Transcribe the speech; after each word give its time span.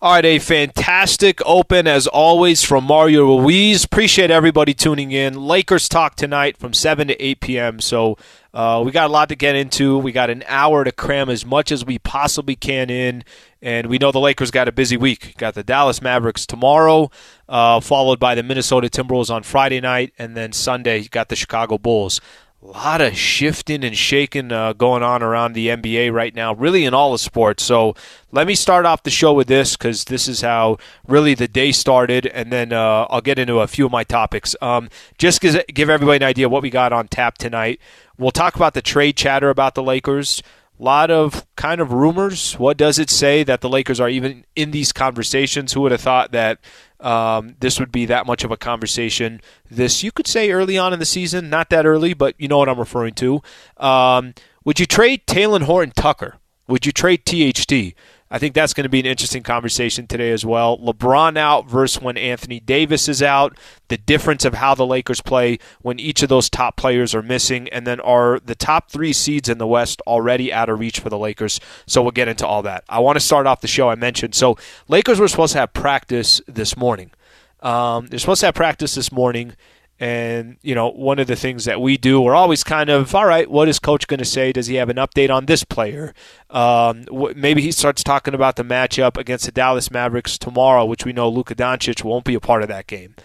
All 0.00 0.12
right, 0.12 0.24
a 0.24 0.38
fantastic 0.38 1.40
open 1.44 1.88
as 1.88 2.06
always 2.06 2.62
from 2.62 2.84
Mario 2.84 3.40
Ruiz. 3.40 3.82
Appreciate 3.82 4.30
everybody 4.30 4.72
tuning 4.72 5.10
in. 5.10 5.34
Lakers 5.34 5.88
talk 5.88 6.14
tonight 6.14 6.56
from 6.56 6.72
7 6.72 7.08
to 7.08 7.20
8 7.20 7.40
p.m. 7.40 7.80
So 7.80 8.16
uh, 8.54 8.80
we 8.86 8.92
got 8.92 9.10
a 9.10 9.12
lot 9.12 9.28
to 9.30 9.34
get 9.34 9.56
into. 9.56 9.98
We 9.98 10.12
got 10.12 10.30
an 10.30 10.44
hour 10.46 10.84
to 10.84 10.92
cram 10.92 11.28
as 11.28 11.44
much 11.44 11.72
as 11.72 11.84
we 11.84 11.98
possibly 11.98 12.54
can 12.54 12.90
in. 12.90 13.24
And 13.60 13.88
we 13.88 13.98
know 13.98 14.12
the 14.12 14.20
Lakers 14.20 14.52
got 14.52 14.68
a 14.68 14.72
busy 14.72 14.96
week. 14.96 15.36
Got 15.36 15.54
the 15.54 15.64
Dallas 15.64 16.00
Mavericks 16.00 16.46
tomorrow, 16.46 17.10
uh, 17.48 17.80
followed 17.80 18.20
by 18.20 18.36
the 18.36 18.44
Minnesota 18.44 18.86
Timberwolves 18.88 19.34
on 19.34 19.42
Friday 19.42 19.80
night. 19.80 20.12
And 20.16 20.36
then 20.36 20.52
Sunday, 20.52 21.08
got 21.08 21.28
the 21.28 21.34
Chicago 21.34 21.76
Bulls 21.76 22.20
a 22.60 22.66
lot 22.66 23.00
of 23.00 23.16
shifting 23.16 23.84
and 23.84 23.96
shaking 23.96 24.50
uh, 24.50 24.72
going 24.72 25.02
on 25.02 25.22
around 25.22 25.52
the 25.52 25.68
NBA 25.68 26.12
right 26.12 26.34
now, 26.34 26.54
really 26.54 26.84
in 26.84 26.92
all 26.92 27.12
the 27.12 27.18
sports. 27.18 27.62
So 27.62 27.94
let 28.32 28.48
me 28.48 28.56
start 28.56 28.84
off 28.84 29.04
the 29.04 29.10
show 29.10 29.32
with 29.32 29.46
this 29.46 29.76
because 29.76 30.04
this 30.04 30.26
is 30.26 30.40
how 30.40 30.78
really 31.06 31.34
the 31.34 31.46
day 31.46 31.70
started, 31.70 32.26
and 32.26 32.52
then 32.52 32.72
uh, 32.72 33.06
I'll 33.10 33.20
get 33.20 33.38
into 33.38 33.60
a 33.60 33.68
few 33.68 33.86
of 33.86 33.92
my 33.92 34.02
topics. 34.02 34.56
Um, 34.60 34.88
just 35.18 35.40
to 35.42 35.64
give 35.72 35.88
everybody 35.88 36.16
an 36.24 36.28
idea 36.28 36.48
what 36.48 36.62
we 36.62 36.70
got 36.70 36.92
on 36.92 37.06
tap 37.06 37.38
tonight. 37.38 37.80
We'll 38.18 38.32
talk 38.32 38.56
about 38.56 38.74
the 38.74 38.82
trade 38.82 39.16
chatter 39.16 39.50
about 39.50 39.76
the 39.76 39.82
Lakers. 39.82 40.42
A 40.80 40.82
lot 40.82 41.10
of 41.10 41.46
kind 41.54 41.80
of 41.80 41.92
rumors. 41.92 42.54
What 42.58 42.76
does 42.76 42.98
it 42.98 43.10
say 43.10 43.44
that 43.44 43.60
the 43.60 43.68
Lakers 43.68 44.00
are 44.00 44.08
even 44.08 44.44
in 44.56 44.72
these 44.72 44.92
conversations? 44.92 45.72
Who 45.72 45.82
would 45.82 45.92
have 45.92 46.00
thought 46.00 46.32
that 46.32 46.58
um, 47.00 47.56
this 47.60 47.78
would 47.78 47.92
be 47.92 48.06
that 48.06 48.26
much 48.26 48.44
of 48.44 48.50
a 48.50 48.56
conversation. 48.56 49.40
This, 49.70 50.02
you 50.02 50.12
could 50.12 50.26
say, 50.26 50.50
early 50.50 50.76
on 50.76 50.92
in 50.92 50.98
the 50.98 51.04
season, 51.04 51.50
not 51.50 51.70
that 51.70 51.86
early, 51.86 52.14
but 52.14 52.34
you 52.38 52.48
know 52.48 52.58
what 52.58 52.68
I'm 52.68 52.78
referring 52.78 53.14
to. 53.14 53.42
Um, 53.76 54.34
would 54.64 54.80
you 54.80 54.86
trade 54.86 55.26
Talen 55.26 55.62
Horton 55.62 55.92
Tucker? 55.96 56.36
Would 56.68 56.86
you 56.86 56.92
trade 56.92 57.24
THT? 57.24 57.94
I 58.30 58.38
think 58.38 58.54
that's 58.54 58.74
going 58.74 58.84
to 58.84 58.90
be 58.90 59.00
an 59.00 59.06
interesting 59.06 59.42
conversation 59.42 60.06
today 60.06 60.30
as 60.32 60.44
well. 60.44 60.76
LeBron 60.78 61.38
out 61.38 61.66
versus 61.66 62.02
when 62.02 62.18
Anthony 62.18 62.60
Davis 62.60 63.08
is 63.08 63.22
out, 63.22 63.56
the 63.88 63.96
difference 63.96 64.44
of 64.44 64.54
how 64.54 64.74
the 64.74 64.86
Lakers 64.86 65.22
play 65.22 65.58
when 65.80 65.98
each 65.98 66.22
of 66.22 66.28
those 66.28 66.50
top 66.50 66.76
players 66.76 67.14
are 67.14 67.22
missing, 67.22 67.70
and 67.70 67.86
then 67.86 68.00
are 68.00 68.38
the 68.40 68.54
top 68.54 68.90
three 68.90 69.14
seeds 69.14 69.48
in 69.48 69.56
the 69.56 69.66
West 69.66 70.02
already 70.06 70.52
out 70.52 70.68
of 70.68 70.78
reach 70.78 71.00
for 71.00 71.08
the 71.08 71.18
Lakers? 71.18 71.58
So 71.86 72.02
we'll 72.02 72.10
get 72.10 72.28
into 72.28 72.46
all 72.46 72.60
that. 72.62 72.84
I 72.86 72.98
want 72.98 73.16
to 73.16 73.20
start 73.20 73.46
off 73.46 73.62
the 73.62 73.66
show 73.66 73.88
I 73.88 73.94
mentioned. 73.94 74.34
So 74.34 74.58
Lakers 74.88 75.18
were 75.18 75.28
supposed 75.28 75.54
to 75.54 75.60
have 75.60 75.72
practice 75.72 76.42
this 76.46 76.76
morning. 76.76 77.12
Um, 77.60 78.08
they're 78.08 78.18
supposed 78.18 78.40
to 78.40 78.46
have 78.46 78.54
practice 78.54 78.94
this 78.94 79.10
morning 79.10 79.56
and, 80.00 80.58
you 80.62 80.74
know, 80.74 80.90
one 80.90 81.18
of 81.18 81.26
the 81.26 81.34
things 81.34 81.64
that 81.64 81.80
we 81.80 81.96
do, 81.96 82.20
we're 82.20 82.34
always 82.34 82.62
kind 82.62 82.88
of, 82.88 83.14
all 83.14 83.26
right, 83.26 83.50
what 83.50 83.68
is 83.68 83.78
coach 83.78 84.06
going 84.06 84.18
to 84.18 84.24
say? 84.24 84.52
Does 84.52 84.68
he 84.68 84.76
have 84.76 84.88
an 84.88 84.96
update 84.96 85.30
on 85.30 85.46
this 85.46 85.64
player? 85.64 86.14
Um, 86.50 87.04
maybe 87.34 87.62
he 87.62 87.72
starts 87.72 88.04
talking 88.04 88.34
about 88.34 88.56
the 88.56 88.62
matchup 88.62 89.16
against 89.16 89.46
the 89.46 89.52
Dallas 89.52 89.90
Mavericks 89.90 90.38
tomorrow, 90.38 90.84
which 90.84 91.04
we 91.04 91.12
know 91.12 91.28
Luka 91.28 91.54
Doncic 91.54 92.04
won't 92.04 92.24
be 92.24 92.34
a 92.34 92.40
part 92.40 92.62
of 92.62 92.68
that 92.68 92.86
game. 92.86 93.16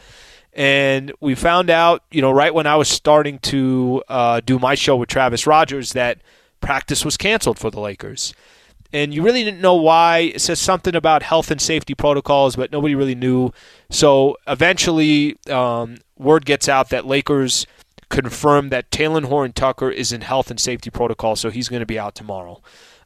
And 0.52 1.12
we 1.20 1.36
found 1.36 1.70
out, 1.70 2.04
you 2.12 2.22
know, 2.22 2.32
right 2.32 2.54
when 2.54 2.68
I 2.68 2.76
was 2.76 2.88
starting 2.88 3.40
to 3.40 4.04
uh, 4.08 4.42
do 4.44 4.58
my 4.58 4.76
show 4.76 4.96
with 4.96 5.10
Travis 5.10 5.46
Rogers, 5.46 5.94
that 5.94 6.20
practice 6.60 7.06
was 7.06 7.18
canceled 7.18 7.60
for 7.60 7.70
the 7.70 7.80
Lakers 7.80 8.34
and 8.94 9.14
you 9.14 9.24
really 9.24 9.44
didn't 9.44 9.60
know 9.60 9.76
why. 9.76 10.20
It 10.20 10.40
says 10.40 10.60
something 10.60 10.96
about 10.96 11.24
health 11.24 11.50
and 11.50 11.60
safety 11.60 11.96
protocols, 11.96 12.56
but 12.56 12.72
nobody 12.72 12.94
really 12.94 13.16
knew. 13.16 13.52
So 13.90 14.38
eventually, 14.48 15.36
um, 15.50 15.98
word 16.18 16.46
gets 16.46 16.70
out 16.70 16.90
that 16.90 17.06
Lakers 17.06 17.66
confirmed 18.10 18.72
that 18.72 18.92
Talen 18.92 19.26
Horton 19.26 19.54
Tucker 19.54 19.90
is 19.90 20.12
in 20.12 20.22
health 20.22 20.52
and 20.52 20.60
safety 20.60 20.92
protocol, 20.92 21.36
so 21.36 21.50
he's 21.50 21.68
going 21.68 21.80
to 21.80 21.86
be 21.88 21.98
out 21.98 22.14
tomorrow. 22.14 22.62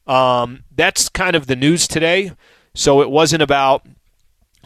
Um, 0.05 0.63
that's 0.75 1.07
kind 1.09 1.35
of 1.35 1.47
the 1.47 1.55
news 1.55 1.87
today. 1.87 2.33
So 2.75 3.01
it 3.01 3.09
wasn't 3.09 3.41
about 3.41 3.85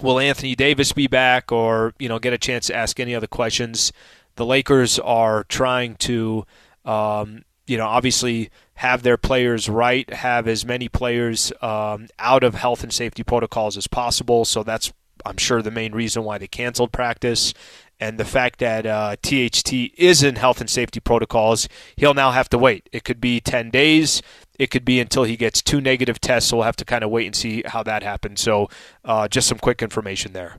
will 0.02 0.20
Anthony 0.20 0.56
Davis 0.56 0.92
be 0.92 1.08
back 1.08 1.52
or 1.52 1.94
you 2.00 2.10
know 2.10 2.20
get 2.20 2.34
a 2.34 2.38
chance 2.38 2.68
to 2.68 2.76
ask 2.76 3.00
any 3.00 3.14
other 3.14 3.28
questions. 3.28 3.94
The 4.36 4.46
Lakers 4.46 4.98
are 5.00 5.44
trying 5.46 5.96
to 5.98 6.46
um, 6.84 7.44
you 7.68 7.78
know 7.78 7.86
obviously 7.86 8.50
have 8.82 9.04
their 9.04 9.16
players 9.16 9.70
right, 9.70 10.12
have 10.12 10.48
as 10.48 10.66
many 10.66 10.90
players 10.90 11.54
um, 11.62 12.08
out 12.18 12.44
of 12.44 12.56
health 12.56 12.82
and 12.82 12.92
safety 12.92 13.22
protocols 13.22 13.78
as 13.78 13.86
possible. 13.86 14.44
So 14.44 14.64
that's 14.64 14.92
I'm 15.24 15.38
sure 15.38 15.62
the 15.62 15.70
main 15.70 15.94
reason 15.94 16.24
why 16.24 16.40
they 16.40 16.48
canceled 16.48 16.92
practice 16.92 17.54
and 18.00 18.18
the 18.18 18.26
fact 18.26 18.58
that 18.58 18.88
uh, 18.88 19.18
THT 19.22 19.72
is 20.00 20.24
in 20.24 20.36
health 20.36 20.62
and 20.62 20.68
safety 20.68 21.00
protocols, 21.00 21.70
he'll 21.96 22.16
now 22.16 22.32
have 22.32 22.50
to 22.50 22.58
wait. 22.58 22.90
It 22.92 23.04
could 23.04 23.22
be 23.22 23.40
10 23.40 23.70
days. 23.70 24.24
It 24.58 24.72
could 24.72 24.84
be 24.84 25.00
until 25.00 25.26
he 25.26 25.38
gets 25.38 25.62
two 25.62 25.80
negative 25.80 26.20
tests. 26.20 26.50
So 26.50 26.58
we'll 26.58 26.66
have 26.66 26.76
to 26.78 26.86
kind 26.86 27.04
of 27.04 27.12
wait 27.12 27.28
and 27.28 27.36
see 27.36 27.62
how 27.64 27.84
that 27.84 28.02
happens. 28.02 28.42
So 28.42 28.68
uh, 29.06 29.28
just 29.28 29.48
some 29.48 29.60
quick 29.60 29.84
information 29.84 30.34
there. 30.34 30.58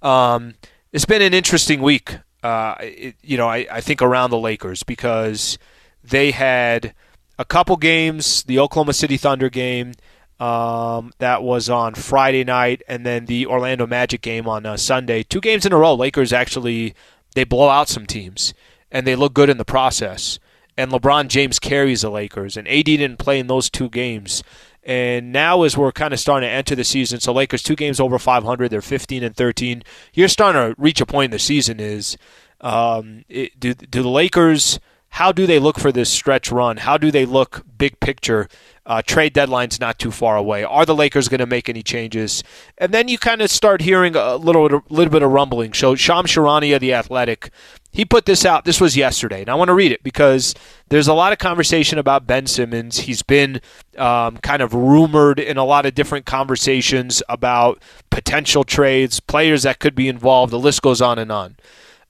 Um, 0.00 0.54
it's 0.92 1.06
been 1.06 1.22
an 1.22 1.34
interesting 1.34 1.82
week, 1.82 2.18
uh, 2.44 2.76
it, 2.78 3.16
you 3.20 3.36
know, 3.36 3.48
I, 3.48 3.66
I 3.68 3.80
think 3.80 4.00
around 4.00 4.30
the 4.30 4.38
Lakers 4.38 4.84
because 4.84 5.58
they 6.04 6.30
had 6.30 6.94
a 7.38 7.44
couple 7.44 7.76
games, 7.76 8.42
the 8.44 8.58
Oklahoma 8.58 8.92
City 8.92 9.16
Thunder 9.16 9.48
game, 9.48 9.92
um, 10.40 11.12
that 11.18 11.42
was 11.42 11.70
on 11.70 11.94
Friday 11.94 12.44
night, 12.44 12.82
and 12.88 13.06
then 13.06 13.26
the 13.26 13.46
Orlando 13.46 13.86
Magic 13.86 14.20
game 14.20 14.48
on 14.48 14.66
uh, 14.66 14.76
Sunday. 14.76 15.22
Two 15.22 15.40
games 15.40 15.64
in 15.64 15.72
a 15.72 15.76
row. 15.76 15.94
Lakers 15.94 16.32
actually 16.32 16.94
they 17.34 17.44
blow 17.44 17.68
out 17.68 17.88
some 17.88 18.06
teams, 18.06 18.54
and 18.90 19.06
they 19.06 19.16
look 19.16 19.34
good 19.34 19.50
in 19.50 19.58
the 19.58 19.64
process. 19.64 20.38
And 20.76 20.90
LeBron 20.90 21.28
James 21.28 21.58
carries 21.60 22.02
the 22.02 22.10
Lakers, 22.10 22.56
and 22.56 22.66
AD 22.66 22.84
didn't 22.84 23.18
play 23.18 23.38
in 23.38 23.46
those 23.46 23.70
two 23.70 23.88
games. 23.88 24.42
And 24.82 25.32
now, 25.32 25.62
as 25.62 25.76
we're 25.76 25.92
kind 25.92 26.12
of 26.12 26.20
starting 26.20 26.48
to 26.48 26.52
enter 26.52 26.74
the 26.74 26.84
season, 26.84 27.20
so 27.20 27.32
Lakers 27.32 27.62
two 27.62 27.76
games 27.76 28.00
over 28.00 28.18
500, 28.18 28.70
they're 28.70 28.82
15 28.82 29.22
and 29.22 29.34
13. 29.36 29.82
You're 30.12 30.28
starting 30.28 30.74
to 30.74 30.80
reach 30.80 31.00
a 31.00 31.06
point 31.06 31.26
in 31.26 31.30
the 31.30 31.38
season. 31.38 31.80
Is 31.80 32.18
um, 32.60 33.24
it, 33.28 33.58
do 33.58 33.74
do 33.74 34.02
the 34.02 34.08
Lakers? 34.08 34.78
How 35.14 35.30
do 35.32 35.46
they 35.46 35.58
look 35.58 35.78
for 35.78 35.92
this 35.92 36.10
stretch 36.10 36.50
run? 36.50 36.78
How 36.78 36.98
do 36.98 37.10
they 37.10 37.24
look 37.24 37.64
big 37.78 38.00
picture 38.00 38.48
uh, 38.86 39.00
trade 39.00 39.32
deadline's 39.32 39.80
not 39.80 39.98
too 39.98 40.10
far 40.10 40.36
away. 40.36 40.62
Are 40.62 40.84
the 40.84 40.94
Lakers 40.94 41.28
going 41.28 41.38
to 41.38 41.46
make 41.46 41.68
any 41.68 41.82
changes? 41.82 42.42
And 42.76 42.92
then 42.92 43.08
you 43.08 43.16
kind 43.16 43.40
of 43.40 43.50
start 43.50 43.80
hearing 43.80 44.14
a 44.14 44.36
little, 44.36 44.82
little 44.90 45.10
bit 45.10 45.22
of 45.22 45.30
rumbling. 45.30 45.72
So 45.72 45.94
Shams 45.94 46.30
Charania, 46.30 46.78
the 46.78 46.92
Athletic, 46.92 47.50
he 47.92 48.04
put 48.04 48.26
this 48.26 48.44
out. 48.44 48.64
This 48.64 48.80
was 48.80 48.96
yesterday, 48.96 49.40
and 49.40 49.48
I 49.48 49.54
want 49.54 49.68
to 49.68 49.74
read 49.74 49.92
it 49.92 50.02
because 50.02 50.54
there's 50.88 51.08
a 51.08 51.14
lot 51.14 51.32
of 51.32 51.38
conversation 51.38 51.98
about 51.98 52.26
Ben 52.26 52.46
Simmons. 52.46 52.98
He's 52.98 53.22
been 53.22 53.60
um, 53.96 54.36
kind 54.38 54.60
of 54.62 54.74
rumored 54.74 55.38
in 55.38 55.56
a 55.56 55.64
lot 55.64 55.86
of 55.86 55.94
different 55.94 56.26
conversations 56.26 57.22
about 57.28 57.80
potential 58.10 58.64
trades, 58.64 59.20
players 59.20 59.62
that 59.62 59.78
could 59.78 59.94
be 59.94 60.08
involved. 60.08 60.52
The 60.52 60.58
list 60.58 60.82
goes 60.82 61.00
on 61.00 61.18
and 61.18 61.30
on. 61.30 61.56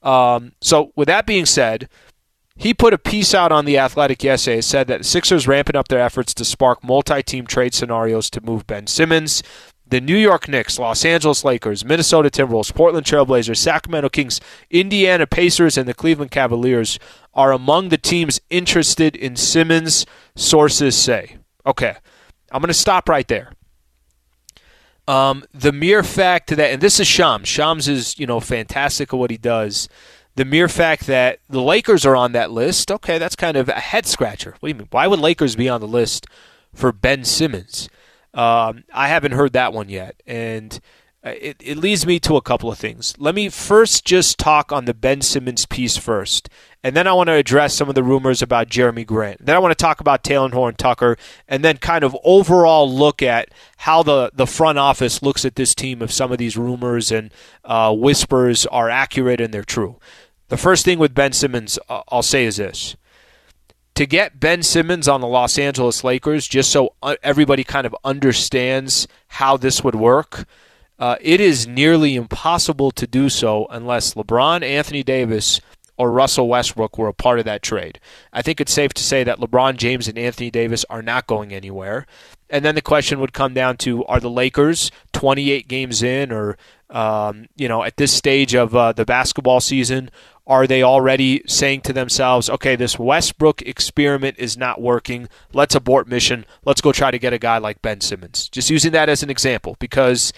Um, 0.02 0.52
so, 0.60 0.92
with 0.96 1.06
that 1.08 1.26
being 1.26 1.46
said, 1.46 1.88
he 2.56 2.72
put 2.72 2.94
a 2.94 2.98
piece 2.98 3.34
out 3.34 3.52
on 3.52 3.64
the 3.64 3.78
Athletic 3.78 4.22
yesterday. 4.22 4.60
Said 4.60 4.86
that 4.86 5.04
Sixers 5.04 5.48
ramping 5.48 5.76
up 5.76 5.88
their 5.88 6.00
efforts 6.00 6.32
to 6.34 6.44
spark 6.44 6.84
multi-team 6.84 7.46
trade 7.46 7.74
scenarios 7.74 8.30
to 8.30 8.40
move 8.40 8.66
Ben 8.66 8.86
Simmons. 8.86 9.42
The 9.86 10.00
New 10.00 10.16
York 10.16 10.48
Knicks, 10.48 10.78
Los 10.78 11.04
Angeles 11.04 11.44
Lakers, 11.44 11.84
Minnesota 11.84 12.30
Timberwolves, 12.30 12.74
Portland 12.74 13.04
Trailblazers, 13.04 13.58
Sacramento 13.58 14.08
Kings, 14.08 14.40
Indiana 14.70 15.26
Pacers, 15.26 15.76
and 15.76 15.86
the 15.86 15.94
Cleveland 15.94 16.30
Cavaliers 16.30 16.98
are 17.34 17.52
among 17.52 17.90
the 17.90 17.98
teams 17.98 18.40
interested 18.48 19.14
in 19.14 19.36
Simmons, 19.36 20.06
sources 20.34 20.96
say. 20.96 21.36
Okay, 21.66 21.94
I'm 22.50 22.60
going 22.60 22.68
to 22.68 22.74
stop 22.74 23.08
right 23.08 23.28
there. 23.28 23.52
Um, 25.06 25.44
the 25.52 25.72
mere 25.72 26.02
fact 26.02 26.48
that, 26.48 26.72
and 26.72 26.80
this 26.80 26.98
is 26.98 27.06
Shams. 27.06 27.46
Shams 27.46 27.86
is, 27.86 28.18
you 28.18 28.26
know, 28.26 28.40
fantastic 28.40 29.12
at 29.12 29.18
what 29.18 29.30
he 29.30 29.36
does 29.36 29.88
the 30.36 30.44
mere 30.44 30.68
fact 30.68 31.06
that 31.06 31.38
the 31.48 31.62
Lakers 31.62 32.04
are 32.04 32.16
on 32.16 32.32
that 32.32 32.50
list, 32.50 32.90
okay, 32.90 33.18
that's 33.18 33.36
kind 33.36 33.56
of 33.56 33.68
a 33.68 33.74
head 33.74 34.06
scratcher. 34.06 34.56
What 34.60 34.68
do 34.68 34.72
you 34.74 34.78
mean? 34.78 34.88
Why 34.90 35.06
would 35.06 35.20
Lakers 35.20 35.56
be 35.56 35.68
on 35.68 35.80
the 35.80 35.88
list 35.88 36.26
for 36.74 36.92
Ben 36.92 37.24
Simmons? 37.24 37.88
Um, 38.32 38.84
I 38.92 39.08
haven't 39.08 39.32
heard 39.32 39.52
that 39.52 39.72
one 39.72 39.88
yet. 39.88 40.20
And 40.26 40.80
it, 41.24 41.56
it 41.60 41.78
leads 41.78 42.04
me 42.04 42.20
to 42.20 42.36
a 42.36 42.42
couple 42.42 42.70
of 42.70 42.78
things. 42.78 43.14
Let 43.18 43.34
me 43.34 43.48
first 43.48 44.04
just 44.04 44.38
talk 44.38 44.72
on 44.72 44.84
the 44.84 44.92
Ben 44.92 45.22
Simmons 45.22 45.64
piece 45.64 45.96
first, 45.96 46.50
and 46.82 46.94
then 46.94 47.06
I 47.06 47.14
want 47.14 47.28
to 47.28 47.34
address 47.34 47.74
some 47.74 47.88
of 47.88 47.94
the 47.94 48.02
rumors 48.02 48.42
about 48.42 48.68
Jerami 48.68 49.06
Grant. 49.06 49.44
Then 49.44 49.56
I 49.56 49.58
want 49.58 49.70
to 49.72 49.82
talk 49.82 50.00
about 50.00 50.22
Talen 50.22 50.52
Horton 50.52 50.76
Tucker, 50.76 51.16
and 51.48 51.64
then 51.64 51.78
kind 51.78 52.04
of 52.04 52.14
overall 52.24 52.92
look 52.92 53.22
at 53.22 53.48
how 53.78 54.02
the, 54.02 54.30
the 54.34 54.46
front 54.46 54.78
office 54.78 55.22
looks 55.22 55.46
at 55.46 55.56
this 55.56 55.74
team 55.74 56.02
if 56.02 56.12
some 56.12 56.30
of 56.30 56.36
these 56.36 56.58
rumors 56.58 57.10
and 57.10 57.32
uh, 57.64 57.94
whispers 57.94 58.66
are 58.66 58.90
accurate 58.90 59.40
and 59.40 59.54
they're 59.54 59.64
true. 59.64 59.98
The 60.54 60.58
first 60.58 60.84
thing 60.84 61.00
with 61.00 61.14
Ben 61.16 61.32
Simmons, 61.32 61.80
uh, 61.88 62.02
I'll 62.12 62.22
say 62.22 62.44
is 62.44 62.58
this. 62.58 62.94
To 63.96 64.06
get 64.06 64.38
Ben 64.38 64.62
Simmons 64.62 65.08
on 65.08 65.20
the 65.20 65.26
Los 65.26 65.58
Angeles 65.58 66.04
Lakers, 66.04 66.46
just 66.46 66.70
so 66.70 66.94
uh, 67.02 67.16
everybody 67.24 67.64
kind 67.64 67.84
of 67.84 67.96
understands 68.04 69.08
how 69.26 69.56
this 69.56 69.82
would 69.82 69.96
work, 69.96 70.46
uh, 71.00 71.16
it 71.20 71.40
is 71.40 71.66
nearly 71.66 72.14
impossible 72.14 72.92
to 72.92 73.04
do 73.04 73.28
so 73.28 73.66
unless 73.68 74.14
LeBron, 74.14 74.62
Anthony 74.62 75.02
Davis, 75.02 75.60
or 75.96 76.12
Russell 76.12 76.46
Westbrook 76.46 76.98
were 76.98 77.08
a 77.08 77.12
part 77.12 77.40
of 77.40 77.44
that 77.46 77.60
trade. 77.60 77.98
I 78.32 78.40
think 78.40 78.60
it's 78.60 78.72
safe 78.72 78.94
to 78.94 79.02
say 79.02 79.24
that 79.24 79.40
LeBron 79.40 79.76
James 79.76 80.06
and 80.06 80.16
Anthony 80.16 80.52
Davis 80.52 80.84
are 80.88 81.02
not 81.02 81.26
going 81.26 81.52
anywhere. 81.52 82.06
And 82.48 82.64
then 82.64 82.76
the 82.76 82.80
question 82.80 83.18
would 83.18 83.32
come 83.32 83.54
down 83.54 83.76
to 83.78 84.04
are 84.04 84.20
the 84.20 84.30
Lakers 84.30 84.92
28 85.12 85.66
games 85.66 86.00
in 86.00 86.30
or 86.30 86.56
um, 86.94 87.46
you 87.56 87.68
know 87.68 87.82
at 87.82 87.98
this 87.98 88.12
stage 88.12 88.54
of 88.54 88.74
uh, 88.74 88.92
the 88.92 89.04
basketball 89.04 89.60
season 89.60 90.10
are 90.46 90.66
they 90.66 90.82
already 90.82 91.42
saying 91.46 91.80
to 91.80 91.92
themselves, 91.92 92.50
okay, 92.50 92.76
this 92.76 92.98
Westbrook 92.98 93.62
experiment 93.62 94.36
is 94.38 94.58
not 94.58 94.80
working. 94.80 95.26
Let's 95.54 95.74
abort 95.74 96.06
mission. 96.06 96.44
Let's 96.66 96.82
go 96.82 96.92
try 96.92 97.10
to 97.10 97.18
get 97.18 97.32
a 97.32 97.38
guy 97.38 97.56
like 97.56 97.80
Ben 97.80 98.02
Simmons. 98.02 98.50
Just 98.50 98.68
using 98.68 98.92
that 98.92 99.08
as 99.08 99.22
an 99.22 99.30
example 99.30 99.76
because 99.78 100.34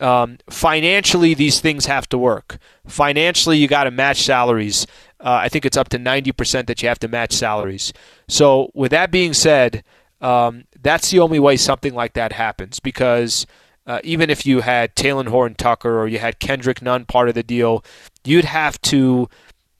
um, 0.00 0.38
financially, 0.48 1.34
these 1.34 1.60
things 1.60 1.86
have 1.86 2.08
to 2.08 2.18
work. 2.18 2.58
Financially, 2.86 3.58
you 3.58 3.68
got 3.68 3.84
to 3.84 3.90
match 3.90 4.22
salaries. 4.22 4.86
Uh, 5.20 5.40
I 5.42 5.48
think 5.48 5.66
it's 5.66 5.76
up 5.76 5.90
to 5.90 5.98
90% 5.98 6.66
that 6.66 6.82
you 6.82 6.88
have 6.88 6.98
to 7.00 7.08
match 7.08 7.32
salaries. 7.32 7.92
So, 8.26 8.70
with 8.72 8.92
that 8.92 9.10
being 9.10 9.34
said, 9.34 9.84
um, 10.22 10.64
that's 10.80 11.10
the 11.10 11.18
only 11.18 11.38
way 11.38 11.56
something 11.56 11.94
like 11.94 12.14
that 12.14 12.32
happens 12.32 12.80
because 12.80 13.46
uh, 13.90 14.00
even 14.04 14.30
if 14.30 14.46
you 14.46 14.60
had 14.60 14.94
Talen 14.94 15.28
Horton 15.28 15.56
Tucker 15.56 15.98
or 15.98 16.06
you 16.06 16.18
had 16.18 16.38
Kendrick 16.38 16.80
Nunn 16.80 17.04
part 17.06 17.28
of 17.28 17.34
the 17.34 17.42
deal, 17.42 17.84
you'd 18.24 18.44
have 18.44 18.80
to 18.82 19.28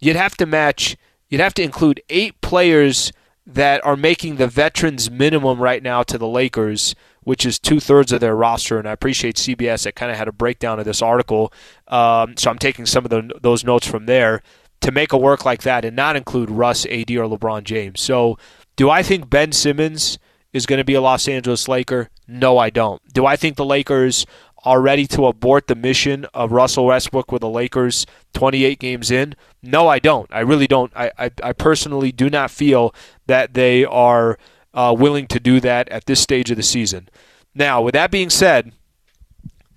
you'd 0.00 0.16
have 0.16 0.36
to 0.38 0.46
match 0.46 0.96
you'd 1.28 1.40
have 1.40 1.54
to 1.54 1.62
include 1.62 2.02
eight 2.08 2.40
players 2.40 3.12
that 3.46 3.84
are 3.84 3.96
making 3.96 4.36
the 4.36 4.48
veterans 4.48 5.10
minimum 5.10 5.60
right 5.60 5.82
now 5.82 6.02
to 6.02 6.18
the 6.18 6.26
Lakers 6.26 6.94
which 7.22 7.44
is 7.44 7.58
two 7.58 7.80
thirds 7.80 8.12
of 8.12 8.20
their 8.20 8.34
roster. 8.34 8.78
And 8.78 8.88
I 8.88 8.92
appreciate 8.92 9.36
CBS 9.36 9.84
that 9.84 9.94
kind 9.94 10.10
of 10.10 10.16
had 10.16 10.26
a 10.26 10.32
breakdown 10.32 10.78
of 10.78 10.84
this 10.84 11.02
article. 11.02 11.52
Um, 11.86 12.36
so 12.36 12.50
I'm 12.50 12.58
taking 12.58 12.86
some 12.86 13.04
of 13.04 13.10
the, 13.10 13.30
those 13.40 13.62
notes 13.62 13.86
from 13.86 14.06
there 14.06 14.42
to 14.80 14.90
make 14.90 15.12
a 15.12 15.18
work 15.18 15.44
like 15.44 15.62
that 15.62 15.84
and 15.84 15.94
not 15.94 16.16
include 16.16 16.50
Russ, 16.50 16.86
AD, 16.86 17.10
or 17.10 17.28
LeBron 17.28 17.64
James. 17.64 18.00
So 18.00 18.38
do 18.76 18.88
I 18.88 19.02
think 19.02 19.28
Ben 19.28 19.52
Simmons 19.52 20.18
is 20.52 20.66
going 20.66 20.78
to 20.78 20.84
be 20.84 20.94
a 20.94 21.00
Los 21.00 21.28
Angeles 21.28 21.68
Laker? 21.68 22.08
No, 22.26 22.58
I 22.58 22.70
don't. 22.70 23.02
Do 23.12 23.26
I 23.26 23.36
think 23.36 23.56
the 23.56 23.64
Lakers 23.64 24.26
are 24.64 24.80
ready 24.80 25.06
to 25.06 25.26
abort 25.26 25.66
the 25.66 25.74
mission 25.74 26.26
of 26.34 26.52
Russell 26.52 26.86
Westbrook 26.86 27.32
with 27.32 27.40
the 27.40 27.48
Lakers 27.48 28.06
28 28.34 28.78
games 28.78 29.10
in? 29.10 29.34
No, 29.62 29.88
I 29.88 29.98
don't. 29.98 30.28
I 30.32 30.40
really 30.40 30.66
don't. 30.66 30.92
I, 30.94 31.10
I, 31.18 31.30
I 31.42 31.52
personally 31.52 32.12
do 32.12 32.28
not 32.28 32.50
feel 32.50 32.94
that 33.26 33.54
they 33.54 33.84
are 33.84 34.38
uh, 34.74 34.94
willing 34.96 35.26
to 35.28 35.40
do 35.40 35.60
that 35.60 35.88
at 35.88 36.06
this 36.06 36.20
stage 36.20 36.50
of 36.50 36.56
the 36.56 36.62
season. 36.62 37.08
Now, 37.54 37.82
with 37.82 37.94
that 37.94 38.10
being 38.10 38.30
said, 38.30 38.72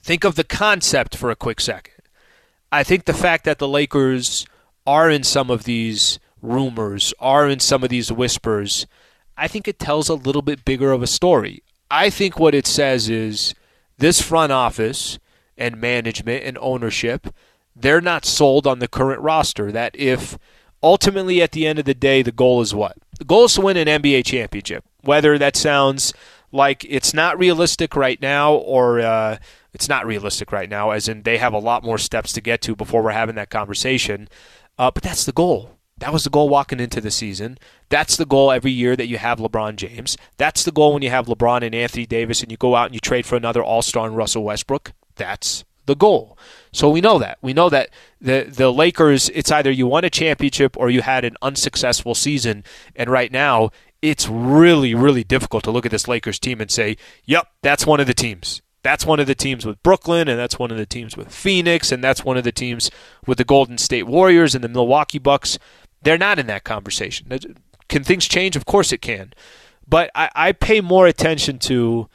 think 0.01 0.23
of 0.23 0.35
the 0.35 0.43
concept 0.43 1.15
for 1.15 1.31
a 1.31 1.35
quick 1.35 1.59
second. 1.59 1.93
I 2.71 2.83
think 2.83 3.05
the 3.05 3.13
fact 3.13 3.45
that 3.45 3.59
the 3.59 3.67
Lakers 3.67 4.45
are 4.85 5.09
in 5.09 5.23
some 5.23 5.49
of 5.49 5.63
these 5.63 6.19
rumors, 6.41 7.13
are 7.19 7.47
in 7.47 7.59
some 7.59 7.83
of 7.83 7.89
these 7.89 8.11
whispers, 8.11 8.85
I 9.37 9.47
think 9.47 9.67
it 9.67 9.79
tells 9.79 10.09
a 10.09 10.15
little 10.15 10.41
bit 10.41 10.65
bigger 10.65 10.91
of 10.91 11.01
a 11.01 11.07
story. 11.07 11.63
I 11.89 12.09
think 12.09 12.39
what 12.39 12.55
it 12.55 12.67
says 12.67 13.09
is 13.09 13.53
this 13.97 14.21
front 14.21 14.51
office 14.51 15.19
and 15.57 15.79
management 15.79 16.43
and 16.43 16.57
ownership, 16.59 17.27
they're 17.75 18.01
not 18.01 18.25
sold 18.25 18.67
on 18.67 18.79
the 18.79 18.87
current 18.87 19.21
roster. 19.21 19.71
That 19.71 19.95
if 19.95 20.37
ultimately 20.81 21.41
at 21.41 21.51
the 21.51 21.65
end 21.65 21.79
of 21.79 21.85
the 21.85 21.93
day, 21.93 22.21
the 22.21 22.31
goal 22.31 22.61
is 22.61 22.73
what? 22.73 22.97
The 23.19 23.25
goal 23.25 23.45
is 23.45 23.53
to 23.55 23.61
win 23.61 23.77
an 23.77 23.87
NBA 23.87 24.25
championship. 24.25 24.83
Whether 25.01 25.37
that 25.37 25.55
sounds 25.55 26.13
like 26.51 26.85
it's 26.87 27.13
not 27.13 27.37
realistic 27.37 27.95
right 27.95 28.21
now 28.21 28.53
or 28.53 28.99
uh, 28.99 29.37
it's 29.73 29.89
not 29.89 30.05
realistic 30.05 30.51
right 30.51 30.69
now, 30.69 30.91
as 30.91 31.07
in 31.07 31.23
they 31.23 31.37
have 31.37 31.53
a 31.53 31.59
lot 31.59 31.83
more 31.83 31.97
steps 31.97 32.31
to 32.33 32.41
get 32.41 32.61
to 32.61 32.75
before 32.75 33.01
we're 33.01 33.11
having 33.11 33.35
that 33.35 33.49
conversation. 33.49 34.29
Uh, 34.77 34.91
but 34.91 35.03
that's 35.03 35.25
the 35.25 35.31
goal. 35.31 35.72
That 36.03 36.11
was 36.11 36.25
the 36.25 36.29
goal 36.29 36.49
walking 36.49 36.81
into 36.81 36.99
the 36.99 37.11
season. 37.11 37.57
That's 37.87 38.17
the 38.17 38.25
goal 38.25 38.51
every 38.51 38.71
year 38.71 38.97
that 38.97 39.07
you 39.07 39.17
have 39.17 39.39
LeBron 39.39 39.77
James. 39.77 40.17
That's 40.35 40.65
the 40.65 40.71
goal 40.73 40.91
when 40.91 41.01
you 41.01 41.09
have 41.09 41.27
LeBron 41.27 41.63
and 41.63 41.73
Anthony 41.73 42.05
Davis 42.05 42.41
and 42.41 42.51
you 42.51 42.57
go 42.57 42.75
out 42.75 42.87
and 42.87 42.93
you 42.93 42.99
trade 42.99 43.25
for 43.25 43.37
another 43.37 43.63
All 43.63 43.81
Star 43.81 44.05
and 44.05 44.17
Russell 44.17 44.43
Westbrook. 44.43 44.91
That's 45.15 45.63
the 45.85 45.95
goal. 45.95 46.37
So 46.73 46.89
we 46.89 46.99
know 46.99 47.19
that. 47.19 47.37
We 47.41 47.53
know 47.53 47.69
that 47.69 47.89
the 48.19 48.45
the 48.49 48.69
Lakers 48.69 49.29
it's 49.29 49.49
either 49.49 49.71
you 49.71 49.87
won 49.87 50.03
a 50.03 50.09
championship 50.09 50.75
or 50.75 50.89
you 50.89 51.03
had 51.03 51.23
an 51.23 51.37
unsuccessful 51.41 52.15
season 52.15 52.65
and 52.97 53.09
right 53.09 53.31
now 53.31 53.69
it's 54.01 54.27
really 54.27 54.93
really 54.93 55.23
difficult 55.23 55.63
to 55.63 55.71
look 55.71 55.85
at 55.85 55.91
this 55.91 56.09
Lakers 56.09 56.37
team 56.37 56.59
and 56.59 56.69
say, 56.69 56.97
"Yep, 57.23 57.47
that's 57.61 57.87
one 57.87 58.01
of 58.01 58.07
the 58.07 58.13
teams." 58.13 58.61
That's 58.83 59.05
one 59.05 59.21
of 59.21 59.27
the 59.27 59.35
teams 59.35 59.65
with 59.65 59.81
Brooklyn, 59.81 60.27
and 60.27 60.37
that's 60.37 60.59
one 60.59 60.69
of 60.69 60.75
the 60.75 60.85
teams 60.85 61.15
with 61.15 61.33
Phoenix, 61.33 61.89
and 61.89 62.03
that's 62.03 62.25
one 62.25 62.35
of 62.35 62.43
the 62.43 62.51
teams 62.51 62.91
with 63.25 63.37
the 63.37 63.45
Golden 63.45 63.77
State 63.77 64.03
Warriors 64.03 64.53
and 64.53 64.63
the 64.63 64.67
Milwaukee 64.67 65.19
Bucks. 65.19 65.57
They're 66.03 66.17
not 66.17 66.39
in 66.39 66.47
that 66.47 66.63
conversation. 66.63 67.27
Can 67.87 68.03
things 68.03 68.27
change? 68.27 68.55
Of 68.55 68.65
course 68.65 68.91
it 68.91 69.01
can. 69.01 69.33
But 69.87 70.11
I, 70.15 70.29
I 70.35 70.51
pay 70.51 70.81
more 70.81 71.07
attention 71.07 71.59
to 71.59 72.09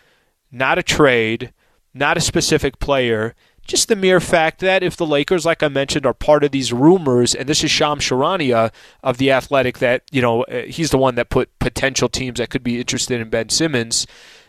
not 0.51 0.79
a 0.79 0.83
trade, 0.83 1.53
not 1.95 2.17
a 2.17 2.21
specific 2.21 2.79
player, 2.79 3.35
just 3.69 3.89
the 3.89 3.97
mere 3.97 4.19
fact 4.19 4.61
that 4.61 4.83
if 4.83 4.97
the 4.97 5.07
Lakers, 5.07 5.45
like 5.45 5.63
I 5.63 5.69
mentioned, 5.69 6.07
are 6.07 6.15
part 6.15 6.43
of 6.43 6.51
these 6.51 6.73
rumors, 6.73 7.35
and 7.35 7.49
this 7.49 7.63
is 7.63 7.71
Sham 7.71 7.99
Charania 7.99 8.73
of 9.03 9.19
the 9.19 9.31
Athletic, 9.31 9.79
that 9.79 10.03
you 10.11 10.23
know 10.23 10.45
uh, 10.45 10.63
he's 10.63 10.91
the 10.91 10.99
one 10.99 11.17
that 11.17 11.29
put 11.29 11.57
potential 11.59 12.09
teams 12.09 12.39
that 12.39 12.49
could 12.49 12.63
be 12.63 12.81
interested 12.81 13.21
in 13.21 13.29
Ben 13.29 13.51
Simmons, 13.51 14.07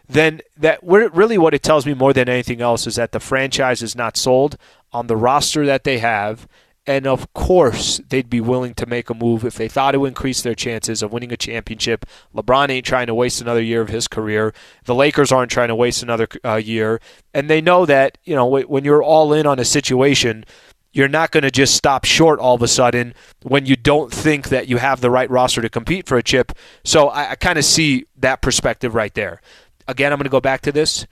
then 0.08 0.42
that 0.58 0.80
really 0.82 1.38
what 1.38 1.54
it 1.54 1.62
tells 1.62 1.86
me 1.86 1.94
more 1.94 2.14
than 2.14 2.30
anything 2.30 2.62
else 2.62 2.88
is 2.88 2.96
that 2.96 3.12
the 3.12 3.20
franchise 3.20 3.84
is 3.84 3.96
not 3.96 4.16
sold 4.16 4.58
on 4.94 5.08
the 5.08 5.18
roster 5.18 5.66
that 5.66 5.84
they 5.84 6.00
have, 6.00 6.48
and 6.90 7.06
of 7.06 7.32
course, 7.36 8.02
they'd 8.10 8.32
be 8.32 8.42
willing 8.42 8.74
to 8.74 8.88
make 8.88 9.12
a 9.12 9.14
move 9.14 9.46
if 9.46 9.54
they 9.54 9.68
thought 9.68 9.94
it 9.94 10.00
would 10.00 10.08
increase 10.08 10.42
their 10.42 10.56
chances 10.56 11.04
of 11.04 11.14
winning 11.14 11.32
a 11.32 11.38
championship. 11.38 12.04
LeBron 12.34 12.72
ain't 12.72 12.86
trying 12.88 13.06
to 13.06 13.14
waste 13.14 13.42
another 13.42 13.62
year 13.62 13.82
of 13.82 13.90
his 13.90 14.08
career. 14.08 14.56
The 14.86 14.96
Lakers 14.96 15.32
aren't 15.32 15.52
trying 15.52 15.68
to 15.68 15.76
waste 15.76 16.02
another 16.02 16.28
uh, 16.44 16.56
year. 16.56 17.00
And 17.32 17.48
they 17.48 17.62
know 17.62 17.86
that, 17.86 18.18
you 18.24 18.34
know, 18.34 18.48
when 18.48 18.84
you're 18.84 19.04
all 19.04 19.34
in 19.34 19.46
on 19.46 19.60
a 19.60 19.66
situation, 19.66 20.46
you're 20.92 21.08
not 21.08 21.30
going 21.30 21.44
to 21.44 21.52
just 21.52 21.76
stop 21.76 22.06
short 22.06 22.40
all 22.40 22.56
of 22.56 22.64
a 22.64 22.68
sudden 22.68 23.14
when 23.44 23.68
you 23.68 23.76
don't 23.76 24.12
think 24.12 24.50
that 24.50 24.68
you 24.68 24.78
have 24.78 25.00
the 25.00 25.12
right 25.12 25.30
roster 25.30 25.62
to 25.62 25.70
compete 25.70 26.08
for 26.08 26.18
a 26.18 26.24
chip. 26.24 26.54
So 26.84 27.10
I, 27.10 27.30
I 27.30 27.36
kind 27.36 27.60
of 27.60 27.66
see 27.66 28.06
that 28.18 28.42
perspective 28.42 28.96
right 28.96 29.14
there. 29.14 29.42
Again, 29.88 30.12
I'm 30.12 30.18
going 30.18 30.24
to 30.24 30.32
go 30.32 30.42
back 30.42 30.62
to 30.62 30.72
this. 30.72 31.06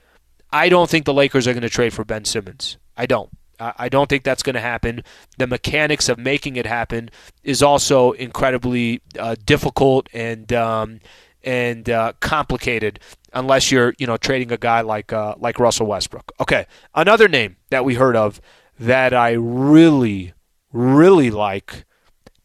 I 0.50 0.70
don't 0.70 0.90
think 0.90 1.04
the 1.04 1.14
Lakers 1.14 1.46
are 1.46 1.52
going 1.52 1.62
to 1.62 1.68
trade 1.68 1.92
for 1.92 2.04
Ben 2.04 2.24
Simmons. 2.24 2.78
I 2.96 3.06
don't. 3.06 3.30
I 3.60 3.88
don't 3.88 4.08
think 4.08 4.24
that's 4.24 4.42
going 4.42 4.54
to 4.54 4.60
happen. 4.60 5.02
The 5.38 5.46
mechanics 5.46 6.08
of 6.08 6.18
making 6.18 6.56
it 6.56 6.66
happen 6.66 7.10
is 7.42 7.62
also 7.62 8.12
incredibly 8.12 9.00
uh, 9.18 9.36
difficult 9.44 10.08
and 10.12 10.52
um, 10.52 11.00
and 11.42 11.88
uh, 11.88 12.12
complicated 12.20 13.00
unless 13.32 13.70
you're 13.70 13.94
you 13.98 14.06
know 14.06 14.16
trading 14.16 14.52
a 14.52 14.56
guy 14.56 14.80
like 14.80 15.12
uh, 15.12 15.34
like 15.38 15.58
Russell 15.58 15.86
Westbrook. 15.86 16.32
Okay, 16.40 16.66
another 16.94 17.28
name 17.28 17.56
that 17.70 17.84
we 17.84 17.94
heard 17.94 18.16
of 18.16 18.40
that 18.78 19.12
I 19.12 19.32
really 19.32 20.34
really 20.72 21.30
like, 21.30 21.84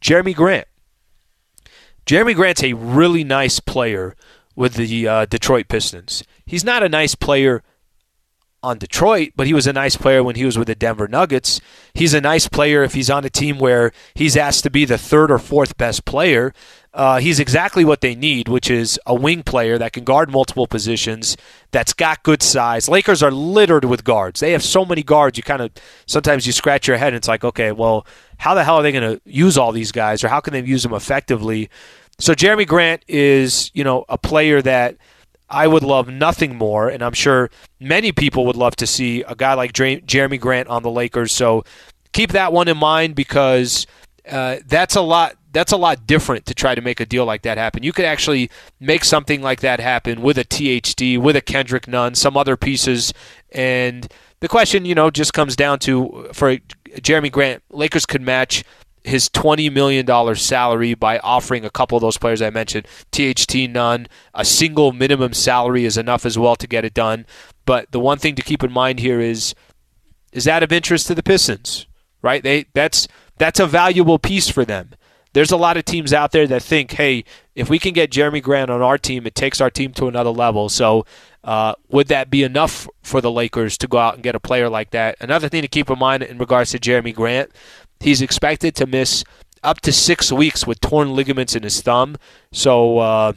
Jerami 0.02 0.36
Grant. 0.36 0.68
Jerami 2.06 2.36
Grant's 2.36 2.64
a 2.64 2.74
really 2.74 3.24
nice 3.24 3.60
player 3.60 4.16
with 4.56 4.76
the 4.76 5.08
uh, 5.08 5.26
Detroit 5.26 5.68
Pistons. 5.68 6.24
He's 6.46 6.64
not 6.64 6.84
a 6.84 6.90
nice 6.90 7.16
player 7.16 7.64
on 8.64 8.78
Detroit, 8.78 9.34
but 9.36 9.46
he 9.46 9.54
was 9.54 9.68
a 9.68 9.74
nice 9.74 9.98
player 9.98 10.24
when 10.24 10.36
he 10.36 10.46
was 10.46 10.58
with 10.58 10.68
the 10.68 10.76
Denver 10.76 11.08
Nuggets. 11.08 11.60
He's 11.94 12.14
a 12.14 12.22
nice 12.22 12.48
player 12.48 12.82
if 12.82 12.94
he's 12.94 13.10
on 13.10 13.26
a 13.26 13.30
team 13.30 13.60
where 13.60 13.92
he's 14.16 14.38
asked 14.38 14.64
to 14.64 14.70
be 14.70 14.86
the 14.86 14.98
third 14.98 15.30
or 15.30 15.38
fourth 15.38 15.78
best 15.78 16.06
player. 16.06 16.54
Uh, 16.94 17.20
he's 17.20 17.40
exactly 17.40 17.84
what 17.84 18.02
they 18.02 18.16
need, 18.16 18.48
which 18.48 18.72
is 18.72 19.00
a 19.06 19.14
wing 19.14 19.44
player 19.44 19.78
that 19.78 19.92
can 19.92 20.04
guard 20.04 20.32
multiple 20.32 20.66
positions, 20.66 21.36
that's 21.72 21.92
got 21.92 22.24
good 22.24 22.42
size. 22.42 22.88
Lakers 22.88 23.22
are 23.22 23.32
littered 23.32 23.84
with 23.84 24.04
guards. 24.04 24.40
They 24.40 24.52
have 24.52 24.64
so 24.64 24.86
many 24.86 25.04
guards, 25.04 25.38
you 25.38 25.44
kind 25.44 25.62
of 25.62 25.72
sometimes 26.06 26.48
you 26.48 26.54
scratch 26.54 26.88
your 26.88 26.98
head 26.98 27.10
and 27.10 27.18
it's 27.18 27.28
like, 27.28 27.44
okay, 27.44 27.72
well, 27.72 28.06
how 28.38 28.54
the 28.54 28.64
hell 28.64 28.78
are 28.78 28.84
they 28.84 28.92
going 28.92 29.18
to 29.18 29.22
use 29.26 29.58
all 29.58 29.72
these 29.72 29.92
guys 29.92 30.24
or 30.24 30.30
how 30.30 30.40
can 30.40 30.54
they 30.54 30.64
use 30.64 30.84
them 30.84 30.94
effectively? 30.94 31.70
So 32.20 32.34
Jerami 32.34 32.68
Grant 32.68 33.04
is, 33.08 33.72
you 33.74 33.84
know, 33.84 34.06
a 34.08 34.18
player 34.18 34.62
that– 34.62 34.96
I 35.54 35.68
would 35.68 35.84
love 35.84 36.10
nothing 36.10 36.56
more, 36.56 36.90
and 36.90 37.04
I'm 37.04 37.14
sure 37.14 37.50
many 37.80 38.12
people 38.12 38.46
would 38.48 38.56
love 38.56 38.76
to 38.78 38.88
see 38.88 39.22
a 39.22 39.36
guy 39.36 39.54
like 39.54 39.74
Jerami 39.74 40.40
Grant 40.40 40.68
on 40.68 40.84
the 40.84 40.90
Lakers. 40.90 41.32
So 41.32 41.64
keep 42.12 42.32
that 42.32 42.52
one 42.52 42.68
in 42.68 42.78
mind 42.78 43.16
because 43.16 43.86
uh, 44.30 44.58
that's 44.66 44.96
a 44.96 45.02
lot. 45.02 45.36
That's 45.52 45.72
a 45.72 45.78
lot 45.78 46.08
different 46.08 46.48
to 46.48 46.56
try 46.56 46.74
to 46.74 46.82
make 46.82 47.00
a 47.00 47.06
deal 47.06 47.26
like 47.26 47.44
that 47.44 47.60
happen. 47.60 47.84
You 47.84 47.94
could 47.94 48.06
actually 48.06 48.50
make 48.80 49.06
something 49.06 49.44
like 49.44 49.60
that 49.60 49.80
happen 49.80 50.24
with 50.24 50.40
a 50.40 50.44
THT, 50.44 51.22
with 51.24 51.36
a 51.36 51.42
Kendrick 51.42 51.88
Nunn, 51.88 52.16
some 52.16 52.36
other 52.36 52.58
pieces, 52.58 53.14
and 53.52 54.12
the 54.40 54.48
question, 54.48 54.84
you 54.84 54.96
know, 54.96 55.12
just 55.12 55.34
comes 55.34 55.56
down 55.56 55.78
to 55.80 56.28
for 56.34 56.58
Jerami 56.96 57.32
Grant, 57.32 57.62
Lakers 57.70 58.08
could 58.08 58.24
match 58.24 58.64
his 59.04 59.30
$20 59.30 59.72
million 59.72 60.36
salary 60.36 60.94
by 60.94 61.20
offering 61.20 61.66
a 61.66 61.70
couple 61.70 61.98
of 61.98 62.02
those 62.02 62.18
players 62.18 62.42
I 62.42 62.50
mentioned. 62.50 62.88
THT, 63.12 63.70
Nunn. 63.70 64.08
A 64.34 64.46
single 64.46 64.92
minimum 64.92 65.34
salary 65.34 65.86
is 65.86 65.98
enough 65.98 66.26
as 66.26 66.38
well 66.38 66.56
to 66.56 66.68
get 66.68 66.86
it 66.86 66.94
done. 66.94 67.26
But 67.66 67.92
the 67.92 68.00
one 68.00 68.18
thing 68.18 68.36
to 68.36 68.42
keep 68.42 68.64
in 68.64 68.72
mind 68.72 69.00
here 69.00 69.20
is 69.20 69.54
is 70.32 70.46
that 70.46 70.64
of 70.64 70.72
interest 70.72 71.06
to 71.08 71.16
the 71.16 71.24
Pistons, 71.24 71.86
right? 72.22 72.42
They 72.42 72.66
that's 72.74 73.08
that's 73.38 73.60
a 73.60 73.68
valuable 73.68 74.20
piece 74.20 74.50
for 74.50 74.66
them. 74.66 74.92
There's 75.34 75.52
a 75.52 75.58
lot 75.58 75.78
of 75.78 75.86
teams 75.86 76.14
out 76.14 76.32
there 76.32 76.46
that 76.48 76.62
think, 76.62 76.92
hey, 76.92 77.24
if 77.56 77.68
we 77.68 77.80
can 77.80 77.94
get 77.94 78.12
Jerami 78.12 78.42
Grant 78.42 78.70
on 78.70 78.84
our 78.84 79.00
team, 79.00 79.26
it 79.26 79.34
takes 79.34 79.60
our 79.60 79.72
team 79.72 79.92
to 79.94 80.08
another 80.08 80.30
level. 80.30 80.70
So, 80.70 81.08
uh, 81.44 81.74
would 81.90 82.08
that 82.10 82.30
be 82.30 82.44
enough 82.44 82.88
for 83.02 83.20
the 83.20 83.32
Lakers 83.32 83.78
to 83.80 83.88
go 83.88 83.98
out 83.98 84.14
and 84.14 84.22
get 84.22 84.36
a 84.36 84.40
player 84.40 84.70
like 84.70 84.92
that? 84.92 85.18
Another 85.20 85.50
thing 85.50 85.64
to 85.64 85.68
keep 85.68 85.90
in 85.90 85.98
mind 85.98 86.22
in 86.22 86.38
regards 86.38 86.70
to 86.72 86.80
Jerami 86.80 87.16
Grant, 87.16 87.52
He's 88.04 88.22
expected 88.22 88.76
to 88.76 88.86
miss 88.86 89.24
up 89.64 89.80
to 89.82 89.94
six 89.94 90.30
weeks 90.30 90.68
with 90.68 90.82
torn 90.82 91.14
ligaments 91.14 91.56
in 91.56 91.64
his 91.64 91.82
thumb. 91.82 92.18
So 92.52 93.00
uh, 93.00 93.34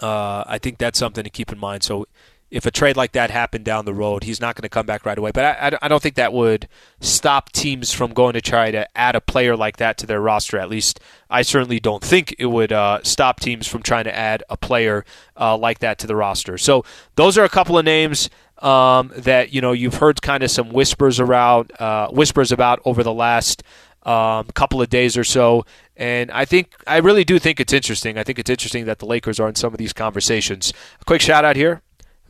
uh, 0.00 0.44
I 0.46 0.58
think 0.58 0.78
that's 0.78 0.98
something 0.98 1.24
to 1.24 1.30
keep 1.30 1.52
in 1.52 1.58
mind. 1.58 1.82
So 1.82 2.06
if 2.50 2.64
a 2.64 2.70
trade 2.70 2.96
like 2.96 3.12
that 3.12 3.30
happened 3.30 3.64
down 3.64 3.84
the 3.84 3.92
road, 3.92 4.22
he's 4.22 4.40
not 4.40 4.54
going 4.54 4.62
to 4.62 4.68
come 4.68 4.86
back 4.86 5.04
right 5.04 5.18
away. 5.18 5.32
But 5.32 5.44
I, 5.44 5.78
I, 5.82 5.88
don't 5.88 6.02
think 6.02 6.14
that 6.14 6.32
would 6.32 6.68
stop 7.00 7.50
teams 7.50 7.92
from 7.92 8.12
going 8.12 8.34
to 8.34 8.40
try 8.40 8.70
to 8.70 8.88
add 8.96 9.16
a 9.16 9.20
player 9.20 9.56
like 9.56 9.78
that 9.78 9.98
to 9.98 10.06
their 10.06 10.20
roster. 10.20 10.58
At 10.58 10.70
least 10.70 11.00
I 11.28 11.42
certainly 11.42 11.80
don't 11.80 12.02
think 12.02 12.34
it 12.38 12.46
would 12.46 12.72
uh, 12.72 13.00
stop 13.02 13.40
teams 13.40 13.66
from 13.66 13.82
trying 13.82 14.04
to 14.04 14.16
add 14.16 14.44
a 14.48 14.56
player 14.56 15.04
uh, 15.36 15.56
like 15.56 15.80
that 15.80 15.98
to 15.98 16.06
the 16.06 16.14
roster. 16.14 16.56
So 16.56 16.84
those 17.16 17.36
are 17.36 17.44
a 17.44 17.48
couple 17.48 17.76
of 17.76 17.84
names 17.84 18.30
um, 18.58 19.12
that 19.16 19.52
you 19.52 19.60
know 19.60 19.72
you've 19.72 19.96
heard 19.96 20.22
kind 20.22 20.42
of 20.42 20.50
some 20.50 20.70
whispers 20.70 21.20
around 21.20 21.72
uh, 21.80 22.08
whispers 22.08 22.52
about 22.52 22.80
over 22.84 23.02
the 23.02 23.12
last 23.12 23.62
um, 24.02 24.46
couple 24.54 24.80
of 24.80 24.88
days 24.88 25.16
or 25.16 25.24
so. 25.24 25.64
And 25.96 26.30
I 26.30 26.44
think 26.44 26.74
I 26.86 26.98
really 26.98 27.24
do 27.24 27.38
think 27.38 27.60
it's 27.60 27.72
interesting. 27.72 28.18
I 28.18 28.24
think 28.24 28.38
it's 28.38 28.50
interesting 28.50 28.84
that 28.86 28.98
the 28.98 29.06
Lakers 29.06 29.40
are 29.40 29.48
in 29.48 29.54
some 29.54 29.72
of 29.72 29.78
these 29.78 29.92
conversations. 29.92 30.72
A 31.00 31.04
quick 31.04 31.20
shout 31.20 31.44
out 31.44 31.56
here: 31.56 31.82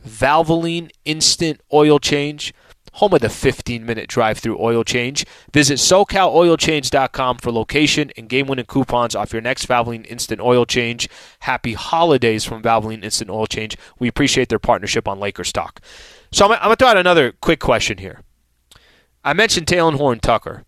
Valvoline 0.05 0.91
Instant 1.05 1.61
Oil 1.73 1.99
Change 1.99 2.53
home 2.97 3.13
of 3.13 3.21
the 3.21 3.29
15 3.29 3.85
minute 3.85 4.09
drive 4.09 4.39
through 4.39 4.59
oil 4.59 4.83
change. 4.83 5.25
Visit 5.53 5.75
SoCalOilChange.com 5.75 7.37
for 7.37 7.51
location 7.51 8.11
and 8.17 8.27
game 8.27 8.47
winning 8.47 8.65
coupons 8.65 9.15
off 9.15 9.33
your 9.33 9.41
next 9.41 9.67
Valvoline 9.67 10.05
Instant 10.07 10.41
Oil 10.41 10.65
Change. 10.65 11.07
Happy 11.41 11.73
holidays 11.73 12.43
from 12.43 12.63
Valvoline 12.63 13.03
Instant 13.03 13.29
Oil 13.29 13.45
Change. 13.45 13.77
We 13.99 14.07
appreciate 14.07 14.49
their 14.49 14.59
partnership 14.59 15.07
on 15.07 15.19
Lakers 15.19 15.53
Talk. 15.53 15.79
So 16.31 16.45
I'm, 16.45 16.51
I'm 16.53 16.59
going 16.59 16.71
to 16.71 16.75
throw 16.77 16.87
out 16.89 16.97
another 16.97 17.31
quick 17.31 17.59
question 17.59 17.97
here. 17.97 18.21
I 19.23 19.33
mentioned 19.33 19.67
Talen 19.67 19.95
Horton 19.97 20.19
Tucker, 20.19 20.63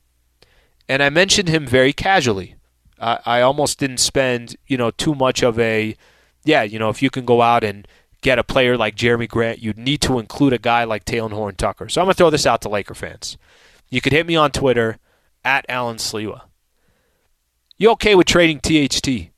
and 0.88 1.02
I 1.02 1.10
mentioned 1.10 1.50
him 1.50 1.66
very 1.66 1.94
casually. 1.94 2.56
I, 3.00 3.20
I 3.26 3.42
almost 3.42 3.80
didn't 3.80 4.00
spend, 4.00 4.58
you 4.68 4.78
know, 4.78 4.92
too 4.92 5.16
much 5.16 5.44
of 5.44 5.60
a, 5.60 5.96
yeah, 6.44 6.64
you 6.64 6.80
know, 6.80 6.90
if 6.90 7.02
you 7.02 7.10
can 7.10 7.26
go 7.26 7.42
out 7.42 7.64
and 7.64 7.88
get 8.22 8.40
a 8.40 8.44
player 8.44 8.78
like 8.78 8.96
Jerami 8.96 9.28
Grant, 9.28 9.62
you'd 9.62 9.78
need 9.78 10.02
to 10.02 10.20
include 10.20 10.54
a 10.54 10.58
guy 10.58 10.84
like 10.84 11.06
Talen 11.06 11.32
Horton 11.32 11.56
Tucker. 11.56 11.88
So 11.90 12.02
I'm 12.02 12.06
going 12.06 12.14
to 12.14 12.18
throw 12.18 12.30
this 12.30 12.46
out 12.46 12.62
to 12.62 12.70
Laker 12.70 12.96
fans. 12.96 13.38
You 13.90 14.02
could 14.02 14.14
hit 14.14 14.28
me 14.28 14.36
on 14.36 14.52
Twitter 14.52 14.98
at 15.44 15.66
Allen 15.70 15.98
Sliwa. 15.98 16.42
You 17.78 17.92
okay 17.92 18.14
with 18.16 18.28
trading 18.28 18.60
THT? 18.60 19.32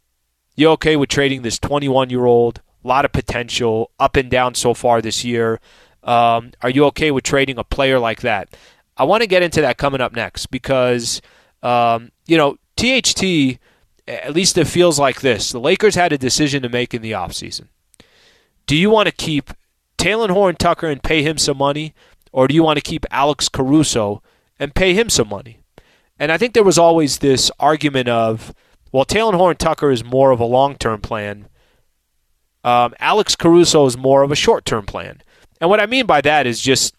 You 0.55 0.69
okay 0.69 0.95
with 0.95 1.09
trading 1.09 1.43
this 1.43 1.59
21 1.59 2.09
year 2.09 2.25
old? 2.25 2.61
Lot 2.83 3.05
of 3.05 3.11
potential, 3.11 3.91
up 3.99 4.15
and 4.15 4.31
down 4.31 4.55
so 4.55 4.73
far 4.73 5.01
this 5.01 5.23
year. 5.23 5.59
Um, 6.03 6.51
are 6.61 6.69
you 6.69 6.85
okay 6.85 7.11
with 7.11 7.23
trading 7.23 7.57
a 7.57 7.63
player 7.63 7.99
like 7.99 8.21
that? 8.21 8.55
I 8.97 9.03
want 9.03 9.21
to 9.21 9.27
get 9.27 9.43
into 9.43 9.61
that 9.61 9.77
coming 9.77 10.01
up 10.01 10.13
next 10.13 10.47
because, 10.47 11.21
um, 11.63 12.11
you 12.25 12.37
know, 12.37 12.57
THT, 12.77 13.59
at 14.07 14.33
least 14.33 14.57
it 14.57 14.67
feels 14.67 14.99
like 14.99 15.21
this. 15.21 15.51
The 15.51 15.59
Lakers 15.59 15.95
had 15.95 16.11
a 16.11 16.17
decision 16.17 16.63
to 16.63 16.69
make 16.69 16.93
in 16.93 17.01
the 17.01 17.11
offseason. 17.11 17.67
Do 18.65 18.75
you 18.75 18.89
want 18.89 19.07
to 19.07 19.13
keep 19.13 19.51
Talen 19.97 20.29
Horton 20.29 20.57
Tucker 20.57 20.87
and 20.87 21.03
pay 21.03 21.21
him 21.21 21.37
some 21.37 21.57
money, 21.57 21.93
or 22.31 22.47
do 22.47 22.55
you 22.55 22.63
want 22.63 22.77
to 22.77 22.81
keep 22.81 23.05
Alex 23.11 23.49
Caruso 23.49 24.21
and 24.59 24.75
pay 24.75 24.93
him 24.93 25.09
some 25.09 25.29
money? 25.29 25.59
And 26.17 26.31
I 26.31 26.37
think 26.37 26.53
there 26.53 26.63
was 26.63 26.77
always 26.77 27.19
this 27.19 27.49
argument 27.59 28.07
of, 28.07 28.53
well, 28.91 29.05
Talen 29.05 29.33
Horton 29.33 29.57
Tucker 29.57 29.91
is 29.91 30.03
more 30.03 30.31
of 30.31 30.39
a 30.39 30.45
long 30.45 30.75
term 30.75 31.01
plan. 31.01 31.47
Um, 32.63 32.93
Alex 32.99 33.35
Caruso 33.35 33.85
is 33.85 33.97
more 33.97 34.21
of 34.21 34.31
a 34.31 34.35
short 34.35 34.65
term 34.65 34.85
plan. 34.85 35.21
And 35.61 35.69
what 35.69 35.79
I 35.79 35.85
mean 35.85 36.07
by 36.07 36.21
that 36.21 36.47
is 36.47 36.59
just 36.59 36.95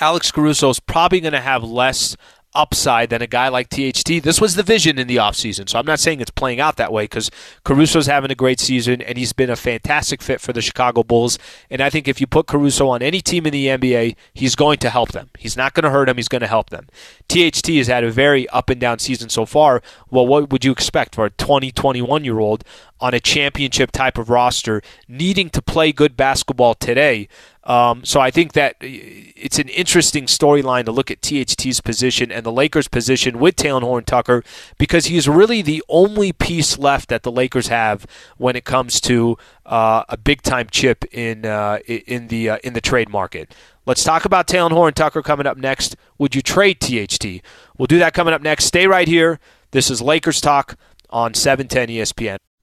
Alex 0.00 0.30
Caruso 0.32 0.68
is 0.68 0.80
probably 0.80 1.20
going 1.20 1.32
to 1.32 1.40
have 1.40 1.62
less 1.62 2.16
upside 2.54 3.10
than 3.10 3.22
a 3.22 3.26
guy 3.26 3.48
like 3.48 3.68
THT. 3.68 4.22
This 4.22 4.40
was 4.40 4.54
the 4.54 4.62
vision 4.62 4.98
in 4.98 5.06
the 5.06 5.16
offseason. 5.16 5.68
So 5.68 5.78
I'm 5.78 5.86
not 5.86 6.00
saying 6.00 6.20
it's 6.20 6.30
playing 6.30 6.60
out 6.60 6.76
that 6.76 6.92
way 6.92 7.04
because 7.04 7.30
Caruso's 7.62 8.06
having 8.06 8.30
a 8.30 8.34
great 8.34 8.58
season 8.58 9.00
and 9.02 9.18
he's 9.18 9.32
been 9.32 9.50
a 9.50 9.56
fantastic 9.56 10.22
fit 10.22 10.40
for 10.40 10.52
the 10.52 10.62
Chicago 10.62 11.02
Bulls. 11.02 11.38
And 11.70 11.80
I 11.80 11.90
think 11.90 12.08
if 12.08 12.20
you 12.20 12.26
put 12.26 12.46
Caruso 12.46 12.88
on 12.88 13.02
any 13.02 13.20
team 13.20 13.46
in 13.46 13.52
the 13.52 13.66
NBA, 13.66 14.16
he's 14.34 14.56
going 14.56 14.78
to 14.78 14.90
help 14.90 15.12
them. 15.12 15.30
He's 15.38 15.56
not 15.56 15.74
going 15.74 15.84
to 15.84 15.90
hurt 15.90 16.06
them, 16.06 16.16
he's 16.16 16.28
going 16.28 16.40
to 16.40 16.46
help 16.46 16.70
them. 16.70 16.88
THT 17.28 17.68
has 17.76 17.86
had 17.86 18.02
a 18.02 18.10
very 18.10 18.48
up 18.48 18.70
and 18.70 18.80
down 18.80 18.98
season 18.98 19.28
so 19.28 19.44
far. 19.46 19.82
Well, 20.10 20.26
what 20.26 20.50
would 20.50 20.64
you 20.64 20.72
expect 20.72 21.14
for 21.14 21.26
a 21.26 21.30
20, 21.30 21.70
21 21.70 22.24
year 22.24 22.40
old 22.40 22.64
on 23.00 23.14
a 23.14 23.20
championship 23.20 23.92
type 23.92 24.18
of 24.18 24.30
roster 24.30 24.82
needing 25.06 25.50
to 25.50 25.62
play 25.62 25.92
good 25.92 26.16
basketball 26.16 26.74
today? 26.74 27.28
Um, 27.68 28.02
so 28.02 28.18
I 28.18 28.30
think 28.30 28.54
that 28.54 28.76
it's 28.80 29.58
an 29.58 29.68
interesting 29.68 30.24
storyline 30.24 30.86
to 30.86 30.92
look 30.92 31.10
at 31.10 31.20
THT's 31.20 31.82
position 31.82 32.32
and 32.32 32.44
the 32.44 32.50
Lakers' 32.50 32.88
position 32.88 33.38
with 33.38 33.60
Horton 33.60 34.06
Tucker 34.06 34.42
because 34.78 35.06
he's 35.06 35.28
really 35.28 35.60
the 35.60 35.84
only 35.86 36.32
piece 36.32 36.78
left 36.78 37.10
that 37.10 37.24
the 37.24 37.30
Lakers 37.30 37.68
have 37.68 38.06
when 38.38 38.56
it 38.56 38.64
comes 38.64 39.02
to 39.02 39.36
uh, 39.66 40.02
a 40.08 40.16
big 40.16 40.40
time 40.40 40.68
chip 40.70 41.04
in 41.12 41.44
uh, 41.44 41.78
in 41.86 42.28
the 42.28 42.48
uh, 42.48 42.58
in 42.64 42.72
the 42.72 42.80
trade 42.80 43.10
market. 43.10 43.54
Let's 43.84 44.02
talk 44.02 44.24
about 44.24 44.50
Horton 44.50 44.94
Tucker 44.94 45.22
coming 45.22 45.46
up 45.46 45.58
next. 45.58 45.94
Would 46.16 46.34
you 46.34 46.40
trade 46.40 46.80
THT? 46.80 47.42
We'll 47.76 47.86
do 47.86 47.98
that 47.98 48.14
coming 48.14 48.32
up 48.32 48.40
next. 48.40 48.64
Stay 48.64 48.86
right 48.86 49.06
here. 49.06 49.40
This 49.72 49.90
is 49.90 50.00
Lakers 50.00 50.40
Talk 50.40 50.76
on 51.10 51.34
710 51.34 51.88
ESPN. 51.88 52.38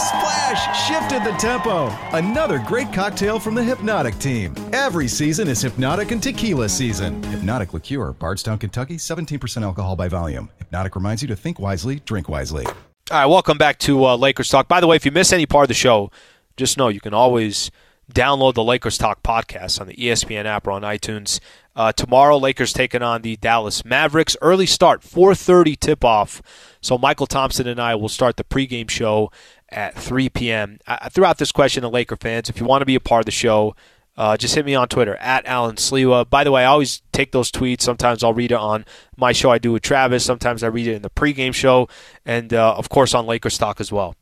Splash 0.00 0.88
shifted 0.88 1.24
the 1.24 1.36
tempo. 1.36 1.88
Another 2.16 2.58
great 2.58 2.90
cocktail 2.90 3.38
from 3.38 3.54
the 3.54 3.62
Hypnotic 3.62 4.18
team. 4.18 4.54
Every 4.72 5.06
season 5.06 5.46
is 5.46 5.60
Hypnotic 5.60 6.10
and 6.10 6.22
Tequila 6.22 6.70
season. 6.70 7.22
Hypnotic 7.24 7.74
Liqueur, 7.74 8.12
Bardstown, 8.12 8.56
Kentucky, 8.58 8.96
17% 8.96 9.62
alcohol 9.62 9.96
by 9.96 10.08
volume. 10.08 10.48
Hypnotic 10.56 10.96
reminds 10.96 11.20
you 11.20 11.28
to 11.28 11.36
think 11.36 11.58
wisely, 11.58 12.00
drink 12.06 12.30
wisely. 12.30 12.64
All 12.64 12.72
right, 13.10 13.26
welcome 13.26 13.58
back 13.58 13.78
to 13.80 14.06
uh, 14.06 14.16
Lakers 14.16 14.48
Talk. 14.48 14.68
By 14.68 14.80
the 14.80 14.86
way, 14.86 14.96
if 14.96 15.04
you 15.04 15.10
miss 15.10 15.34
any 15.34 15.44
part 15.44 15.64
of 15.64 15.68
the 15.68 15.74
show, 15.74 16.10
just 16.56 16.78
know 16.78 16.88
you 16.88 17.00
can 17.00 17.12
always 17.12 17.70
download 18.10 18.54
the 18.54 18.64
Lakers 18.64 18.98
Talk 18.98 19.22
podcast 19.22 19.80
on 19.80 19.86
the 19.86 19.94
ESPN 19.94 20.44
app 20.44 20.66
or 20.66 20.72
on 20.72 20.82
iTunes. 20.82 21.40
Uh, 21.76 21.92
tomorrow, 21.92 22.36
Lakers 22.36 22.72
taking 22.72 23.02
on 23.02 23.22
the 23.22 23.36
Dallas 23.36 23.84
Mavericks. 23.84 24.36
Early 24.42 24.66
start, 24.66 25.02
4:30 25.02 25.78
tip-off. 25.78 26.42
So 26.80 26.98
Michael 26.98 27.26
Thompson 27.26 27.66
and 27.68 27.80
I 27.80 27.94
will 27.94 28.08
start 28.08 28.36
the 28.36 28.44
pregame 28.44 28.90
show 28.90 29.30
at 29.72 29.94
3 29.96 30.28
p.m. 30.30 30.78
I, 30.86 31.08
threw 31.08 31.24
out 31.24 31.38
this 31.38 31.52
question 31.52 31.82
to 31.82 31.88
Laker 31.88 32.16
fans. 32.16 32.48
If 32.48 32.60
you 32.60 32.66
want 32.66 32.82
to 32.82 32.86
be 32.86 32.94
a 32.94 33.00
part 33.00 33.20
of 33.20 33.26
the 33.26 33.32
show, 33.32 33.74
uh, 34.16 34.36
just 34.36 34.54
hit 34.54 34.66
me 34.66 34.74
on 34.74 34.88
Twitter 34.88 35.16
at 35.16 35.46
Allen 35.46 35.76
Sliwa. 35.76 36.28
By 36.28 36.44
the 36.44 36.52
way, 36.52 36.62
I 36.62 36.66
always 36.66 37.02
take 37.12 37.32
those 37.32 37.50
tweets. 37.50 37.82
Sometimes 37.82 38.22
I'll 38.22 38.34
read 38.34 38.52
it 38.52 38.56
on 38.56 38.84
my 39.16 39.32
show 39.32 39.50
I 39.50 39.58
do 39.58 39.72
with 39.72 39.82
Travis. 39.82 40.24
Sometimes 40.24 40.62
I 40.62 40.66
read 40.66 40.86
it 40.86 40.94
in 40.94 41.02
the 41.02 41.10
pregame 41.10 41.54
show, 41.54 41.88
and 42.26 42.52
uh, 42.52 42.74
of 42.74 42.88
course 42.88 43.14
on 43.14 43.26
Lakers 43.26 43.56
Talk 43.58 43.80
as 43.80 43.90
well. 43.90 44.14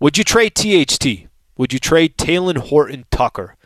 Would 0.00 0.18
you 0.18 0.24
trade 0.24 0.54
THT? 0.54 1.28
Would 1.56 1.72
you 1.72 1.78
trade 1.78 2.16
Talen 2.16 2.56
Horton 2.56 3.04
Tucker? 3.10 3.56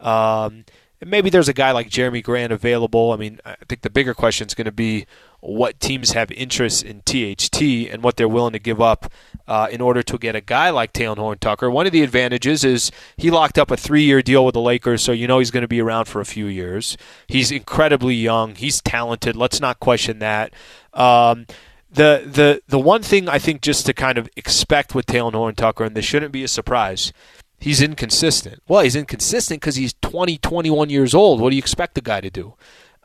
Um, 0.00 0.64
maybe 1.04 1.30
there's 1.30 1.48
a 1.48 1.52
guy 1.52 1.72
like 1.72 1.88
Jerami 1.88 2.22
Grant 2.22 2.52
available. 2.52 3.12
I 3.12 3.16
mean, 3.16 3.40
I 3.44 3.56
think 3.68 3.82
the 3.82 3.90
bigger 3.90 4.14
question 4.14 4.46
is 4.46 4.54
going 4.54 4.66
to 4.66 4.72
be 4.72 5.06
what 5.40 5.78
teams 5.80 6.12
have 6.12 6.30
interest 6.32 6.84
in 6.84 7.02
THT 7.02 7.90
and 7.92 8.02
what 8.02 8.16
they're 8.16 8.28
willing 8.28 8.52
to 8.52 8.58
give 8.58 8.80
up 8.80 9.12
uh, 9.46 9.68
in 9.70 9.80
order 9.80 10.02
to 10.02 10.18
get 10.18 10.34
a 10.34 10.40
guy 10.40 10.70
like 10.70 10.96
Horton 10.96 11.38
Tucker. 11.38 11.70
One 11.70 11.86
of 11.86 11.92
the 11.92 12.02
advantages 12.02 12.64
is 12.64 12.90
he 13.16 13.30
locked 13.30 13.58
up 13.58 13.70
a 13.70 13.76
three 13.76 14.02
year 14.02 14.22
deal 14.22 14.44
with 14.44 14.54
the 14.54 14.60
Lakers, 14.60 15.02
so 15.02 15.12
you 15.12 15.26
know 15.26 15.38
he's 15.38 15.50
going 15.50 15.62
to 15.62 15.68
be 15.68 15.80
around 15.80 16.06
for 16.06 16.20
a 16.20 16.24
few 16.24 16.46
years. 16.46 16.96
He's 17.26 17.50
incredibly 17.50 18.14
young, 18.14 18.54
he's 18.54 18.80
talented. 18.80 19.36
Let's 19.36 19.60
not 19.60 19.80
question 19.80 20.18
that. 20.20 20.52
Um, 20.92 21.46
the, 21.90 22.22
the, 22.26 22.62
the 22.68 22.78
one 22.78 23.02
thing 23.02 23.28
I 23.28 23.38
think 23.38 23.62
just 23.62 23.86
to 23.86 23.94
kind 23.94 24.18
of 24.18 24.28
expect 24.36 24.94
with 24.94 25.08
Horton 25.08 25.54
Tucker, 25.54 25.84
and 25.84 25.96
this 25.96 26.04
shouldn't 26.04 26.32
be 26.32 26.44
a 26.44 26.48
surprise, 26.48 27.12
he's 27.58 27.80
inconsistent. 27.80 28.62
Well, 28.68 28.82
he's 28.82 28.96
inconsistent 28.96 29.60
because 29.60 29.76
he's 29.76 29.94
20, 30.02 30.38
21 30.38 30.90
years 30.90 31.14
old. 31.14 31.40
What 31.40 31.50
do 31.50 31.56
you 31.56 31.60
expect 31.60 31.94
the 31.94 32.00
guy 32.00 32.20
to 32.20 32.30
do? 32.30 32.54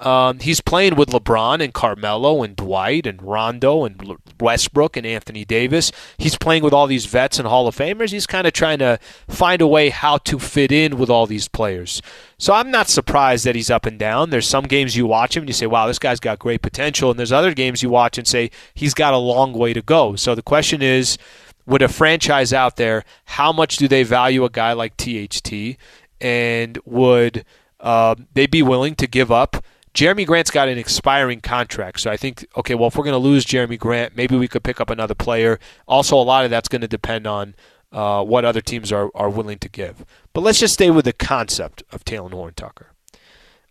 Um, 0.01 0.39
he's 0.39 0.61
playing 0.61 0.95
with 0.95 1.09
LeBron 1.09 1.63
and 1.63 1.73
Carmelo 1.73 2.41
and 2.41 2.55
Dwight 2.55 3.05
and 3.05 3.21
Rondo 3.21 3.85
and 3.85 4.17
Westbrook 4.39 4.97
and 4.97 5.05
Anthony 5.05 5.45
Davis. 5.45 5.91
He's 6.17 6.35
playing 6.35 6.63
with 6.63 6.73
all 6.73 6.87
these 6.87 7.05
vets 7.05 7.37
and 7.37 7.47
Hall 7.47 7.67
of 7.67 7.75
Famers. 7.75 8.11
He's 8.11 8.25
kind 8.25 8.47
of 8.47 8.53
trying 8.53 8.79
to 8.79 8.97
find 9.27 9.61
a 9.61 9.67
way 9.67 9.89
how 9.89 10.17
to 10.17 10.39
fit 10.39 10.71
in 10.71 10.97
with 10.97 11.11
all 11.11 11.27
these 11.27 11.47
players. 11.47 12.01
So 12.39 12.51
I'm 12.53 12.71
not 12.71 12.89
surprised 12.89 13.45
that 13.45 13.53
he's 13.53 13.69
up 13.69 13.85
and 13.85 13.99
down. 13.99 14.31
There's 14.31 14.47
some 14.47 14.63
games 14.63 14.97
you 14.97 15.05
watch 15.05 15.37
him 15.37 15.43
and 15.43 15.49
you 15.49 15.53
say, 15.53 15.67
wow, 15.67 15.85
this 15.85 15.99
guy's 15.99 16.19
got 16.19 16.39
great 16.39 16.63
potential. 16.63 17.11
And 17.11 17.19
there's 17.19 17.31
other 17.31 17.53
games 17.53 17.83
you 17.83 17.91
watch 17.91 18.17
and 18.17 18.27
say, 18.27 18.49
he's 18.73 18.95
got 18.95 19.13
a 19.13 19.17
long 19.17 19.53
way 19.53 19.71
to 19.71 19.83
go. 19.83 20.15
So 20.15 20.33
the 20.33 20.41
question 20.41 20.81
is, 20.81 21.19
with 21.67 21.83
a 21.83 21.87
franchise 21.87 22.53
out 22.53 22.77
there, 22.77 23.03
how 23.25 23.51
much 23.51 23.77
do 23.77 23.87
they 23.87 24.01
value 24.01 24.43
a 24.45 24.49
guy 24.49 24.73
like 24.73 24.97
THT? 24.97 25.77
And 26.19 26.79
would 26.85 27.45
uh, 27.79 28.15
they 28.33 28.47
be 28.47 28.63
willing 28.63 28.95
to 28.95 29.05
give 29.05 29.31
up 29.31 29.63
Jerami 29.93 30.25
Grant's 30.25 30.51
got 30.51 30.69
an 30.69 30.77
expiring 30.77 31.41
contract, 31.41 31.99
so 31.99 32.09
I 32.09 32.17
think 32.17 32.45
okay, 32.55 32.75
well 32.75 32.87
if 32.87 32.95
we're 32.95 33.03
going 33.03 33.13
to 33.13 33.17
lose 33.17 33.45
Jerami 33.45 33.77
Grant, 33.77 34.15
maybe 34.15 34.37
we 34.37 34.47
could 34.47 34.63
pick 34.63 34.79
up 34.79 34.89
another 34.89 35.15
player. 35.15 35.59
Also, 35.87 36.15
a 36.15 36.23
lot 36.23 36.45
of 36.45 36.51
that's 36.51 36.69
going 36.69 36.81
to 36.81 36.87
depend 36.87 37.27
on 37.27 37.55
uh, 37.91 38.23
what 38.23 38.45
other 38.45 38.61
teams 38.61 38.91
are, 38.91 39.09
are 39.13 39.29
willing 39.29 39.59
to 39.59 39.69
give. 39.69 40.05
But 40.33 40.41
let's 40.41 40.59
just 40.59 40.75
stay 40.75 40.89
with 40.89 41.05
the 41.05 41.13
concept 41.13 41.83
of 41.91 42.05
Talen 42.05 42.31
Horton 42.31 42.55
Tucker. 42.55 42.87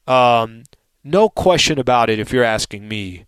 Um, 0.06 0.64
no 1.02 1.28
question 1.28 1.78
about 1.78 2.10
it. 2.10 2.18
If 2.18 2.32
you're 2.32 2.44
asking 2.44 2.88
me, 2.88 3.24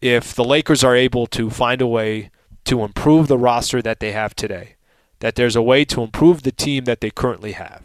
if 0.00 0.34
the 0.34 0.44
Lakers 0.44 0.84
are 0.84 0.94
able 0.94 1.26
to 1.28 1.50
find 1.50 1.80
a 1.80 1.86
way 1.86 2.30
to 2.64 2.84
improve 2.84 3.28
the 3.28 3.38
roster 3.38 3.80
that 3.80 4.00
they 4.00 4.12
have 4.12 4.36
today, 4.36 4.76
that 5.20 5.34
there's 5.34 5.56
a 5.56 5.62
way 5.62 5.84
to 5.86 6.02
improve 6.02 6.42
the 6.42 6.52
team 6.52 6.84
that 6.84 7.00
they 7.00 7.10
currently 7.10 7.52
have, 7.52 7.82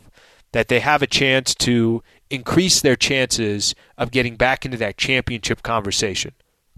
that 0.52 0.68
they 0.68 0.82
have 0.82 1.02
a 1.02 1.08
chance 1.08 1.56
to 1.56 2.04
increase 2.34 2.82
their 2.82 2.96
chances 2.96 3.76
of 3.98 4.12
getting 4.12 4.36
back 4.36 4.66
into 4.66 4.78
that 4.78 4.98
championship 4.98 5.62
conversation, 5.62 6.34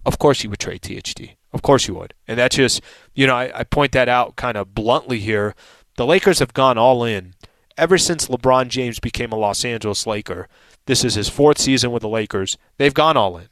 of 0.06 0.20
course 0.20 0.44
you 0.44 0.50
would 0.50 0.60
trade 0.60 0.82
THT. 0.82 1.36
Of 1.54 1.62
course 1.62 1.88
you 1.88 1.96
would. 1.96 2.14
And 2.28 2.38
that's 2.38 2.58
just, 2.58 2.82
you 3.14 3.26
know, 3.26 3.36
I, 3.36 3.60
I 3.60 3.64
point 3.64 3.94
that 3.94 4.10
out 4.10 4.36
kind 4.36 4.58
of 4.58 4.76
bluntly 4.76 5.20
here. 5.20 5.56
The 5.96 6.06
Lakers 6.06 6.40
have 6.40 6.54
gone 6.54 6.78
all 6.78 7.06
in 7.06 7.34
ever 7.78 7.98
since 7.98 8.28
LeBron 8.28 8.68
James 8.68 9.00
became 9.00 9.32
a 9.32 9.38
Los 9.38 9.64
Angeles 9.64 10.06
Laker. 10.06 10.50
This 10.86 11.06
is 11.06 11.16
his 11.16 11.30
fourth 11.30 11.58
season 11.58 11.92
with 11.92 12.02
the 12.02 12.10
Lakers. 12.10 12.58
They've 12.78 12.94
gone 12.94 13.16
all 13.16 13.38
in. 13.38 13.48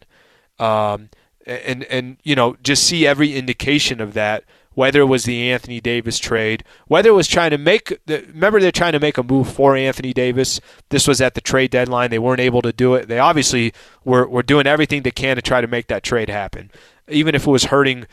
Um, 0.60 1.10
and, 1.45 1.83
and, 1.86 2.17
you 2.24 2.36
know, 2.36 2.57
just 2.62 2.83
see 2.83 3.07
every 3.07 3.33
indication 3.33 4.01
of 4.01 4.13
that 4.13 4.43
whether 4.75 5.01
it 5.01 5.06
was 5.06 5.24
the 5.24 5.51
Anthony 5.51 5.80
Davis 5.80 6.20
trade, 6.20 6.63
whether 6.88 7.10
it 7.10 7.13
was 7.13 7.27
trying 7.27 7.51
to 7.51 7.58
make 7.58 8.00
the, 8.06 8.25
remember 8.30 8.60
they're 8.60 8.72
trying 8.72 8.94
to 8.94 9.00
make 9.00 9.18
a 9.18 9.24
move 9.24 9.51
for 9.51 9.75
Anthony 9.75 10.13
Davis. 10.13 10.60
This 10.89 11.08
was 11.08 11.22
at 11.22 11.36
the 11.36 11.42
trade 11.42 11.72
deadline. 11.72 12.10
They 12.10 12.20
weren't 12.20 12.39
able 12.39 12.62
to 12.62 12.74
do 12.74 12.96
it. 12.96 13.08
They 13.08 13.20
obviously 13.20 13.74
were, 14.03 14.27
were 14.27 14.44
doing 14.44 14.68
everything 14.68 15.03
they 15.03 15.12
can 15.12 15.36
to 15.36 15.42
try 15.42 15.62
to 15.62 15.68
make 15.68 15.88
that 15.88 16.03
trade 16.03 16.30
happen. 16.30 16.72
Even 17.10 17.36
if 17.36 17.46
it 17.46 17.51
was 17.51 17.65
hurting 17.65 18.06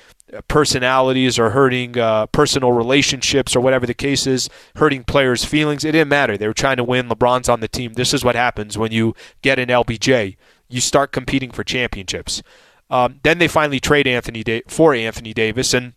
personalities 0.49 1.39
or 1.39 1.51
hurting 1.51 1.99
uh, 1.99 2.27
personal 2.27 2.73
relationships 2.73 3.55
or 3.55 3.61
whatever 3.61 3.87
the 3.87 3.95
case 3.95 4.27
is, 4.27 4.49
hurting 4.77 5.05
players' 5.05 5.45
feelings, 5.45 5.85
it 5.85 5.93
didn't 5.93 6.09
matter. 6.09 6.37
They 6.37 6.47
were 6.47 6.55
trying 6.55 6.77
to 6.79 6.85
win. 6.85 7.09
LeBron's 7.09 7.49
on 7.49 7.61
the 7.61 7.69
team. 7.69 7.95
This 7.95 8.13
is 8.13 8.25
what 8.25 8.35
happens 8.35 8.77
when 8.77 8.93
you 8.93 9.15
get 9.43 9.59
an 9.59 9.69
LBJ. 9.69 10.37
You 10.69 10.81
start 10.81 11.13
competing 11.13 11.51
for 11.51 11.65
championships. 11.65 12.43
Um, 12.91 13.21
then 13.23 13.39
they 13.39 13.49
finally 13.49 13.81
trade 13.81 14.07
Anthony 14.07 14.43
da- 14.43 14.63
for 14.67 14.95
Anthony 14.95 15.33
Davis, 15.33 15.73
and 15.73 15.95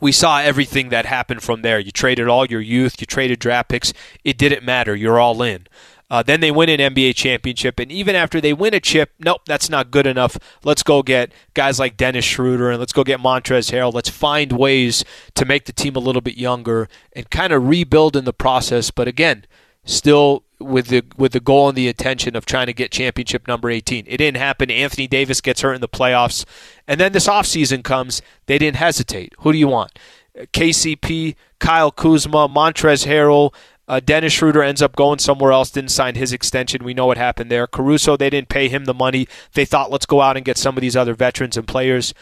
we 0.00 0.12
saw 0.12 0.40
everything 0.40 0.88
that 0.88 1.06
happened 1.06 1.42
from 1.42 1.62
there. 1.62 1.78
You 1.78 1.92
traded 1.92 2.28
all 2.28 2.46
your 2.46 2.60
youth, 2.60 3.00
you 3.00 3.06
traded 3.06 3.38
draft 3.38 3.68
picks. 3.68 3.92
It 4.24 4.38
didn't 4.38 4.64
matter. 4.64 4.94
You're 4.96 5.20
all 5.20 5.42
in. 5.42 5.66
Uh, 6.12 6.22
then 6.22 6.40
they 6.40 6.50
win 6.50 6.68
an 6.68 6.94
NBA 6.94 7.14
championship, 7.14 7.80
and 7.80 7.90
even 7.90 8.14
after 8.14 8.38
they 8.38 8.52
win 8.52 8.74
a 8.74 8.80
chip, 8.80 9.12
nope, 9.18 9.40
that's 9.46 9.70
not 9.70 9.90
good 9.90 10.06
enough. 10.06 10.36
Let's 10.62 10.82
go 10.82 11.02
get 11.02 11.32
guys 11.54 11.78
like 11.78 11.96
Dennis 11.96 12.26
Schroeder 12.26 12.68
and 12.68 12.78
let's 12.78 12.92
go 12.92 13.02
get 13.02 13.18
Montrezl 13.18 13.72
Harrell. 13.72 13.94
Let's 13.94 14.10
find 14.10 14.52
ways 14.52 15.06
to 15.34 15.46
make 15.46 15.64
the 15.64 15.72
team 15.72 15.96
a 15.96 16.00
little 16.00 16.20
bit 16.20 16.36
younger 16.36 16.86
and 17.14 17.30
kind 17.30 17.50
of 17.50 17.66
rebuild 17.66 18.14
in 18.14 18.26
the 18.26 18.34
process. 18.34 18.90
But 18.90 19.08
again, 19.08 19.46
still 19.84 20.44
with 20.58 20.88
the 20.88 21.04
with 21.16 21.32
the 21.32 21.40
goal 21.40 21.68
and 21.68 21.76
the 21.76 21.88
intention 21.88 22.36
of 22.36 22.46
trying 22.46 22.66
to 22.66 22.72
get 22.72 22.90
championship 22.90 23.48
number 23.48 23.68
18. 23.68 24.04
It 24.06 24.18
didn't 24.18 24.36
happen. 24.36 24.70
Anthony 24.70 25.06
Davis 25.06 25.40
gets 25.40 25.60
hurt 25.62 25.74
in 25.74 25.80
the 25.80 25.88
playoffs. 25.88 26.44
And 26.86 27.00
then 27.00 27.12
this 27.12 27.26
offseason 27.26 27.82
comes. 27.82 28.22
They 28.46 28.58
didn't 28.58 28.76
hesitate. 28.76 29.34
Who 29.38 29.52
do 29.52 29.58
you 29.58 29.68
want? 29.68 29.98
KCP, 30.36 31.34
Kyle 31.58 31.90
Kuzma, 31.90 32.48
Montrezl 32.48 33.06
Harrell, 33.06 33.52
uh, 33.88 34.00
Dennis 34.00 34.32
Schroeder 34.32 34.62
ends 34.62 34.80
up 34.80 34.96
going 34.96 35.18
somewhere 35.18 35.52
else, 35.52 35.70
didn't 35.70 35.90
sign 35.90 36.14
his 36.14 36.32
extension. 36.32 36.84
We 36.84 36.94
know 36.94 37.06
what 37.06 37.18
happened 37.18 37.50
there. 37.50 37.66
Caruso, 37.66 38.16
they 38.16 38.30
didn't 38.30 38.48
pay 38.48 38.68
him 38.68 38.86
the 38.86 38.94
money. 38.94 39.28
They 39.52 39.64
thought, 39.64 39.90
let's 39.90 40.06
go 40.06 40.20
out 40.20 40.36
and 40.36 40.46
get 40.46 40.56
some 40.56 40.76
of 40.76 40.80
these 40.80 40.96
other 40.96 41.14
veterans 41.14 41.56
and 41.56 41.68
players. 41.68 42.14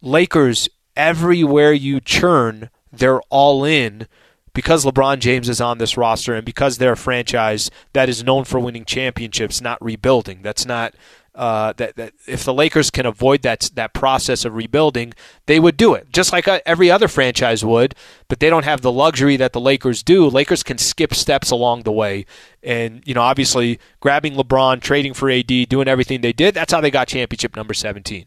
Lakers, 0.00 0.68
everywhere 0.96 1.72
you 1.72 2.00
churn, 2.00 2.70
they're 2.90 3.20
all 3.22 3.64
in 3.64 4.08
because 4.54 4.84
LeBron 4.84 5.18
James 5.18 5.48
is 5.48 5.60
on 5.60 5.78
this 5.78 5.96
roster 5.96 6.34
and 6.34 6.44
because 6.44 6.78
they're 6.78 6.92
a 6.92 6.96
franchise 6.96 7.70
that 7.92 8.08
is 8.08 8.24
known 8.24 8.44
for 8.44 8.58
winning 8.60 8.84
championships, 8.84 9.60
not 9.60 9.82
rebuilding. 9.84 10.40
That's 10.42 10.64
not 10.64 10.94
uh, 11.34 11.72
that, 11.72 11.96
that 11.96 12.12
if 12.28 12.44
the 12.44 12.54
Lakers 12.54 12.90
can 12.90 13.06
avoid 13.06 13.42
that 13.42 13.68
that 13.74 13.92
process 13.92 14.44
of 14.44 14.54
rebuilding, 14.54 15.12
they 15.46 15.58
would 15.58 15.76
do 15.76 15.94
it, 15.94 16.12
just 16.12 16.32
like 16.32 16.46
uh, 16.46 16.60
every 16.64 16.90
other 16.90 17.08
franchise 17.08 17.64
would. 17.64 17.94
But 18.28 18.38
they 18.38 18.48
don't 18.48 18.64
have 18.64 18.82
the 18.82 18.92
luxury 18.92 19.36
that 19.36 19.52
the 19.52 19.60
Lakers 19.60 20.04
do. 20.04 20.28
Lakers 20.28 20.62
can 20.62 20.78
skip 20.78 21.12
steps 21.12 21.50
along 21.50 21.82
the 21.82 21.92
way, 21.92 22.24
and 22.62 23.02
you 23.04 23.14
know, 23.14 23.22
obviously, 23.22 23.80
grabbing 23.98 24.34
LeBron, 24.34 24.80
trading 24.80 25.12
for 25.12 25.28
AD, 25.28 25.68
doing 25.68 25.88
everything 25.88 26.20
they 26.20 26.32
did. 26.32 26.54
That's 26.54 26.72
how 26.72 26.80
they 26.80 26.90
got 26.90 27.08
championship 27.08 27.56
number 27.56 27.74
17. 27.74 28.26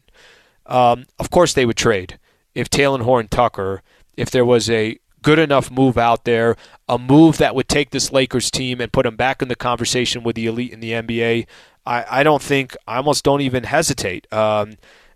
Um, 0.66 1.06
of 1.18 1.30
course, 1.30 1.54
they 1.54 1.64
would 1.64 1.78
trade 1.78 2.18
if 2.54 2.68
Talen 2.68 3.02
Horton 3.02 3.28
Tucker, 3.28 3.82
if 4.18 4.30
there 4.30 4.44
was 4.44 4.68
a 4.68 4.98
good 5.22 5.38
enough 5.38 5.70
move 5.70 5.98
out 5.98 6.24
there, 6.24 6.56
a 6.88 6.98
move 6.98 7.38
that 7.38 7.54
would 7.54 7.68
take 7.68 7.90
this 7.90 8.12
Lakers 8.12 8.50
team 8.50 8.80
and 8.80 8.92
put 8.92 9.04
them 9.04 9.16
back 9.16 9.42
in 9.42 9.48
the 9.48 9.56
conversation 9.56 10.22
with 10.22 10.36
the 10.36 10.46
elite 10.46 10.72
in 10.72 10.80
the 10.80 10.92
NBA. 10.92 11.46
I, 11.86 12.04
I 12.20 12.22
don't 12.22 12.42
think, 12.42 12.76
I 12.86 12.96
almost 12.96 13.24
don't 13.24 13.40
even 13.40 13.64
hesitate. 13.64 14.30
Um, 14.32 14.74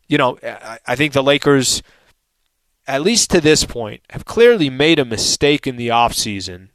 you 0.09 0.19
know, 0.19 0.39
I, 0.43 0.79
I 0.87 0.97
think 0.97 1.13
the 1.13 1.23
Lakers, 1.23 1.83
at 2.87 3.03
least 3.03 3.31
to 3.31 3.41
this 3.41 3.65
point, 3.65 4.03
have 4.11 4.25
clearly 4.25 4.71
made 4.71 4.99
a 4.99 5.05
mistake 5.05 5.67
in 5.67 5.77
the 5.77 5.89
offseason 5.89 6.69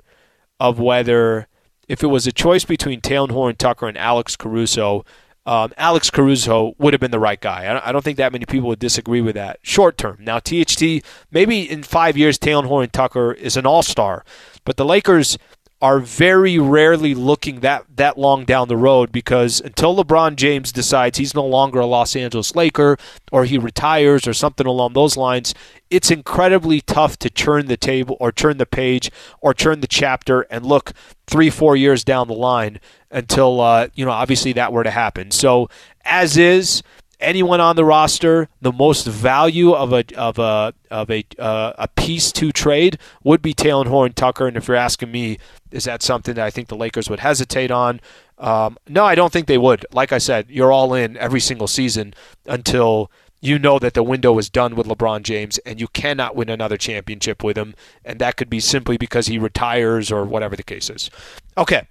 of 0.60 0.80
whether, 0.80 1.48
if 1.88 2.04
it 2.04 2.08
was 2.08 2.28
a 2.28 2.32
choice 2.32 2.66
between 2.66 3.02
Talen 3.02 3.32
Horton 3.32 3.58
Tucker 3.58 3.88
and 3.88 3.98
Alex 3.98 4.36
Caruso, 4.36 5.06
um, 5.48 5.72
Alex 5.78 6.10
Caruso 6.10 6.76
would 6.78 6.94
have 6.94 7.00
been 7.00 7.12
the 7.12 7.20
right 7.20 7.40
guy. 7.40 7.82
I 7.82 7.94
don't 7.94 8.04
think 8.04 8.18
that 8.18 8.34
many 8.34 8.46
people 8.46 8.68
would 8.68 8.80
disagree 8.80 9.22
with 9.22 9.36
that. 9.36 9.60
Short 9.62 9.98
term. 9.98 10.18
Now, 10.20 10.40
THT, 10.40 11.02
maybe 11.32 11.62
in 11.62 11.84
five 11.84 12.18
years, 12.18 12.38
Talen 12.38 12.66
Horton 12.66 12.90
Tucker 12.90 13.32
is 13.32 13.56
an 13.56 13.66
all 13.66 13.82
star, 13.82 14.26
but 14.66 14.76
the 14.76 14.84
Lakers 14.84 15.38
are 15.82 16.00
very 16.00 16.58
rarely 16.58 17.14
looking 17.14 17.60
that, 17.60 17.86
that 17.96 18.18
long 18.18 18.46
down 18.46 18.68
the 18.68 18.78
road 18.78 19.12
because 19.12 19.62
until 19.62 19.96
LeBron 19.96 20.36
James 20.36 20.72
decides 20.72 21.20
he's 21.20 21.36
no 21.36 21.46
longer 21.46 21.80
a 21.80 21.86
Los 21.86 22.16
Angeles 22.16 22.56
Laker 22.56 22.98
or 23.32 23.46
he 23.46 23.60
retires 23.60 24.28
or 24.28 24.34
something 24.34 24.66
along 24.66 24.94
those 24.94 25.16
lines, 25.16 25.54
it's 25.92 26.10
incredibly 26.10 26.82
tough 26.82 27.18
to 27.20 27.30
turn 27.30 27.68
the 27.68 27.78
table 27.78 28.18
or 28.20 28.32
turn 28.32 28.58
the 28.58 28.66
page 28.66 29.12
or 29.40 29.54
turn 29.54 29.82
the 29.82 29.88
chapter 29.88 30.42
and 30.50 30.66
look 30.66 30.94
three, 31.28 31.52
four 31.52 31.76
years 31.76 32.04
down 32.04 32.28
the 32.28 32.34
line 32.34 32.80
until, 33.12 33.62
uh, 33.62 33.88
you 33.94 34.04
know, 34.04 34.12
obviously 34.12 34.54
that 34.54 34.74
were 34.74 34.84
to 34.84 34.92
happen. 34.92 35.30
So, 35.30 35.70
as 36.06 36.38
is, 36.38 36.82
anyone 37.20 37.60
on 37.60 37.76
the 37.76 37.86
roster, 37.86 38.50
the 38.62 38.72
most 38.72 39.08
value 39.08 39.74
of 39.74 39.94
a 39.94 40.04
of 40.16 40.40
a 40.40 40.74
of 40.92 41.10
a 41.10 41.24
uh, 41.40 41.74
a 41.78 41.88
piece 41.90 42.32
to 42.34 42.52
trade 42.52 42.98
would 43.24 43.42
be 43.42 43.54
Talen 43.54 43.88
Horton 43.88 44.14
Tucker. 44.14 44.48
And 44.48 44.58
if 44.58 44.68
you're 44.68 44.78
asking 44.78 45.12
me, 45.12 45.38
is 45.72 45.86
that 45.86 46.02
something 46.02 46.36
that 46.36 46.46
I 46.46 46.50
think 46.50 46.68
the 46.68 46.76
Lakers 46.76 47.10
would 47.10 47.20
hesitate 47.20 47.72
on? 47.72 48.00
Um, 48.38 48.78
no, 48.88 49.04
I 49.04 49.16
don't 49.16 49.34
think 49.34 49.48
they 49.48 49.58
would. 49.58 49.86
Like 49.92 50.12
I 50.12 50.20
said, 50.20 50.48
you're 50.50 50.72
all 50.72 50.94
in 50.94 51.18
every 51.18 51.40
single 51.40 51.68
season 51.68 52.14
until 52.46 53.12
you 53.40 53.60
know 53.60 53.80
that 53.80 53.94
the 53.94 54.04
window 54.04 54.38
is 54.40 54.50
done 54.50 54.76
with 54.76 54.88
LeBron 54.88 55.24
James 55.24 55.58
and 55.60 55.80
you 55.80 55.88
cannot 55.88 56.36
win 56.36 56.50
another 56.50 56.78
championship 56.78 57.44
with 57.44 57.58
him. 57.58 57.76
And 58.04 58.20
that 58.20 58.36
could 58.36 58.50
be 58.50 58.60
simply 58.60 58.98
because 58.98 59.28
he 59.28 59.38
retires 59.38 60.12
or 60.12 60.26
whatever 60.26 60.56
the 60.56 60.64
case 60.64 60.90
is. 60.90 61.10
Okay. 61.58 61.88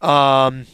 Um, 0.00 0.66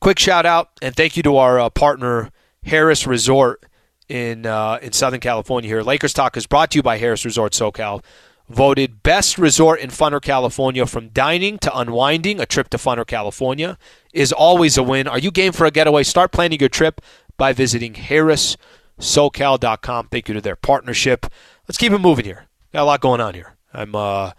quick 0.00 0.18
shout 0.18 0.46
out 0.46 0.70
and 0.82 0.94
thank 0.94 1.16
you 1.16 1.22
to 1.24 1.36
our 1.36 1.58
uh, 1.58 1.70
partner, 1.70 2.30
Harrah's 2.66 3.06
Resort 3.06 3.64
in 4.08 4.46
uh, 4.46 4.78
in 4.82 4.92
Southern 4.92 5.20
California 5.20 5.68
here. 5.68 5.82
Lakers 5.82 6.12
Talk 6.12 6.36
is 6.36 6.46
brought 6.46 6.72
to 6.72 6.78
you 6.78 6.82
by 6.82 6.98
Harrah's 6.98 7.24
Resort 7.24 7.52
SoCal. 7.52 8.02
Voted 8.48 9.02
best 9.02 9.36
resort 9.36 9.78
in 9.78 9.90
Funner, 9.90 10.22
California. 10.22 10.86
From 10.86 11.10
dining 11.10 11.58
to 11.58 11.78
unwinding, 11.78 12.40
a 12.40 12.46
trip 12.46 12.70
to 12.70 12.78
Funner, 12.78 13.06
California 13.06 13.76
is 14.14 14.32
always 14.32 14.78
a 14.78 14.82
win. 14.82 15.06
Are 15.06 15.18
you 15.18 15.30
game 15.30 15.52
for 15.52 15.66
a 15.66 15.70
getaway? 15.70 16.02
Start 16.02 16.32
planning 16.32 16.58
your 16.58 16.70
trip 16.70 17.02
by 17.36 17.52
visiting 17.52 17.92
harrahssocal.com. 17.92 20.08
Thank 20.08 20.28
you 20.28 20.34
to 20.34 20.40
their 20.40 20.56
partnership. 20.56 21.26
Let's 21.68 21.76
keep 21.76 21.92
it 21.92 21.98
moving 21.98 22.24
here. 22.24 22.46
Got 22.72 22.82
a 22.82 22.84
lot 22.84 23.02
going 23.02 23.20
on 23.20 23.34
here. 23.34 23.54
I'm 23.74 23.94
uh, 23.94 24.30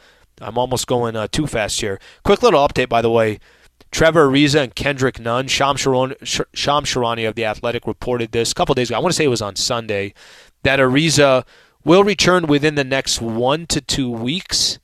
I'm 0.41 0.57
almost 0.57 0.87
going 0.87 1.15
uh, 1.15 1.27
too 1.27 1.45
fast 1.45 1.79
here. 1.79 1.99
Quick 2.23 2.41
little 2.41 2.67
update, 2.67 2.89
by 2.89 3.03
the 3.03 3.11
way. 3.11 3.37
Trevor 3.91 4.29
Ariza 4.29 4.63
and 4.63 4.75
Kendrick 4.75 5.19
Nunn, 5.19 5.47
Sham 5.47 5.75
Charania 5.75 7.27
of 7.27 7.35
The 7.35 7.45
Athletic 7.45 7.87
reported 7.87 8.31
this 8.31 8.51
a 8.51 8.55
couple 8.55 8.75
days 8.75 8.89
ago. 8.89 8.97
I 8.97 9.01
want 9.01 9.11
to 9.11 9.15
say 9.15 9.25
it 9.25 9.29
was 9.29 9.41
on 9.41 9.55
Sunday 9.55 10.13
that 10.63 10.79
Ariza 10.79 11.45
will 11.83 12.03
return 12.03 12.47
within 12.47 12.75
the 12.75 12.83
next 12.83 13.21
one 13.21 13.65
to 13.67 13.81
two 13.81 14.11
weeks. 14.11 14.79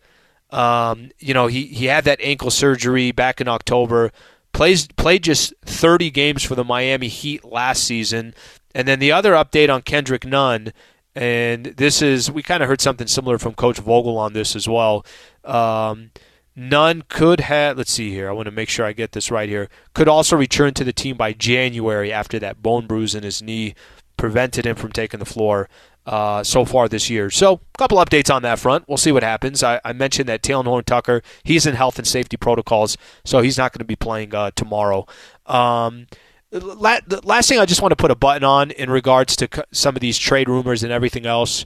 Um, 0.50 1.12
you 1.20 1.34
know, 1.34 1.48
he, 1.48 1.66
he 1.66 1.86
had 1.86 2.06
that 2.06 2.22
ankle 2.22 2.50
surgery 2.50 3.12
back 3.12 3.42
in 3.42 3.48
October. 3.48 4.12
Plays 4.54 4.88
played 4.88 5.24
just 5.24 5.54
30 5.66 6.10
games 6.12 6.44
for 6.44 6.56
the 6.56 6.64
Miami 6.64 7.10
Heat 7.10 7.44
last 7.44 7.84
season. 7.84 8.34
And 8.74 8.88
then 8.88 9.00
the 9.00 9.12
other 9.12 9.34
update 9.34 9.74
on 9.74 9.82
Kendrick 9.82 10.26
Nunn, 10.26 10.72
and 11.14 11.66
this 11.66 12.02
is 12.02 12.32
we 12.32 12.44
kind 12.44 12.62
of 12.62 12.70
heard 12.70 12.82
something 12.82 13.08
similar 13.08 13.38
from 13.38 13.54
Coach 13.54 13.80
Vogel 13.80 14.18
on 14.18 14.34
this 14.34 14.56
as 14.56 14.68
well. 14.68 15.06
Um, 15.44 16.12
Nunn 16.56 17.04
could 17.10 17.42
have, 17.42 17.78
let's 17.78 17.92
see 17.92 18.12
here, 18.12 18.30
I 18.30 18.32
want 18.32 18.46
to 18.46 18.52
make 18.52 18.70
sure 18.70 18.86
I 18.86 18.94
get 18.94 19.12
this 19.12 19.30
right 19.30 19.50
here, 19.50 19.70
could 19.94 20.08
also 20.08 20.38
return 20.38 20.74
to 20.76 20.84
the 20.84 20.94
team 20.94 21.18
by 21.18 21.34
January 21.34 22.14
after 22.14 22.40
that 22.40 22.62
bone 22.62 22.88
bruise 22.88 23.14
in 23.14 23.24
his 23.24 23.42
knee 23.42 23.76
prevented 24.18 24.66
him 24.66 24.76
from 24.76 24.92
taking 24.92 25.20
the 25.20 25.26
floor 25.26 25.68
uh, 26.06 26.44
so 26.44 26.64
far 26.64 26.88
this 26.88 27.10
year. 27.10 27.30
So, 27.30 27.54
a 27.54 27.78
couple 27.78 27.98
updates 27.98 28.34
on 28.34 28.44
that 28.44 28.60
front. 28.60 28.88
We'll 28.88 28.98
see 28.98 29.12
what 29.12 29.24
happens. 29.24 29.64
I, 29.64 29.82
I 29.84 29.92
mentioned 29.92 30.30
that 30.30 30.44
Talen 30.44 30.66
Horton 30.66 30.86
Tucker, 30.86 31.22
he's 31.44 31.66
in 31.66 31.76
health 31.76 31.98
and 31.98 32.08
safety 32.08 32.38
protocols, 32.38 32.96
so 33.26 33.42
he's 33.42 33.58
not 33.58 33.74
going 33.74 33.80
to 33.80 33.86
be 33.86 33.96
playing 33.96 34.34
uh, 34.34 34.52
tomorrow. 34.56 35.08
Um, 35.46 36.08
the 36.52 37.22
last 37.24 37.50
thing 37.50 37.60
I 37.60 37.66
just 37.66 37.82
want 37.82 37.92
to 37.92 37.98
put 37.98 38.12
a 38.12 38.16
button 38.16 38.44
on 38.44 38.72
in 38.72 38.90
regards 38.90 39.36
to 39.38 39.66
some 39.74 39.96
of 39.96 40.00
these 40.00 40.18
trade 40.18 40.48
rumors 40.48 40.84
and 40.84 40.92
everything 40.92 41.26
else 41.26 41.66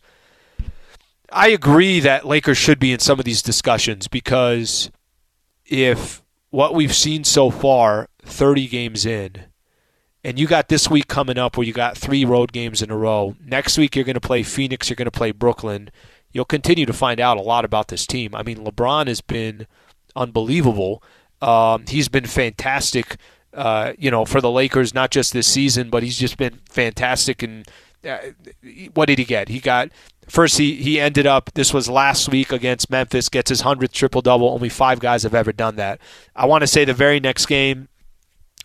I 1.32 1.50
agree 1.50 2.00
that 2.00 2.26
Lakers 2.26 2.58
should 2.58 2.80
be 2.80 2.92
in 2.92 3.00
some 3.00 3.20
of 3.20 3.26
these 3.26 3.42
discussions 3.42 4.08
because 4.08 4.92
if 5.66 6.24
what 6.50 6.74
we've 6.74 6.96
seen 6.96 7.24
so 7.24 7.50
far, 7.50 8.08
30 8.24 8.68
games 8.68 9.06
in, 9.06 9.46
and 10.24 10.38
you 10.38 10.48
got 10.48 10.68
this 10.68 10.90
week 10.90 11.08
coming 11.08 11.38
up 11.38 11.56
where 11.56 11.66
you 11.66 11.74
got 11.74 11.98
three 11.98 12.26
road 12.26 12.52
games 12.52 12.82
in 12.82 12.92
a 12.92 12.98
row. 12.98 13.36
Next 13.44 13.78
week 13.78 13.96
you're 13.96 14.06
going 14.06 14.16
to 14.16 14.20
play 14.22 14.44
Phoenix, 14.44 14.90
you're 14.90 14.96
going 14.96 15.06
to 15.06 15.12
play 15.12 15.32
Brooklyn. 15.32 15.90
You'll 16.32 16.46
continue 16.46 16.86
to 16.86 16.94
find 16.94 17.20
out 17.20 17.38
a 17.38 17.42
lot 17.42 17.66
about 17.66 17.88
this 17.88 18.06
team. 18.06 18.36
I 18.36 18.44
mean, 18.44 18.58
LeBron 18.58 19.08
has 19.08 19.22
been 19.22 19.66
unbelievable. 20.16 21.02
Um, 21.42 21.86
he's 21.88 22.10
been 22.10 22.26
fantastic, 22.26 23.18
uh, 23.54 23.94
you 23.98 24.12
know, 24.12 24.26
for 24.26 24.42
the 24.42 24.52
Lakers, 24.52 24.94
not 24.94 25.10
just 25.10 25.34
this 25.34 25.48
season, 25.48 25.90
but 25.90 26.04
he's 26.04 26.20
just 26.20 26.38
been 26.38 26.60
fantastic. 26.70 27.42
And 27.42 27.66
what 28.94 29.06
did 29.06 29.20
he 29.20 29.26
get? 29.26 29.50
He 29.50 29.60
got 29.60 29.90
First, 30.30 30.60
he, 30.60 30.76
he 30.76 31.00
ended 31.00 31.26
up, 31.26 31.52
this 31.56 31.74
was 31.74 31.90
last 31.90 32.30
week 32.30 32.52
against 32.52 32.92
Memphis, 32.92 33.30
gets 33.30 33.50
his 33.50 33.64
100th 33.64 33.92
triple 33.92 34.22
double. 34.22 34.50
Only 34.50 34.70
five 34.70 35.00
guys 35.00 35.24
have 35.24 35.34
ever 35.34 35.52
done 35.52 35.76
that. 35.78 36.00
I 36.36 36.46
want 36.46 36.62
to 36.62 36.68
say 36.68 36.86
the 36.86 36.94
very 36.94 37.20
next 37.20 37.48
game, 37.48 37.88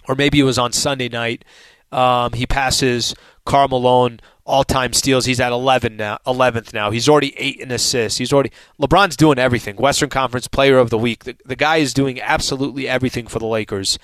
or 0.07 0.14
maybe 0.14 0.38
it 0.38 0.44
was 0.44 0.59
on 0.59 0.73
Sunday 0.73 1.09
night, 1.09 1.42
um, 1.90 2.35
he 2.35 2.44
passes 2.44 3.14
Karl 3.47 3.68
Malone 3.68 4.20
all-time 4.44 4.92
steals. 4.92 5.25
He's 5.25 5.40
at 5.40 5.53
11 5.53 5.97
now, 5.97 6.18
11th 6.27 6.75
now. 6.75 6.90
He's 6.90 7.09
already 7.09 7.35
eight 7.38 7.61
in 7.61 7.70
assists. 7.70 8.18
He's 8.18 8.33
already 8.33 8.51
LeBron's 8.79 9.16
doing 9.16 9.38
everything. 9.38 9.77
Western 9.77 10.11
Conference 10.11 10.47
Player 10.47 10.77
of 10.77 10.90
the 10.90 10.99
Week. 10.99 11.25
The, 11.25 11.35
the 11.47 11.57
guy 11.57 11.79
is 11.79 11.94
doing 11.94 12.20
absolutely 12.20 12.87
everything 12.87 13.27
for 13.27 13.38
the 13.38 13.47
Lakers. 13.47 13.99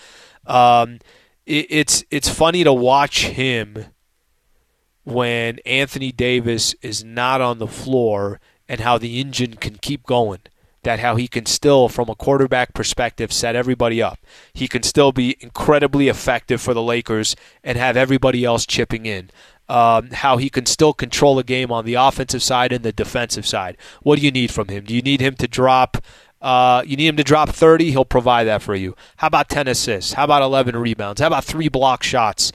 Um, 0.47 0.99
it, 1.45 1.66
it's 1.69 2.05
it's 2.11 2.29
funny 2.29 2.64
to 2.64 2.73
watch 2.73 3.27
him 3.27 3.87
when 5.05 5.59
Anthony 5.61 6.13
Davis 6.13 6.75
is 6.83 7.03
not 7.05 7.41
on 7.41 7.59
the 7.59 7.67
floor 7.67 8.41
and 8.69 8.81
how 8.81 8.99
the 8.99 9.21
engine 9.21 9.55
can 9.55 9.77
keep 9.77 10.05
going. 10.05 10.41
That 10.83 11.01
how 11.01 11.17
he 11.17 11.29
can 11.29 11.45
still, 11.45 11.91
from 11.91 12.09
a 12.09 12.15
quarterback 12.15 12.73
perspective, 12.73 13.33
set 13.33 13.55
everybody 13.55 14.01
up. 14.01 14.19
He 14.55 14.67
can 14.67 14.83
still 14.83 15.13
be 15.13 15.37
incredibly 15.41 16.09
effective 16.09 16.61
for 16.61 16.73
the 16.73 16.83
Lakers 16.83 17.37
and 17.63 17.77
have 17.77 17.99
everybody 17.99 18.45
else 18.45 18.65
chipping 18.65 19.05
in. 19.05 19.31
Um, 19.69 20.11
how 20.11 20.39
he 20.39 20.49
can 20.49 20.67
still 20.67 20.95
control 20.95 21.39
a 21.39 21.45
game 21.45 21.71
on 21.71 21.85
the 21.85 21.95
offensive 21.95 22.43
side 22.43 22.73
and 22.73 22.83
the 22.83 22.93
defensive 22.93 23.47
side. 23.47 23.77
What 24.03 24.19
do 24.19 24.25
you 24.25 24.31
need 24.31 24.51
from 24.51 24.69
him? 24.69 24.85
Do 24.85 24.95
you 24.95 25.03
need 25.03 25.21
him 25.21 25.35
to 25.37 25.47
drop? 25.47 25.99
Uh, 26.41 26.83
you 26.87 26.97
need 26.97 27.09
him 27.09 27.17
to 27.17 27.25
drop 27.25 27.51
30. 27.51 27.91
He'll 27.91 28.05
provide 28.07 28.45
that 28.45 28.63
for 28.63 28.75
you. 28.75 28.97
How 29.19 29.27
about 29.27 29.49
10 29.51 29.69
assists? 29.69 30.15
How 30.15 30.25
about 30.25 30.43
11 30.43 30.77
rebounds? 30.77 31.21
How 31.21 31.27
about 31.27 31.45
three 31.45 31.69
block 31.69 32.03
shots? 32.03 32.53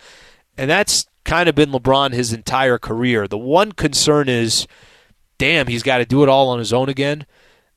And 0.58 0.70
that's 0.70 1.06
kind 1.26 1.50
of 1.50 1.56
been 1.56 1.72
LeBron 1.72 2.14
his 2.14 2.32
entire 2.32 2.78
career. 2.78 3.28
The 3.28 3.38
one 3.38 3.74
concern 3.74 4.30
is, 4.30 4.68
damn, 5.38 5.68
he's 5.68 5.84
got 5.84 5.98
to 5.98 6.06
do 6.06 6.24
it 6.24 6.30
all 6.30 6.50
on 6.50 6.60
his 6.60 6.72
own 6.72 6.88
again. 6.88 7.26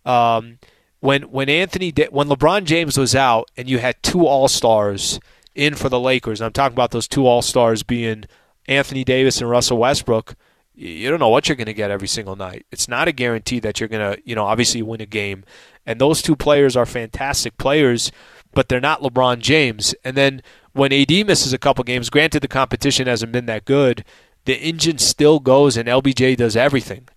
Um, 0.04 0.58
when 1.00 1.22
when 1.22 1.48
Anthony 1.48 1.92
when 2.10 2.28
LeBron 2.28 2.64
James 2.64 2.98
was 2.98 3.14
out 3.14 3.50
and 3.56 3.68
you 3.68 3.78
had 3.78 4.02
two 4.02 4.26
All 4.26 4.48
Stars 4.48 5.20
in 5.54 5.74
for 5.74 5.88
the 5.88 6.00
Lakers, 6.00 6.40
I'm 6.40 6.52
talking 6.52 6.74
about 6.74 6.90
those 6.90 7.08
two 7.08 7.26
All 7.26 7.42
Stars 7.42 7.82
being 7.82 8.24
Anthony 8.66 9.04
Davis 9.04 9.40
and 9.40 9.50
Russell 9.50 9.78
Westbrook. 9.78 10.34
You 10.74 11.10
don't 11.10 11.18
know 11.18 11.28
what 11.28 11.48
you're 11.48 11.56
going 11.56 11.66
to 11.66 11.74
get 11.74 11.90
every 11.90 12.06
single 12.06 12.36
night. 12.36 12.64
It's 12.70 12.86
not 12.86 13.08
a 13.08 13.12
guarantee 13.12 13.58
that 13.60 13.80
you're 13.80 13.88
going 13.88 14.14
to, 14.14 14.22
you 14.24 14.36
know, 14.36 14.44
obviously 14.44 14.80
win 14.80 15.00
a 15.00 15.06
game. 15.06 15.44
And 15.84 16.00
those 16.00 16.22
two 16.22 16.36
players 16.36 16.76
are 16.76 16.86
fantastic 16.86 17.56
players, 17.58 18.12
but 18.52 18.68
they're 18.68 18.80
not 18.80 19.02
LeBron 19.02 19.40
James. 19.40 19.92
And 20.04 20.16
then 20.16 20.40
when 20.72 20.92
AD 20.92 21.10
misses 21.26 21.52
a 21.52 21.58
couple 21.58 21.84
games, 21.84 22.10
granted 22.10 22.40
the 22.40 22.48
competition 22.48 23.06
hasn't 23.06 23.32
been 23.32 23.46
that 23.46 23.64
good, 23.64 24.04
the 24.44 24.56
engine 24.56 24.98
still 24.98 25.40
goes 25.40 25.76
and 25.76 25.88
LBJ 25.88 26.36
does 26.36 26.56
everything. 26.56 27.08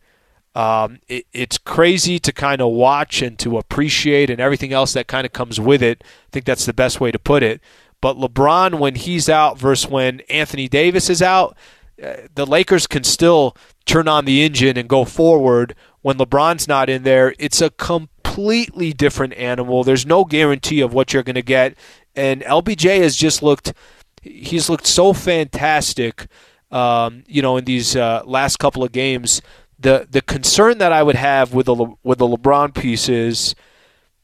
Um, 0.54 1.00
it, 1.08 1.26
it's 1.32 1.58
crazy 1.58 2.20
to 2.20 2.34
kind 2.34 2.62
of 2.62 2.72
watch 2.72 3.22
and 3.22 3.40
to 3.40 3.58
appreciate 3.58 4.30
and 4.30 4.42
everything 4.42 4.74
else 4.74 4.94
that 4.94 5.08
kind 5.08 5.26
of 5.26 5.32
comes 5.32 5.60
with 5.60 5.82
it. 5.82 6.04
I 6.04 6.30
think 6.32 6.46
that's 6.46 6.66
the 6.66 6.74
best 6.74 7.00
way 7.00 7.12
to 7.12 7.20
put 7.20 7.42
it. 7.42 7.62
But 8.02 8.18
LeBron, 8.18 8.80
when 8.80 8.96
he's 8.96 9.30
out 9.30 9.58
versus 9.58 9.90
when 9.90 10.22
Anthony 10.22 10.68
Davis 10.68 11.10
is 11.10 11.22
out, 11.22 11.56
uh, 12.04 12.14
the 12.34 12.46
Lakers 12.46 12.88
can 12.88 13.04
still 13.04 13.56
turn 13.86 14.08
on 14.08 14.26
the 14.26 14.44
engine 14.44 14.78
and 14.78 14.90
go 14.90 15.06
forward. 15.06 15.76
When 16.02 16.18
LeBron's 16.18 16.68
not 16.68 16.90
in 16.90 17.04
there, 17.04 17.36
it's 17.38 17.62
a 17.62 17.70
completely 17.70 18.92
different 18.92 19.34
animal. 19.36 19.84
There's 19.84 20.06
no 20.06 20.26
guarantee 20.26 20.82
of 20.82 20.94
what 20.94 21.14
you're 21.14 21.24
going 21.24 21.36
to 21.36 21.42
get 21.44 21.76
and 22.16 22.42
LBJ 22.42 23.02
has 23.02 23.16
just 23.16 23.42
looked 23.42 23.74
he's 24.22 24.70
looked 24.70 24.88
so 24.88 25.14
fantastic. 25.14 26.28
Um, 26.72 27.24
you 27.28 27.42
know, 27.42 27.58
in 27.58 27.66
these 27.66 27.96
uh, 27.96 28.24
last 28.26 28.58
couple 28.58 28.84
of 28.84 28.92
games, 28.92 29.42
the 29.80 30.08
the 30.10 30.22
concern 30.22 30.78
that 30.78 30.92
I 30.92 31.04
would 31.04 31.16
have 31.16 31.54
with 31.54 31.66
the 31.66 31.76
Le, 31.76 31.94
with 32.04 32.20
the 32.20 32.28
LeBron 32.28 32.74
piece 32.74 33.10
is 33.10 33.56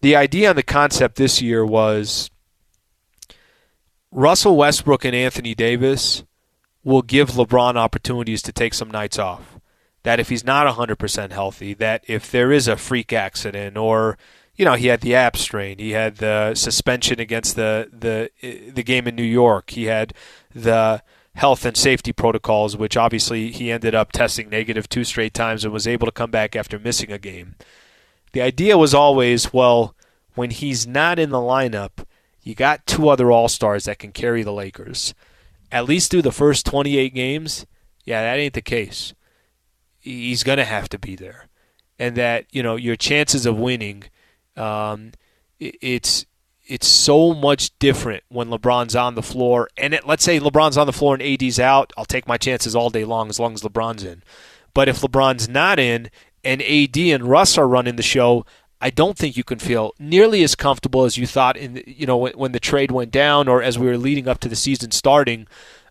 the 0.02 0.16
idea 0.16 0.50
and 0.50 0.58
the 0.58 0.64
concept 0.64 1.16
this 1.16 1.42
year 1.42 1.66
was 1.66 2.30
Russell 4.12 4.56
Westbrook 4.56 5.04
and 5.04 5.16
Anthony 5.16 5.56
Davis 5.56 6.24
will 6.84 7.02
give 7.02 7.32
LeBron 7.32 7.76
opportunities 7.76 8.42
to 8.44 8.54
take 8.54 8.74
some 8.74 8.90
nights 8.90 9.20
off. 9.20 9.60
That 10.04 10.22
if 10.22 10.30
he's 10.30 10.46
not 10.46 10.74
100% 10.74 11.32
healthy, 11.32 11.74
that 11.74 12.06
if 12.08 12.32
there 12.32 12.52
is 12.52 12.70
a 12.70 12.78
freak 12.78 13.12
accident 13.12 13.76
or 13.76 14.18
you 14.58 14.66
know, 14.66 14.74
he 14.74 14.88
had 14.88 15.02
the 15.02 15.16
ab 15.16 15.38
strain. 15.38 15.78
He 15.78 15.92
had 15.92 16.18
the 16.18 16.56
suspension 16.56 17.20
against 17.20 17.56
the 17.56 17.90
the 17.94 18.32
eh, 18.42 18.72
the 18.74 18.84
game 18.84 19.08
in 19.08 19.16
New 19.16 19.24
York. 19.24 19.70
He 19.70 19.86
had 19.86 20.14
the 20.54 21.04
health 21.36 21.64
and 21.64 21.78
safety 21.78 22.12
protocols, 22.12 22.76
which 22.76 22.98
obviously 22.98 23.52
he 23.52 23.72
ended 23.72 23.94
up 23.94 24.12
testing 24.12 24.50
negative 24.50 24.90
two 24.90 25.04
straight 25.04 25.36
times 25.36 25.64
and 25.64 25.72
was 25.72 25.88
able 25.88 26.08
to 26.08 26.12
come 26.12 26.32
back 26.32 26.56
after 26.56 26.80
missing 26.80 27.12
a 27.12 27.20
game. 27.20 27.56
The 28.32 28.42
idea 28.42 28.78
was 28.78 28.96
always, 28.96 29.54
well, 29.54 29.96
when 30.34 30.50
he's 30.50 30.88
not 30.88 31.20
in 31.20 31.30
the 31.30 31.38
lineup, 31.38 32.06
you 32.42 32.56
got 32.56 32.88
two 32.88 33.10
other 33.10 33.32
All 33.32 33.48
Stars 33.48 33.86
that 33.86 34.00
can 34.00 34.12
carry 34.12 34.42
the 34.42 34.52
Lakers. 34.52 35.14
At 35.72 35.86
least 35.86 36.10
through 36.10 36.24
the 36.24 36.32
first 36.32 36.66
28 36.66 37.14
games, 37.14 37.68
yeah, 38.04 38.24
that 38.24 38.40
ain't 38.40 38.56
the 38.56 38.62
case. 38.62 39.14
He's 40.00 40.44
going 40.44 40.58
to 40.58 40.66
have 40.66 40.90
to 40.90 40.98
be 40.98 41.16
there. 41.16 41.50
And 42.00 42.16
that, 42.16 42.46
you 42.52 42.64
know, 42.64 42.78
your 42.78 42.96
chances 42.96 43.46
of 43.46 43.60
winning– 43.60 44.06
um, 44.58 45.12
it's 45.60 46.26
it's 46.68 46.88
so 46.88 47.34
much 47.34 47.78
different 47.80 48.24
when 48.28 48.50
LeBron's 48.50 48.96
on 48.96 49.16
the 49.16 49.24
floor. 49.24 49.70
And 49.78 49.94
it, 49.94 50.06
let's 50.06 50.24
say 50.24 50.40
LeBron's 50.40 50.78
on 50.78 50.86
the 50.86 50.94
floor 50.94 51.16
and 51.16 51.24
AD's 51.24 51.60
out, 51.60 51.94
I'll 51.98 52.06
take 52.06 52.28
my 52.28 52.38
chances 52.38 52.76
all 52.76 52.90
day 52.90 53.06
long 53.06 53.30
as 53.30 53.40
long 53.40 53.54
as 53.54 53.62
LeBron's 53.62 54.04
in. 54.04 54.22
But 54.74 54.90
if 54.90 55.00
LeBron's 55.00 55.48
not 55.48 55.80
in 55.80 56.10
and 56.44 56.62
AD 56.62 56.98
and 56.98 57.24
Russ 57.24 57.58
are 57.58 57.68
running 57.68 57.96
the 57.96 58.04
show, 58.04 58.46
I 58.82 58.90
don't 58.90 59.18
think 59.18 59.38
you 59.38 59.44
can 59.44 59.60
feel 59.60 59.94
nearly 59.98 60.44
as 60.44 60.56
comfortable 60.56 61.06
as 61.06 61.18
you 61.18 61.26
thought 61.26 61.58
in 61.58 61.82
you 61.88 62.06
know 62.06 62.18
when, 62.18 62.34
when 62.34 62.52
the 62.52 62.60
trade 62.60 62.92
went 62.92 63.12
down 63.12 63.48
or 63.48 63.64
as 63.64 63.80
we 63.80 63.88
were 63.88 63.98
leading 63.98 64.28
up 64.28 64.40
to 64.42 64.50
the 64.50 64.56
season 64.56 64.92
starting. 64.92 65.48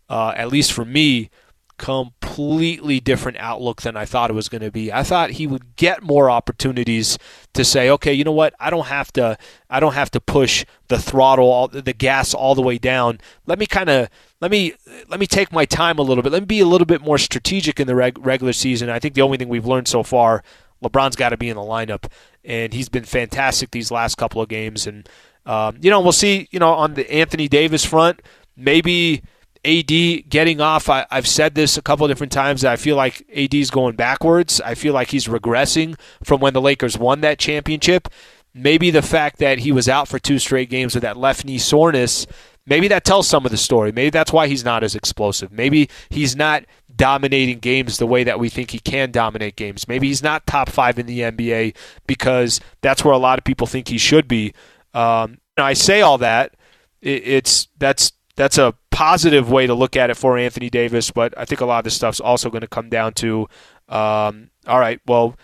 Uh, 0.09 0.33
at 0.37 0.49
least 0.49 0.73
for 0.73 0.85
me, 0.85 1.31
completely 1.79 3.01
different 3.01 3.39
outlook 3.39 3.83
than 3.83 3.97
I 3.97 4.05
thought 4.05 4.31
it 4.31 4.35
was 4.35 4.49
going 4.49 4.63
to 4.63 4.71
be. 4.71 4.93
I 4.93 5.03
thought 5.03 5.33
he 5.33 5.47
would 5.47 5.77
get 5.77 6.03
more 6.03 6.31
opportunities 6.31 7.19
to 7.55 7.65
say, 7.65 7.91
okay, 7.91 8.13
you 8.13 8.25
know 8.25 8.33
what? 8.33 8.55
I 8.59 8.71
don't 8.71 8.87
have 8.87 9.13
to. 9.13 9.37
I 9.69 9.81
don't 9.81 9.95
have 9.95 10.11
to 10.13 10.21
push 10.21 10.65
the 10.89 10.99
throttle, 10.99 11.51
all, 11.51 11.69
the 11.69 11.93
gas 11.93 12.35
all 12.35 12.55
the 12.55 12.63
way 12.63 12.79
down. 12.79 13.21
Let 13.47 13.59
me 13.59 13.67
kind 13.67 13.91
of 13.91 14.09
let 14.41 14.51
me 14.51 14.75
let 15.09 15.21
me 15.21 15.27
take 15.27 15.53
my 15.53 15.65
time 15.65 15.99
a 15.99 16.03
little 16.03 16.23
bit. 16.23 16.33
Let 16.33 16.43
me 16.43 16.47
be 16.47 16.61
a 16.61 16.67
little 16.67 16.87
bit 16.87 17.03
more 17.03 17.19
strategic 17.19 17.81
in 17.81 17.87
the 17.87 17.95
reg- 17.95 18.25
regular 18.25 18.53
season. 18.53 18.91
I 18.91 18.99
think 18.99 19.15
the 19.15 19.23
only 19.23 19.39
thing 19.39 19.49
we've 19.49 19.67
learned 19.67 19.89
so 19.89 20.03
far, 20.03 20.43
LeBron's 20.83 21.17
got 21.17 21.31
to 21.31 21.37
be 21.37 21.49
in 21.49 21.57
the 21.57 21.63
lineup, 21.63 22.11
and 22.45 22.73
he's 22.73 22.89
been 22.89 23.05
fantastic 23.05 23.71
these 23.71 23.91
last 23.91 24.17
couple 24.17 24.41
of 24.41 24.49
games. 24.49 24.87
And 24.87 25.09
um, 25.45 25.79
you 25.81 25.91
know, 25.91 26.01
we'll 26.01 26.13
see. 26.13 26.49
You 26.51 26.59
know, 26.59 26.73
on 26.73 26.95
the 26.95 27.11
Anthony 27.11 27.49
Davis 27.49 27.85
front, 27.85 28.23
maybe 28.57 29.23
AD 29.67 30.29
getting 30.29 30.61
off. 30.61 30.89
I, 30.89 31.07
have 31.11 31.27
said 31.27 31.55
this 31.55 31.77
a 31.77 31.83
couple 31.83 32.07
different 32.09 32.33
times. 32.33 32.63
that 32.63 32.73
I 32.73 32.77
feel 32.77 32.97
like 32.97 33.27
AD 33.35 33.55
is 33.55 33.71
going 33.71 33.97
backwards. 33.97 34.61
I 34.61 34.75
feel 34.75 34.95
like 34.95 35.11
he's 35.11 35.27
regressing 35.27 35.99
from 36.23 36.41
when 36.41 36.55
the 36.55 36.61
Lakers 36.61 36.97
won 36.97 37.21
that 37.23 37.39
championship. 37.39 38.09
Maybe 38.55 38.91
the 38.91 39.03
fact 39.03 39.39
that 39.39 39.59
he 39.59 39.73
was 39.73 39.89
out 39.89 40.09
for 40.09 40.19
two 40.19 40.39
straight 40.39 40.71
games 40.71 40.95
with 40.95 41.03
that 41.03 41.17
left 41.17 41.45
knee 41.45 41.59
soreness, 41.59 42.27
maybe 42.65 42.89
that 42.89 43.05
tells 43.05 43.29
some 43.29 43.45
of 43.45 43.51
the 43.51 43.59
story. 43.59 43.93
Maybe 43.93 44.11
that's 44.11 44.33
why 44.33 44.47
he's 44.47 44.65
not 44.65 44.83
as 44.83 44.95
explosive. 44.95 45.53
Maybe 45.53 45.91
he's 46.09 46.37
not 46.37 46.65
dominating 46.95 47.59
games 47.59 47.99
the 47.99 48.07
way 48.07 48.25
that 48.25 48.39
we 48.39 48.49
think 48.49 48.71
he 48.71 48.79
can 48.79 49.11
dominate 49.11 49.57
games. 49.57 49.87
Maybe 49.89 50.09
he's 50.09 50.23
not 50.23 50.47
top 50.47 50.71
five 50.71 50.99
in 50.99 51.07
the 51.07 51.21
NBA 51.21 51.77
because 52.07 52.61
that's 52.81 53.05
where 53.05 53.13
a 53.13 53.19
lot 53.19 53.39
of 53.39 53.45
people 53.45 53.67
think 53.67 53.89
he 53.89 53.99
should 53.99 54.27
be. 54.29 54.55
Um, 54.95 55.39
I 55.59 55.75
say 55.75 56.01
all 56.01 56.19
that. 56.19 56.55
it's 57.03 57.69
that's 57.79 58.13
that's 58.37 58.59
a 58.59 58.75
positive 58.97 59.51
way 59.51 59.67
to 59.67 59.75
look 59.75 59.95
at 59.95 60.09
it 60.09 60.17
for 60.17 60.39
Anthony 60.39 60.71
Davis, 60.71 61.11
but 61.11 61.37
I 61.37 61.45
think 61.45 61.61
a 61.61 61.67
lot 61.67 61.81
of 61.81 61.85
this 61.85 61.93
stuff's 61.93 62.19
also 62.19 62.49
going 62.49 62.63
to 62.63 62.67
come 62.67 62.89
down 62.89 63.13
to, 63.15 63.47
um, 63.91 64.49
all 64.67 64.81
right, 64.81 65.03
well, 65.07 65.37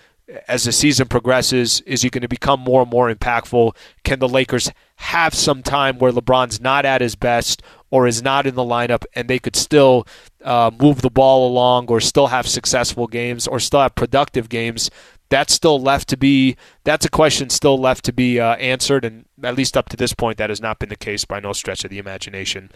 as 0.49 0.65
the 0.65 0.73
season 0.73 1.07
progresses, 1.07 1.83
is 1.83 2.01
he 2.01 2.09
going 2.09 2.23
to 2.23 2.29
become 2.29 2.61
more 2.61 2.81
and 2.81 2.91
more 2.91 3.13
impactful? 3.13 3.77
Can 4.05 4.21
the 4.21 4.29
Lakers 4.29 4.73
have 4.97 5.35
some 5.35 5.63
time 5.63 5.99
where 5.99 6.13
LeBron's 6.13 6.63
not 6.63 6.87
at 6.87 7.03
his 7.03 7.15
best 7.15 7.63
or 7.91 8.07
is 8.07 8.23
not 8.23 8.47
in 8.47 8.55
the 8.55 8.63
lineup 8.63 9.05
and 9.15 9.29
they 9.29 9.39
could 9.39 9.55
still 9.55 10.07
uh, 10.43 10.71
move 10.81 11.03
the 11.03 11.11
ball 11.11 11.47
along 11.47 11.89
or 11.89 12.01
still 12.01 12.29
have 12.29 12.49
successful 12.49 13.07
games 13.07 13.47
or 13.47 13.61
still 13.61 13.81
have 13.81 13.95
productive 13.95 14.49
games? 14.49 14.91
that's 15.33 15.55
still 15.55 15.81
left 15.81 16.09
to 16.09 16.17
be 16.19 16.57
that's 16.85 17.07
a 17.07 17.09
question 17.09 17.49
still 17.49 17.79
left 17.79 18.05
to 18.05 18.13
be 18.13 18.39
uh, 18.39 18.55
answered 18.57 19.03
and 19.03 19.25
at 19.43 19.57
least 19.57 19.77
up 19.77 19.89
to 19.89 19.97
this 19.97 20.13
point 20.15 20.39
that 20.39 20.51
has 20.51 20.61
not 20.61 20.79
been 20.79 20.89
the 20.89 20.97
case 20.97 21.25
by 21.25 21.41
no 21.41 21.53
stretch 21.53 21.85
of 21.85 21.91
the 21.91 21.99
imagination. 21.99 22.71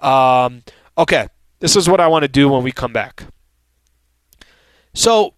Um, 0.00 0.62
okay 0.96 1.28
this 1.62 1.76
is 1.76 1.88
what 1.88 2.00
i 2.00 2.08
want 2.08 2.24
to 2.24 2.28
do 2.28 2.48
when 2.48 2.64
we 2.64 2.72
come 2.72 2.92
back. 2.92 3.24
So 4.94 5.34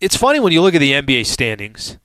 it's 0.00 0.16
funny 0.16 0.40
when 0.40 0.52
you 0.52 0.62
look 0.62 0.74
at 0.74 0.80
the 0.80 0.92
nba 0.92 1.26
standings 1.26 1.98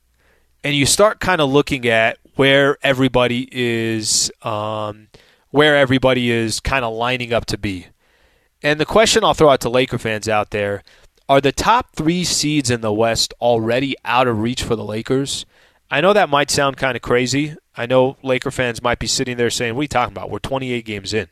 and 0.64 0.76
you 0.76 0.86
start 0.86 1.20
kind 1.22 1.40
of 1.40 1.50
looking 1.50 1.88
at 1.88 2.18
where 2.36 2.78
everybody 2.84 3.48
is 3.52 4.32
um, 4.42 5.08
where 5.50 5.78
everybody 5.78 6.30
is 6.30 6.60
kind 6.60 6.84
of 6.84 6.94
lining 6.94 7.32
up 7.32 7.46
to 7.46 7.58
be. 7.58 7.88
And 8.62 8.80
the 8.82 8.86
question 8.86 9.24
i'll 9.24 9.34
throw 9.34 9.50
out 9.50 9.62
to 9.62 9.70
laker 9.70 9.98
fans 9.98 10.28
out 10.28 10.52
there 10.52 10.84
are 11.30 11.40
the 11.40 11.54
top 11.54 11.96
three 11.96 12.26
seeds 12.26 12.70
in 12.70 12.82
the 12.82 12.92
West 12.92 13.34
already 13.40 13.96
out 14.04 14.28
of 14.28 14.40
reach 14.40 14.62
for 14.62 14.76
the 14.76 14.84
Lakers? 14.84 15.46
I 15.94 16.02
know 16.02 16.12
that 16.14 16.28
might 16.28 16.50
sound 16.50 16.76
kind 16.76 16.96
of 16.96 17.04
crazy. 17.04 17.56
I 17.78 17.86
know 17.86 18.18
Laker 18.24 18.50
fans 18.50 18.82
might 18.82 18.98
be 18.98 19.06
sitting 19.06 19.38
there 19.38 19.52
saying, 19.52 19.76
What 19.76 19.82
are 19.82 19.84
you 19.84 19.88
talking 19.90 20.12
about? 20.12 20.32
We're 20.32 20.40
28 20.40 20.84
games 20.86 21.14
in. 21.14 21.28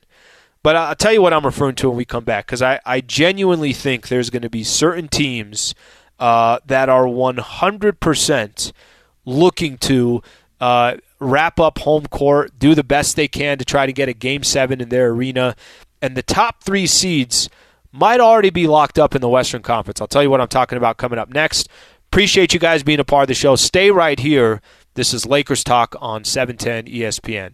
But 0.61 0.75
I'll 0.75 0.93
tell 0.93 1.11
you 1.11 1.19
what 1.19 1.33
I'm 1.33 1.43
referring 1.43 1.73
to 1.77 1.89
when 1.89 1.97
we 1.97 2.05
come 2.05 2.23
back, 2.23 2.45
because 2.45 2.61
I, 2.61 2.79
I 2.85 3.01
genuinely 3.01 3.73
think 3.73 4.07
there's 4.07 4.29
going 4.29 4.43
to 4.43 4.51
be 4.51 4.63
certain 4.63 5.07
teams 5.07 5.73
uh, 6.19 6.59
that 6.67 6.89
are 6.89 7.05
100% 7.05 8.71
looking 9.25 9.77
to 9.79 10.21
uh, 10.59 10.97
wrap 11.19 11.59
up 11.59 11.79
home 11.79 12.05
court, 12.05 12.51
do 12.59 12.75
the 12.75 12.83
best 12.83 13.15
they 13.15 13.27
can 13.27 13.57
to 13.57 13.65
try 13.65 13.87
to 13.87 13.93
get 13.93 14.09
a 14.09 14.13
game 14.13 14.43
seven 14.43 14.79
in 14.79 14.89
their 14.89 15.09
arena. 15.09 15.55
And 16.03 16.15
the 16.15 16.21
top 16.21 16.63
three 16.63 16.85
seeds 16.85 17.49
might 17.91 18.19
already 18.19 18.51
be 18.51 18.67
locked 18.67 18.99
up 18.99 19.15
in 19.15 19.21
the 19.21 19.29
Western 19.29 19.63
Conference. 19.63 19.99
I'll 19.99 20.07
tell 20.07 20.21
you 20.21 20.29
what 20.29 20.39
I'm 20.39 20.47
talking 20.47 20.77
about 20.77 20.97
coming 20.97 21.17
up 21.17 21.29
next. 21.29 21.67
Appreciate 22.11 22.53
you 22.53 22.59
guys 22.59 22.83
being 22.83 22.99
a 22.99 23.05
part 23.05 23.23
of 23.23 23.27
the 23.29 23.33
show. 23.33 23.55
Stay 23.55 23.89
right 23.89 24.19
here. 24.19 24.59
This 24.95 25.13
is 25.13 25.25
Lakers 25.25 25.63
Talk 25.63 25.95
on 26.01 26.25
710 26.25 26.93
ESPN. 26.93 27.53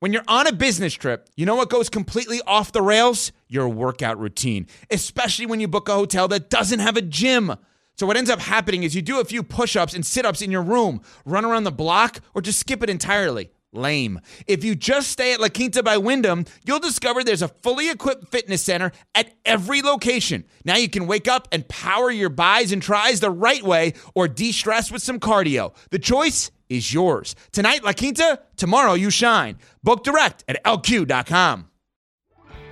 When 0.00 0.14
you're 0.14 0.24
on 0.26 0.46
a 0.46 0.52
business 0.52 0.94
trip, 0.94 1.28
you 1.36 1.44
know 1.44 1.56
what 1.56 1.68
goes 1.68 1.90
completely 1.90 2.40
off 2.46 2.72
the 2.72 2.80
rails? 2.80 3.32
Your 3.48 3.68
workout 3.68 4.18
routine, 4.18 4.66
especially 4.90 5.44
when 5.44 5.60
you 5.60 5.68
book 5.68 5.90
a 5.90 5.92
hotel 5.92 6.26
that 6.28 6.48
doesn't 6.48 6.78
have 6.78 6.96
a 6.96 7.02
gym. 7.02 7.54
So, 7.98 8.06
what 8.06 8.16
ends 8.16 8.30
up 8.30 8.40
happening 8.40 8.82
is 8.82 8.96
you 8.96 9.02
do 9.02 9.20
a 9.20 9.26
few 9.26 9.42
push 9.42 9.76
ups 9.76 9.92
and 9.92 10.06
sit 10.06 10.24
ups 10.24 10.40
in 10.40 10.50
your 10.50 10.62
room, 10.62 11.02
run 11.26 11.44
around 11.44 11.64
the 11.64 11.70
block, 11.70 12.20
or 12.32 12.40
just 12.40 12.60
skip 12.60 12.82
it 12.82 12.88
entirely. 12.88 13.50
Lame. 13.72 14.20
If 14.46 14.64
you 14.64 14.74
just 14.74 15.10
stay 15.10 15.32
at 15.32 15.40
La 15.40 15.48
Quinta 15.48 15.82
by 15.82 15.96
Wyndham, 15.96 16.44
you'll 16.64 16.78
discover 16.78 17.24
there's 17.24 17.42
a 17.42 17.48
fully 17.48 17.90
equipped 17.90 18.28
fitness 18.28 18.62
center 18.62 18.92
at 19.14 19.32
every 19.44 19.82
location. 19.82 20.44
Now 20.64 20.76
you 20.76 20.88
can 20.88 21.06
wake 21.06 21.28
up 21.28 21.48
and 21.52 21.66
power 21.68 22.10
your 22.10 22.28
buys 22.28 22.72
and 22.72 22.82
tries 22.82 23.20
the 23.20 23.30
right 23.30 23.62
way 23.62 23.94
or 24.14 24.28
de 24.28 24.52
stress 24.52 24.92
with 24.92 25.02
some 25.02 25.18
cardio. 25.18 25.74
The 25.90 25.98
choice 25.98 26.50
is 26.68 26.92
yours. 26.92 27.34
Tonight, 27.52 27.84
La 27.84 27.92
Quinta, 27.92 28.40
tomorrow, 28.56 28.94
you 28.94 29.10
shine. 29.10 29.58
Book 29.82 30.04
direct 30.04 30.44
at 30.48 30.62
lq.com. 30.64 31.68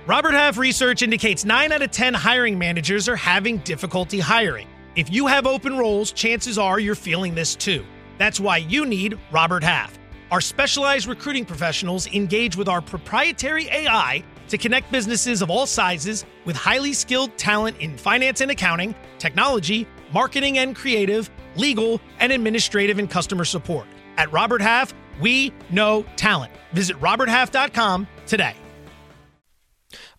Robert 0.07 0.33
Half 0.33 0.57
research 0.57 1.03
indicates 1.03 1.45
9 1.45 1.71
out 1.71 1.83
of 1.83 1.91
10 1.91 2.15
hiring 2.15 2.57
managers 2.57 3.07
are 3.07 3.15
having 3.15 3.57
difficulty 3.59 4.19
hiring. 4.19 4.67
If 4.95 5.11
you 5.11 5.27
have 5.27 5.45
open 5.45 5.77
roles, 5.77 6.11
chances 6.11 6.57
are 6.57 6.79
you're 6.79 6.95
feeling 6.95 7.35
this 7.35 7.55
too. 7.55 7.85
That's 8.17 8.39
why 8.39 8.57
you 8.57 8.85
need 8.85 9.17
Robert 9.31 9.63
Half. 9.63 10.00
Our 10.31 10.39
specialized 10.39 11.07
recruiting 11.07 11.43
professionals 11.43 12.07
engage 12.07 12.55
with 12.55 12.69
our 12.69 12.79
proprietary 12.79 13.67
AI 13.67 14.23
to 14.47 14.57
connect 14.57 14.89
businesses 14.89 15.41
of 15.41 15.49
all 15.49 15.65
sizes 15.65 16.23
with 16.45 16.55
highly 16.55 16.93
skilled 16.93 17.37
talent 17.37 17.77
in 17.79 17.97
finance 17.97 18.39
and 18.39 18.49
accounting, 18.49 18.95
technology, 19.19 19.85
marketing 20.13 20.57
and 20.57 20.73
creative, 20.73 21.29
legal, 21.57 21.99
and 22.19 22.31
administrative 22.31 22.97
and 22.97 23.09
customer 23.09 23.43
support. 23.43 23.85
At 24.15 24.31
Robert 24.31 24.61
Half, 24.61 24.93
we 25.19 25.51
know 25.69 26.05
talent. 26.15 26.53
Visit 26.71 26.97
RobertHalf.com 27.01 28.07
today. 28.25 28.55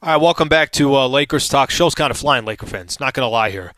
All 0.03 0.13
right, 0.13 0.17
welcome 0.21 0.51
back 0.51 0.73
to 0.73 0.95
uh, 0.95 1.09
Lakers 1.09 1.49
Talk. 1.49 1.71
Show's 1.71 1.95
kind 1.95 2.11
of 2.11 2.19
flying, 2.19 2.45
Laker 2.45 2.67
fans. 2.67 3.01
Not 3.01 3.15
going 3.15 3.25
to 3.25 3.31
lie 3.31 3.49
here. 3.49 3.73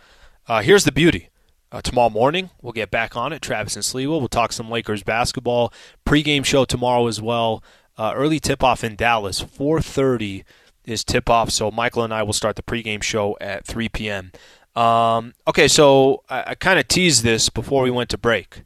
Uh, 0.49 0.62
here's 0.62 0.83
the 0.83 0.90
beauty. 0.90 1.29
Uh, 1.75 1.81
tomorrow 1.81 2.09
morning, 2.09 2.51
we'll 2.63 2.73
get 2.73 2.89
back 2.89 3.17
on 3.17 3.33
it. 3.33 3.43
Travis 3.43 3.75
and 3.75 3.85
Sliwa. 3.85 4.21
We'll 4.21 4.29
talk 4.29 4.53
some 4.53 4.71
Lakers 4.71 5.03
basketball. 5.03 5.73
Pre-game 6.05 6.45
show 6.45 6.65
tomorrow 6.65 7.09
as 7.09 7.21
well. 7.21 7.65
Uh, 7.99 8.13
early 8.15 8.39
tip-off 8.39 8.85
in 8.85 8.95
Dallas, 8.95 9.43
4:30 9.43 10.45
is 10.85 11.03
tip-off. 11.03 11.51
So 11.51 11.73
Michael 11.73 12.05
and 12.05 12.15
I 12.15 12.23
will 12.23 12.33
start 12.33 12.55
the 12.55 12.63
pre-game 12.63 13.01
show 13.01 13.37
at 13.41 13.67
3 13.67 13.89
p.m. 13.89 14.31
Um, 14.77 15.33
okay, 15.49 15.67
so 15.67 16.23
I, 16.29 16.51
I 16.51 16.55
kind 16.55 16.79
of 16.79 16.87
teased 16.87 17.25
this 17.25 17.49
before 17.49 17.83
we 17.83 17.91
went 17.91 18.11
to 18.11 18.19
break. 18.19 18.63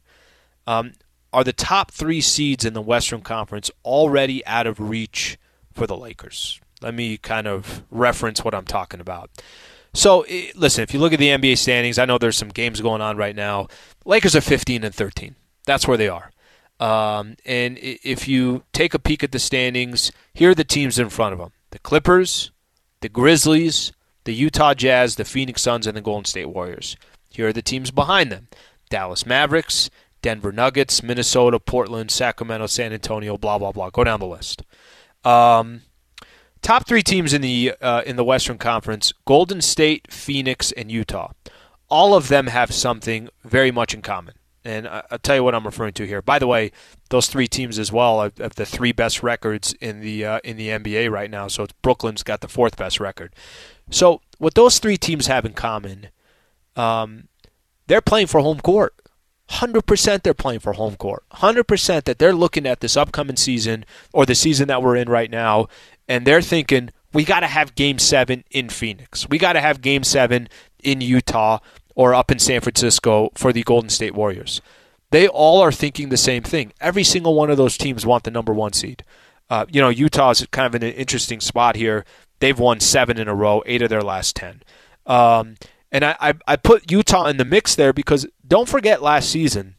Um, 0.67 0.93
are 1.33 1.43
the 1.43 1.51
top 1.51 1.89
three 1.89 2.21
seeds 2.21 2.63
in 2.63 2.73
the 2.73 2.81
Western 2.81 3.21
Conference 3.21 3.71
already 3.83 4.45
out 4.45 4.67
of 4.67 4.79
reach 4.79 5.39
for 5.73 5.87
the 5.87 5.97
Lakers? 5.97 6.61
Let 6.79 6.93
me 6.93 7.17
kind 7.17 7.47
of 7.47 7.81
reference 7.89 8.43
what 8.43 8.53
I'm 8.53 8.65
talking 8.65 8.99
about. 8.99 9.31
So 9.93 10.25
listen, 10.55 10.83
if 10.83 10.93
you 10.93 10.99
look 10.99 11.13
at 11.13 11.19
the 11.19 11.29
NBA 11.29 11.57
standings, 11.57 11.97
I 11.97 12.05
know 12.05 12.17
there's 12.17 12.37
some 12.37 12.49
games 12.49 12.81
going 12.81 13.01
on 13.01 13.17
right 13.17 13.35
now. 13.35 13.67
Lakers 14.05 14.35
are 14.35 14.41
15 14.41 14.83
and 14.83 14.93
13. 14.93 15.35
That's 15.65 15.87
where 15.87 15.97
they 15.97 16.09
are. 16.09 16.31
Um, 16.79 17.35
and 17.45 17.77
if 17.81 18.27
you 18.27 18.63
take 18.71 18.93
a 18.93 18.99
peek 18.99 19.23
at 19.23 19.31
the 19.31 19.39
standings, 19.39 20.11
here 20.33 20.51
are 20.51 20.55
the 20.55 20.63
teams 20.63 20.97
in 20.97 21.09
front 21.09 21.33
of 21.33 21.39
them: 21.39 21.51
the 21.71 21.79
Clippers, 21.79 22.51
the 23.01 23.09
Grizzlies, 23.09 23.91
the 24.23 24.33
Utah 24.33 24.73
Jazz, 24.73 25.15
the 25.15 25.25
Phoenix 25.25 25.61
Suns, 25.61 25.85
and 25.85 25.97
the 25.97 26.01
Golden 26.01 26.25
State 26.25 26.45
Warriors. 26.47 26.95
Here 27.29 27.49
are 27.49 27.53
the 27.53 27.61
teams 27.61 27.91
behind 27.91 28.31
them: 28.31 28.47
Dallas 28.89 29.25
Mavericks, 29.25 29.89
Denver 30.21 30.53
Nuggets, 30.53 31.03
Minnesota, 31.03 31.59
Portland, 31.59 32.11
Sacramento, 32.11 32.67
San 32.67 32.93
Antonio, 32.93 33.37
blah 33.37 33.57
blah 33.57 33.73
blah. 33.73 33.89
Go 33.89 34.05
down 34.05 34.21
the 34.21 34.25
list. 34.25 34.63
Um, 35.25 35.81
Top 36.61 36.85
three 36.85 37.01
teams 37.03 37.33
in 37.33 37.41
the 37.41 37.73
uh, 37.81 38.01
in 38.05 38.15
the 38.15 38.23
Western 38.23 38.57
Conference: 38.57 39.13
Golden 39.25 39.61
State, 39.61 40.11
Phoenix, 40.11 40.71
and 40.73 40.91
Utah. 40.91 41.31
All 41.89 42.13
of 42.13 42.27
them 42.27 42.47
have 42.47 42.73
something 42.73 43.29
very 43.43 43.71
much 43.71 43.93
in 43.93 44.01
common, 44.01 44.35
and 44.63 44.87
I, 44.87 45.03
will 45.09 45.19
tell 45.19 45.37
you 45.37 45.43
what 45.43 45.55
I'm 45.55 45.65
referring 45.65 45.93
to 45.93 46.05
here. 46.05 46.21
By 46.21 46.37
the 46.37 46.47
way, 46.47 46.71
those 47.09 47.27
three 47.27 47.47
teams 47.47 47.79
as 47.79 47.91
well 47.91 48.21
have, 48.21 48.35
the 48.35 48.65
three 48.65 48.91
best 48.91 49.23
records 49.23 49.73
in 49.81 50.01
the 50.01 50.25
uh, 50.25 50.39
in 50.43 50.57
the 50.57 50.69
NBA 50.69 51.09
right 51.09 51.31
now. 51.31 51.47
So 51.47 51.67
Brooklyn's 51.81 52.23
got 52.23 52.41
the 52.41 52.47
fourth 52.47 52.77
best 52.77 52.99
record. 52.99 53.33
So 53.89 54.21
what 54.37 54.53
those 54.53 54.79
three 54.79 54.97
teams 54.97 55.27
have 55.27 55.45
in 55.45 55.53
common, 55.53 56.09
um, 56.75 57.27
they're 57.87 58.01
playing 58.01 58.27
for 58.27 58.41
home 58.41 58.59
court. 58.59 58.93
100% 59.49 60.21
they're 60.21 60.35
playing 60.35 60.59
for 60.59 60.73
home 60.73 60.95
court. 60.95 61.23
100% 61.33 62.03
that 62.03 62.19
they're 62.19 62.33
looking 62.33 62.67
at 62.67 62.81
this 62.81 62.95
upcoming 62.95 63.35
season 63.35 63.83
or 64.13 64.25
the 64.25 64.35
season 64.35 64.67
that 64.67 64.83
we're 64.83 64.95
in 64.95 65.09
right 65.09 65.31
now 65.31 65.67
and 66.09 66.25
they're 66.27 66.41
thinking 66.41 66.89
we 67.13 67.23
got 67.23 67.39
to 67.39 67.47
have 67.47 67.75
game 67.75 67.99
seven 67.99 68.43
in 68.51 68.67
Phoenix. 68.69 69.29
We 69.29 69.37
got 69.37 69.53
to 69.53 69.61
have 69.61 69.81
game 69.81 70.03
seven 70.03 70.49
in 70.83 70.99
Utah 70.99 71.59
or 71.95 72.13
up 72.13 72.31
in 72.31 72.39
San 72.39 72.61
Francisco 72.61 73.29
for 73.35 73.53
the 73.53 73.63
Golden 73.63 73.89
State 73.89 74.15
Warriors. 74.15 74.61
They 75.11 75.27
all 75.27 75.61
are 75.61 75.71
thinking 75.71 76.09
the 76.09 76.17
same 76.17 76.43
thing. 76.43 76.73
Every 76.81 77.03
single 77.03 77.35
one 77.35 77.49
of 77.49 77.57
those 77.57 77.77
teams 77.77 78.05
want 78.05 78.23
the 78.23 78.31
number 78.31 78.53
one 78.53 78.73
seed. 78.73 79.03
Uh, 79.49 79.65
you 79.71 79.81
know, 79.81 79.89
Utah 79.89 80.31
is 80.31 80.45
kind 80.51 80.67
of 80.67 80.75
in 80.75 80.87
an 80.87 80.93
interesting 80.93 81.39
spot 81.39 81.75
here. 81.75 82.05
They've 82.39 82.57
won 82.57 82.79
seven 82.79 83.17
in 83.17 83.27
a 83.27 83.33
row, 83.33 83.63
eight 83.65 83.81
of 83.81 83.89
their 83.89 84.03
last 84.03 84.35
ten. 84.35 84.61
Um, 85.05 85.55
and 85.91 86.05
I, 86.05 86.15
I, 86.19 86.33
I 86.47 86.55
put 86.55 86.91
Utah 86.91 87.25
in 87.25 87.37
the 87.37 87.45
mix 87.45 87.75
there 87.75 87.93
because 87.93 88.27
don't 88.47 88.69
forget 88.69 89.01
last 89.01 89.29
season, 89.29 89.75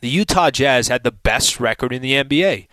the 0.00 0.08
Utah 0.08 0.50
Jazz 0.50 0.88
had 0.88 1.04
the 1.04 1.12
best 1.12 1.60
record 1.60 1.92
in 1.92 2.02
the 2.02 2.14
NBA. 2.14 2.66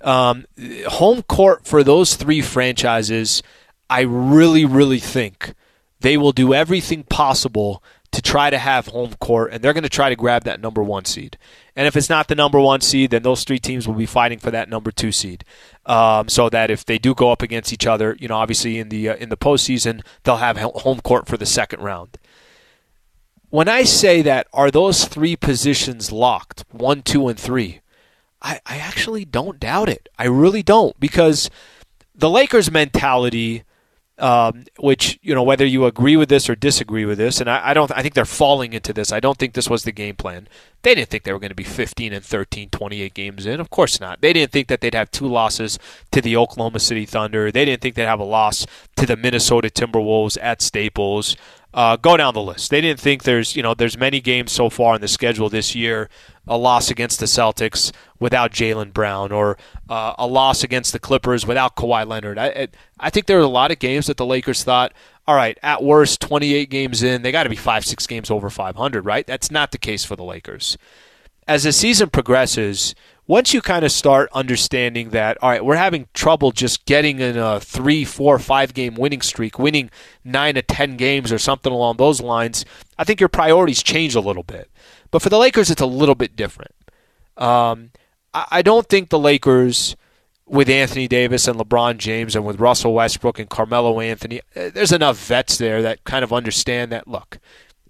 Um, 0.00 0.46
home 0.86 1.22
court 1.22 1.66
for 1.66 1.82
those 1.82 2.14
three 2.14 2.40
franchises, 2.42 3.42
I 3.88 4.02
really, 4.02 4.64
really 4.64 4.98
think 4.98 5.54
they 6.00 6.16
will 6.16 6.32
do 6.32 6.52
everything 6.52 7.04
possible 7.04 7.82
to 8.12 8.22
try 8.22 8.50
to 8.50 8.58
have 8.58 8.86
home 8.86 9.14
court, 9.20 9.52
and 9.52 9.62
they're 9.62 9.72
going 9.72 9.82
to 9.82 9.88
try 9.88 10.08
to 10.08 10.16
grab 10.16 10.44
that 10.44 10.60
number 10.60 10.82
one 10.82 11.04
seed. 11.04 11.36
And 11.74 11.86
if 11.86 11.96
it's 11.96 12.08
not 12.08 12.28
the 12.28 12.34
number 12.34 12.58
one 12.58 12.80
seed, 12.80 13.10
then 13.10 13.22
those 13.22 13.44
three 13.44 13.58
teams 13.58 13.86
will 13.86 13.94
be 13.94 14.06
fighting 14.06 14.38
for 14.38 14.50
that 14.50 14.68
number 14.68 14.90
two 14.90 15.12
seed. 15.12 15.44
Um, 15.84 16.28
so 16.28 16.48
that 16.48 16.70
if 16.70 16.84
they 16.84 16.98
do 16.98 17.14
go 17.14 17.30
up 17.30 17.42
against 17.42 17.72
each 17.72 17.86
other, 17.86 18.16
you 18.18 18.28
know, 18.28 18.36
obviously 18.36 18.78
in 18.78 18.88
the 18.88 19.10
uh, 19.10 19.16
in 19.16 19.28
the 19.28 19.36
postseason, 19.36 20.02
they'll 20.24 20.38
have 20.38 20.56
home 20.56 21.00
court 21.00 21.26
for 21.26 21.36
the 21.36 21.46
second 21.46 21.80
round. 21.80 22.18
When 23.50 23.68
I 23.68 23.84
say 23.84 24.22
that, 24.22 24.46
are 24.52 24.70
those 24.70 25.04
three 25.04 25.36
positions 25.36 26.10
locked? 26.10 26.64
One, 26.70 27.02
two, 27.02 27.28
and 27.28 27.38
three. 27.38 27.80
I, 28.46 28.60
I 28.64 28.76
actually 28.78 29.24
don't 29.24 29.58
doubt 29.58 29.88
it. 29.88 30.08
I 30.16 30.26
really 30.26 30.62
don't 30.62 30.98
because 31.00 31.50
the 32.14 32.30
Lakers' 32.30 32.70
mentality 32.70 33.64
um, 34.18 34.64
which 34.78 35.18
you 35.20 35.34
know 35.34 35.42
whether 35.42 35.66
you 35.66 35.84
agree 35.84 36.16
with 36.16 36.30
this 36.30 36.48
or 36.48 36.54
disagree 36.54 37.04
with 37.04 37.18
this, 37.18 37.38
and 37.38 37.50
I, 37.50 37.70
I, 37.70 37.74
don't. 37.74 37.92
I 37.92 38.00
think 38.00 38.14
they're 38.14 38.24
falling 38.24 38.72
into 38.72 38.94
this. 38.94 39.12
I 39.12 39.20
don't 39.20 39.36
think 39.36 39.52
this 39.52 39.68
was 39.68 39.82
the 39.82 39.92
game 39.92 40.16
plan. 40.16 40.48
They 40.80 40.94
didn't 40.94 41.10
think 41.10 41.24
they 41.24 41.34
were 41.34 41.38
going 41.38 41.50
to 41.50 41.54
be 41.54 41.64
15 41.64 42.14
and 42.14 42.24
13, 42.24 42.70
28 42.70 43.12
games 43.12 43.44
in. 43.44 43.60
Of 43.60 43.68
course 43.68 44.00
not. 44.00 44.22
They 44.22 44.32
didn't 44.32 44.52
think 44.52 44.68
that 44.68 44.80
they'd 44.80 44.94
have 44.94 45.10
two 45.10 45.26
losses 45.26 45.78
to 46.12 46.22
the 46.22 46.34
Oklahoma 46.34 46.78
City 46.78 47.04
Thunder. 47.04 47.52
They 47.52 47.66
didn't 47.66 47.82
think 47.82 47.94
they'd 47.94 48.04
have 48.04 48.20
a 48.20 48.24
loss 48.24 48.64
to 48.96 49.04
the 49.04 49.18
Minnesota 49.18 49.68
Timberwolves 49.68 50.38
at 50.40 50.62
Staples. 50.62 51.36
Uh, 51.74 51.96
go 51.96 52.16
down 52.16 52.32
the 52.32 52.40
list. 52.40 52.70
They 52.70 52.80
didn't 52.80 53.00
think 53.00 53.24
there's 53.24 53.54
you 53.54 53.62
know 53.62 53.74
there's 53.74 53.98
many 53.98 54.22
games 54.22 54.50
so 54.50 54.70
far 54.70 54.94
in 54.94 55.02
the 55.02 55.08
schedule 55.08 55.50
this 55.50 55.74
year 55.74 56.08
a 56.46 56.56
loss 56.56 56.90
against 56.90 57.20
the 57.20 57.26
Celtics 57.26 57.92
without 58.18 58.52
Jaylen 58.52 58.92
Brown 58.92 59.32
or 59.32 59.58
uh, 59.88 60.14
a 60.18 60.26
loss 60.26 60.62
against 60.62 60.92
the 60.92 60.98
Clippers 60.98 61.46
without 61.46 61.76
Kawhi 61.76 62.06
Leonard. 62.06 62.38
I, 62.38 62.68
I 62.98 63.10
think 63.10 63.26
there 63.26 63.38
were 63.38 63.44
a 63.44 63.48
lot 63.48 63.70
of 63.70 63.78
games 63.78 64.06
that 64.06 64.16
the 64.16 64.26
Lakers 64.26 64.64
thought, 64.64 64.92
all 65.26 65.34
right, 65.34 65.58
at 65.62 65.82
worst, 65.82 66.20
28 66.20 66.70
games 66.70 67.02
in, 67.02 67.22
they 67.22 67.32
got 67.32 67.44
to 67.44 67.50
be 67.50 67.56
five, 67.56 67.84
six 67.84 68.06
games 68.06 68.30
over 68.30 68.48
500, 68.48 69.04
right? 69.04 69.26
That's 69.26 69.50
not 69.50 69.72
the 69.72 69.78
case 69.78 70.04
for 70.04 70.16
the 70.16 70.24
Lakers. 70.24 70.78
As 71.48 71.62
the 71.62 71.72
season 71.72 72.10
progresses, 72.10 72.94
once 73.28 73.52
you 73.52 73.60
kind 73.60 73.84
of 73.84 73.90
start 73.90 74.28
understanding 74.32 75.10
that, 75.10 75.36
all 75.42 75.50
right, 75.50 75.64
we're 75.64 75.76
having 75.76 76.06
trouble 76.14 76.52
just 76.52 76.84
getting 76.86 77.18
in 77.18 77.36
a 77.36 77.58
three, 77.58 78.04
four, 78.04 78.38
five 78.38 78.72
game 78.72 78.94
winning 78.94 79.20
streak, 79.20 79.58
winning 79.58 79.90
nine 80.24 80.54
to 80.54 80.62
10 80.62 80.96
games 80.96 81.32
or 81.32 81.38
something 81.38 81.72
along 81.72 81.96
those 81.96 82.20
lines, 82.20 82.64
I 82.98 83.04
think 83.04 83.18
your 83.20 83.28
priorities 83.28 83.82
change 83.82 84.14
a 84.14 84.20
little 84.20 84.44
bit. 84.44 84.70
But 85.10 85.22
for 85.22 85.28
the 85.28 85.38
Lakers, 85.38 85.70
it's 85.70 85.80
a 85.80 85.86
little 85.86 86.14
bit 86.14 86.36
different. 86.36 86.74
Um, 87.36 87.90
I, 88.34 88.46
I 88.50 88.62
don't 88.62 88.88
think 88.88 89.08
the 89.08 89.18
Lakers, 89.18 89.96
with 90.46 90.68
Anthony 90.68 91.08
Davis 91.08 91.48
and 91.48 91.58
LeBron 91.58 91.98
James 91.98 92.36
and 92.36 92.44
with 92.44 92.60
Russell 92.60 92.94
Westbrook 92.94 93.38
and 93.38 93.48
Carmelo 93.48 94.00
Anthony, 94.00 94.40
eh, 94.54 94.70
there's 94.70 94.92
enough 94.92 95.18
vets 95.18 95.58
there 95.58 95.82
that 95.82 96.04
kind 96.04 96.22
of 96.22 96.32
understand 96.32 96.92
that, 96.92 97.08
look, 97.08 97.38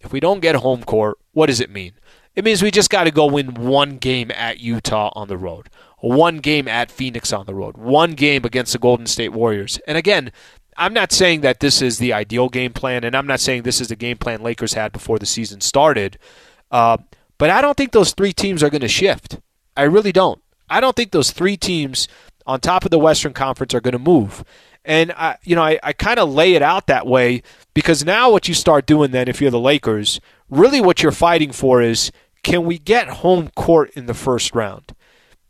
if 0.01 0.13
we 0.13 0.21
don't 0.21 0.41
get 0.41 0.55
home 0.57 0.83
court, 0.83 1.19
what 1.33 1.47
does 1.47 1.61
it 1.61 1.71
mean? 1.71 1.93
It 2.35 2.45
means 2.45 2.63
we 2.63 2.71
just 2.71 2.91
got 2.91 3.05
to 3.05 3.11
go 3.11 3.27
win 3.27 3.55
one 3.55 3.97
game 3.97 4.31
at 4.31 4.61
Utah 4.61 5.11
on 5.15 5.29
the 5.29 5.39
road, 5.39 5.69
one 6.01 6.39
game 6.39 6.69
at 6.69 6.91
Phoenix 6.91 7.33
on 7.33 7.47
the 7.47 7.55
road, 7.55 7.79
one 7.79 8.13
game 8.13 8.45
against 8.45 8.73
the 8.73 8.79
Golden 8.79 9.07
State 9.07 9.33
Warriors. 9.33 9.79
And 9.87 9.97
again, 9.97 10.33
I'm 10.77 10.93
not 10.93 11.13
saying 11.13 11.41
that 11.41 11.61
this 11.61 11.81
is 11.81 11.99
the 11.99 12.13
ideal 12.13 12.51
game 12.51 12.75
plan, 12.75 13.05
and 13.05 13.17
I'm 13.17 13.27
not 13.27 13.41
saying 13.41 13.63
this 13.63 13.81
is 13.81 13.89
the 13.89 13.97
game 13.97 14.19
plan 14.19 14.43
Lakers 14.43 14.75
had 14.75 14.93
before 14.93 15.19
the 15.19 15.25
season 15.25 15.63
started. 15.63 16.19
Uh, 16.71 16.99
but 17.39 17.51
I 17.51 17.61
don't 17.61 17.77
think 17.77 17.93
those 17.93 18.13
three 18.13 18.33
teams 18.33 18.63
are 18.63 18.71
going 18.71 18.81
to 18.81 18.89
shift. 18.89 19.39
I 19.77 19.83
really 19.83 20.13
don't. 20.13 20.43
I 20.69 20.81
don't 20.81 20.97
think 20.97 21.13
those 21.13 21.31
three 21.31 21.57
teams 21.57 22.09
on 22.47 22.61
top 22.61 22.85
of 22.85 22.91
the 22.91 22.99
Western 22.99 23.33
Conference 23.33 23.75
are 23.75 23.81
going 23.81 23.93
to 23.93 23.99
move. 23.99 24.45
And 24.85 25.13
I, 25.13 25.37
you 25.43 25.57
know, 25.57 25.63
I, 25.63 25.79
I 25.83 25.93
kind 25.93 26.19
of 26.19 26.33
lay 26.33 26.55
it 26.55 26.63
out 26.63 26.87
that 26.87 27.07
way 27.07 27.43
because 27.75 28.05
now 28.05 28.31
what 28.31 28.49
you 28.49 28.55
start 28.55 28.87
doing 28.87 29.11
then, 29.11 29.29
if 29.29 29.41
you're 29.41 29.51
the 29.51 29.59
Lakers, 29.59 30.21
really 30.49 30.81
what 30.81 31.03
you're 31.03 31.13
fighting 31.13 31.53
for 31.53 31.83
is 31.83 32.13
can 32.45 32.65
we 32.65 32.79
get 32.79 33.09
home 33.09 33.51
court 33.57 33.91
in 33.95 34.07
the 34.07 34.15
first 34.15 34.55
round? 34.55 34.95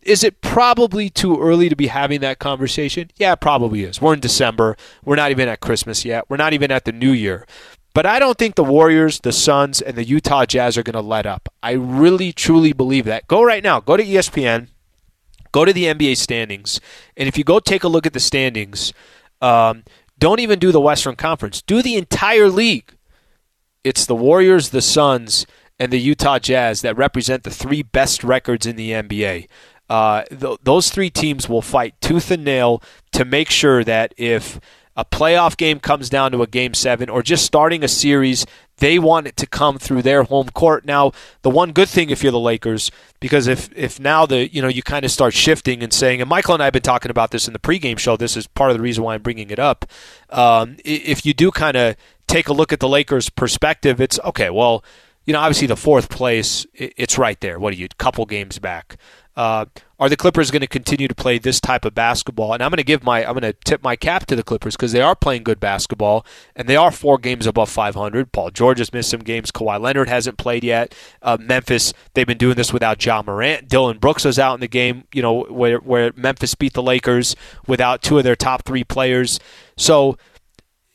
Is 0.01 0.25
it 0.25 0.41
probably 0.41 1.11
too 1.11 1.39
early 1.39 1.69
to 1.69 1.77
be 1.77 1.89
having 1.89 2.21
that 2.21 2.39
conversation? 2.39 3.11
Yeah, 3.17 3.35
probably 3.35 3.83
is. 3.83 4.01
We're 4.01 4.15
in 4.15 4.21
December. 4.21 4.77
We're 5.05 5.17
not 5.17 5.33
even 5.33 5.49
at 5.49 5.61
Christmas 5.61 6.05
yet. 6.05 6.25
We're 6.31 6.37
not 6.37 6.53
even 6.53 6.71
at 6.71 6.85
the 6.85 6.93
New 6.93 7.11
Year. 7.11 7.45
But 7.97 8.05
I 8.05 8.19
don't 8.19 8.37
think 8.37 8.57
the 8.57 8.63
Warriors, 8.63 9.21
the 9.21 9.33
Suns, 9.33 9.81
and 9.81 9.97
the 9.97 10.05
Utah 10.05 10.45
Jazz 10.45 10.77
are 10.77 10.83
going 10.83 10.93
to 10.93 11.01
let 11.01 11.25
up. 11.25 11.49
I 11.63 11.71
really, 11.71 12.31
truly 12.31 12.75
believe 12.75 13.07
that. 13.07 13.27
Go 13.27 13.43
right 13.43 13.63
now. 13.63 13.81
Go 13.81 13.97
to 13.97 14.05
ESPN. 14.05 14.69
Go 15.51 15.65
to 15.65 15.73
the 15.73 15.85
NBA 15.85 16.19
standings. 16.19 16.79
And 17.17 17.27
if 17.27 17.39
you 17.39 17.43
go 17.43 17.59
take 17.59 17.85
a 17.85 17.89
look 17.89 18.05
at 18.05 18.13
the 18.13 18.21
standings, 18.21 18.93
um, 19.41 19.83
don't 20.19 20.41
even 20.41 20.59
do 20.59 20.73
the 20.73 20.81
Western 20.81 21.17
Conference. 21.17 21.63
Do 21.63 21.81
the 21.81 21.95
entire 21.95 22.51
league. 22.51 22.93
It's 23.83 24.05
the 24.05 24.15
Warriors, 24.15 24.69
the 24.69 24.83
Suns, 24.83 25.47
and 25.79 25.91
the 25.91 25.99
Utah 25.99 26.39
Jazz 26.39 26.83
that 26.83 26.99
represent 26.99 27.45
the 27.45 27.51
three 27.51 27.83
best 27.83 28.23
records 28.23 28.67
in 28.67 28.77
the 28.77 28.91
NBA. 28.91 29.49
Uh, 29.89 30.25
th- 30.25 30.59
those 30.63 30.91
three 30.91 31.09
teams 31.09 31.49
will 31.49 31.63
fight 31.63 31.99
tooth 32.03 32.31
and 32.31 32.45
nail 32.45 32.83
to 33.13 33.25
make 33.25 33.49
sure 33.49 33.83
that 33.85 34.13
if 34.19 34.61
a 34.97 35.05
playoff 35.05 35.57
game 35.57 35.79
comes 35.79 36.09
down 36.09 36.33
to 36.33 36.43
a 36.43 36.47
game 36.47 36.75
seven 36.75 37.09
or 37.09 37.23
just 37.23 37.45
starting 37.45 37.85
a 37.85 37.89
series, 37.89 38.47
they 38.79 38.99
want 38.99 39.27
it 39.27 39.37
to 39.37 39.47
come 39.47 39.79
through 39.79 40.03
their 40.03 40.23
home 40.25 40.49
court. 40.51 40.85
Now, 40.85 41.13
the 41.43 41.51
one 41.51 41.73
good 41.73 41.89
thing 41.89 42.11
if 42.11 42.23
you're 42.23 42.33
the 42.33 42.41
Lakers, 42.41 42.91
because 43.21 43.47
if 43.47 43.71
if 43.77 44.01
now 44.01 44.27
the 44.27 44.53
you 44.53 44.61
know 44.63 44.69
you 44.69 44.83
kind 44.83 45.05
of 45.05 45.11
start 45.11 45.35
shifting 45.35 45.83
and 45.83 45.93
saying, 45.93 46.21
and 46.21 46.29
Michael 46.29 46.55
and 46.55 46.63
I 46.63 46.67
have 46.67 46.73
been 46.73 46.83
talking 46.83 47.11
about 47.11 47.31
this 47.31 47.47
in 47.47 47.53
the 47.53 47.59
pregame 47.59 47.99
show. 47.99 48.17
This 48.17 48.37
is 48.37 48.47
part 48.47 48.71
of 48.71 48.77
the 48.77 48.83
reason 48.83 49.05
why 49.05 49.15
I'm 49.15 49.23
bringing 49.23 49.51
it 49.51 49.59
up. 49.59 49.85
Um, 50.31 50.77
if 50.85 51.25
you 51.25 51.35
do 51.35 51.51
kind 51.51 51.77
of 51.77 51.97
take 52.27 52.49
a 52.49 52.53
look 52.53 52.73
at 52.73 52.81
the 52.81 52.89
Lakers' 52.89 53.31
perspective, 53.31 54.01
it's 54.01 54.19
okay. 54.25 54.51
Well, 54.51 54.85
you 55.25 55.33
know, 55.33 55.41
obviously 55.41 55.67
the 55.67 55.77
fourth 55.77 56.09
place, 56.09 56.67
it's 56.73 57.19
right 57.19 57.41
there. 57.41 57.59
What 57.59 57.73
are 57.73 57.77
you, 57.77 57.89
couple 57.99 58.27
games 58.27 58.59
back? 58.59 58.97
Uh, 59.37 59.67
are 59.99 60.09
the 60.09 60.17
Clippers 60.17 60.51
going 60.51 60.61
to 60.61 60.67
continue 60.67 61.09
to 61.09 61.15
play 61.15 61.39
this 61.39 61.61
type 61.61 61.85
of 61.85 61.95
basketball? 61.95 62.55
And 62.55 62.63
I'm 62.63 62.71
going 62.71 62.79
to 62.79 62.85
give 62.85 63.05
my 63.05 63.25
I'm 63.25 63.33
going 63.33 63.43
to 63.43 63.53
tip 63.53 63.83
my 63.83 63.95
cap 63.95 64.27
to 64.27 64.37
the 64.37 64.43
Clippers 64.43 64.77
because 64.77 64.93
they 64.93 65.03
are 65.03 65.15
playing 65.15 65.43
good 65.43 65.61
basketball 65.61 66.25
and 66.55 66.69
they 66.69 66.77
are 66.77 66.91
four 66.91 67.19
games 67.19 67.47
above 67.47 67.69
500. 67.69 68.33
Paul 68.33 68.51
George 68.51 68.79
has 68.79 68.93
missed 68.93 69.11
some 69.11 69.21
games. 69.21 69.51
Kawhi 69.51 69.81
Leonard 69.81 70.09
hasn't 70.09 70.39
played 70.39 70.65
yet. 70.65 70.95
Uh, 71.21 71.37
Memphis 71.39 71.93
they've 72.15 72.27
been 72.27 72.39
doing 72.39 72.57
this 72.57 72.73
without 72.73 72.99
John 72.99 73.27
Morant. 73.27 73.69
Dillon 73.69 73.99
Brooks 73.99 74.25
was 74.25 74.39
out 74.39 74.55
in 74.55 74.61
the 74.61 74.69
game, 74.69 75.05
you 75.13 75.23
know, 75.23 75.45
where 75.45 75.79
where 75.79 76.13
Memphis 76.17 76.55
beat 76.55 76.73
the 76.73 76.83
Lakers 76.83 77.37
without 77.67 78.03
two 78.03 78.19
of 78.19 78.25
their 78.25 78.37
top 78.37 78.65
three 78.65 78.85
players. 78.85 79.39
So 79.77 80.17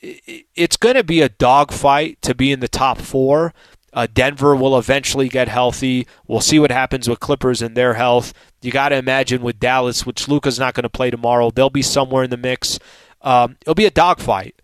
it's 0.01 0.77
going 0.77 0.95
to 0.95 1.03
be 1.03 1.21
a 1.21 1.29
dogfight 1.29 2.21
to 2.23 2.33
be 2.33 2.51
in 2.51 2.59
the 2.59 2.67
top 2.67 2.97
four. 2.97 3.53
Uh, 3.93 4.07
Denver 4.11 4.55
will 4.55 4.77
eventually 4.77 5.27
get 5.27 5.47
healthy. 5.47 6.07
We'll 6.27 6.39
see 6.39 6.59
what 6.59 6.71
happens 6.71 7.09
with 7.09 7.19
Clippers 7.19 7.61
and 7.61 7.75
their 7.75 7.95
health. 7.95 8.33
You 8.61 8.71
got 8.71 8.89
to 8.89 8.95
imagine 8.95 9.41
with 9.41 9.59
Dallas, 9.59 10.05
which 10.05 10.27
Luka's 10.27 10.59
not 10.59 10.73
going 10.73 10.83
to 10.83 10.89
play 10.89 11.11
tomorrow, 11.11 11.51
they'll 11.51 11.69
be 11.69 11.81
somewhere 11.81 12.23
in 12.23 12.29
the 12.29 12.37
mix. 12.37 12.79
Um, 13.21 13.57
it'll 13.61 13.75
be 13.75 13.85
a 13.85 13.91
dogfight. 13.91 14.61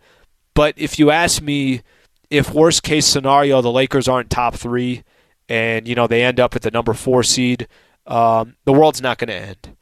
But 0.53 0.73
if 0.77 0.97
you 0.97 1.11
ask 1.11 1.41
me, 1.41 1.81
if 2.29 2.53
worst 2.53 2.83
case 2.83 3.05
scenario 3.05 3.61
the 3.61 3.71
Lakers 3.71 4.07
aren't 4.07 4.29
top 4.29 4.55
three, 4.55 5.03
and 5.49 5.87
you 5.87 5.95
know 5.95 6.07
they 6.07 6.23
end 6.23 6.39
up 6.39 6.55
at 6.55 6.61
the 6.61 6.71
number 6.71 6.93
four 6.93 7.23
seed, 7.23 7.67
um, 8.05 8.55
the 8.65 8.73
world's 8.73 9.01
not 9.01 9.17
going 9.17 9.29
to 9.29 9.35
end. 9.35 9.77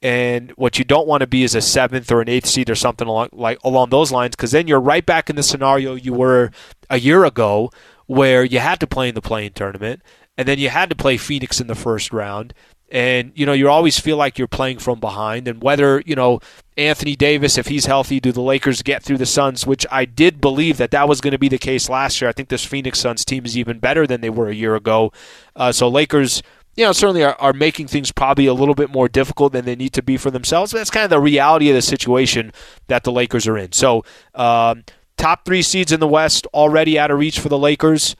And 0.00 0.52
what 0.52 0.78
you 0.78 0.84
don't 0.84 1.08
want 1.08 1.22
to 1.22 1.26
be 1.26 1.42
is 1.42 1.56
a 1.56 1.60
seventh 1.60 2.12
or 2.12 2.20
an 2.20 2.28
eighth 2.28 2.46
seed 2.46 2.70
or 2.70 2.76
something 2.76 3.08
along 3.08 3.30
like 3.32 3.58
along 3.64 3.90
those 3.90 4.12
lines, 4.12 4.36
because 4.36 4.52
then 4.52 4.68
you're 4.68 4.80
right 4.80 5.04
back 5.04 5.28
in 5.28 5.36
the 5.36 5.42
scenario 5.42 5.94
you 5.94 6.12
were 6.14 6.50
a 6.88 7.00
year 7.00 7.24
ago, 7.24 7.70
where 8.08 8.42
you 8.42 8.58
had 8.58 8.80
to 8.80 8.86
play 8.86 9.08
in 9.08 9.14
the 9.14 9.22
play-in 9.22 9.52
tournament, 9.52 10.02
and 10.36 10.48
then 10.48 10.58
you 10.58 10.70
had 10.70 10.90
to 10.90 10.96
play 10.96 11.16
Phoenix 11.16 11.60
in 11.60 11.68
the 11.68 11.74
first 11.76 12.12
round. 12.12 12.52
And, 12.90 13.32
you 13.34 13.44
know, 13.44 13.52
you 13.52 13.68
always 13.68 14.00
feel 14.00 14.16
like 14.16 14.38
you're 14.38 14.48
playing 14.48 14.78
from 14.78 14.98
behind. 14.98 15.46
And 15.46 15.62
whether, 15.62 16.02
you 16.06 16.16
know, 16.16 16.40
Anthony 16.78 17.14
Davis, 17.14 17.58
if 17.58 17.66
he's 17.66 17.84
healthy, 17.84 18.18
do 18.18 18.32
the 18.32 18.40
Lakers 18.40 18.80
get 18.80 19.02
through 19.02 19.18
the 19.18 19.26
Suns, 19.26 19.66
which 19.66 19.84
I 19.90 20.06
did 20.06 20.40
believe 20.40 20.78
that 20.78 20.90
that 20.92 21.06
was 21.06 21.20
going 21.20 21.32
to 21.32 21.38
be 21.38 21.50
the 21.50 21.58
case 21.58 21.90
last 21.90 22.18
year. 22.18 22.30
I 22.30 22.32
think 22.32 22.48
this 22.48 22.64
Phoenix 22.64 22.98
Suns 22.98 23.26
team 23.26 23.44
is 23.44 23.58
even 23.58 23.78
better 23.78 24.06
than 24.06 24.22
they 24.22 24.30
were 24.30 24.48
a 24.48 24.54
year 24.54 24.74
ago. 24.74 25.12
Uh, 25.54 25.70
so 25.70 25.86
Lakers, 25.86 26.42
you 26.76 26.84
know, 26.84 26.92
certainly 26.92 27.22
are, 27.24 27.36
are 27.38 27.52
making 27.52 27.88
things 27.88 28.10
probably 28.10 28.46
a 28.46 28.54
little 28.54 28.74
bit 28.74 28.90
more 28.90 29.08
difficult 29.08 29.52
than 29.52 29.66
they 29.66 29.76
need 29.76 29.92
to 29.92 30.02
be 30.02 30.16
for 30.16 30.30
themselves. 30.30 30.72
But 30.72 30.78
That's 30.78 30.90
kind 30.90 31.04
of 31.04 31.10
the 31.10 31.20
reality 31.20 31.68
of 31.68 31.74
the 31.74 31.82
situation 31.82 32.52
that 32.86 33.04
the 33.04 33.12
Lakers 33.12 33.46
are 33.46 33.58
in. 33.58 33.72
So, 33.72 34.02
um, 34.34 34.84
top 35.18 35.44
three 35.44 35.62
seeds 35.62 35.92
in 35.92 36.00
the 36.00 36.08
West 36.08 36.46
already 36.54 36.98
out 36.98 37.10
of 37.10 37.18
reach 37.18 37.40
for 37.40 37.48
the 37.48 37.58
Lakers? 37.58 38.16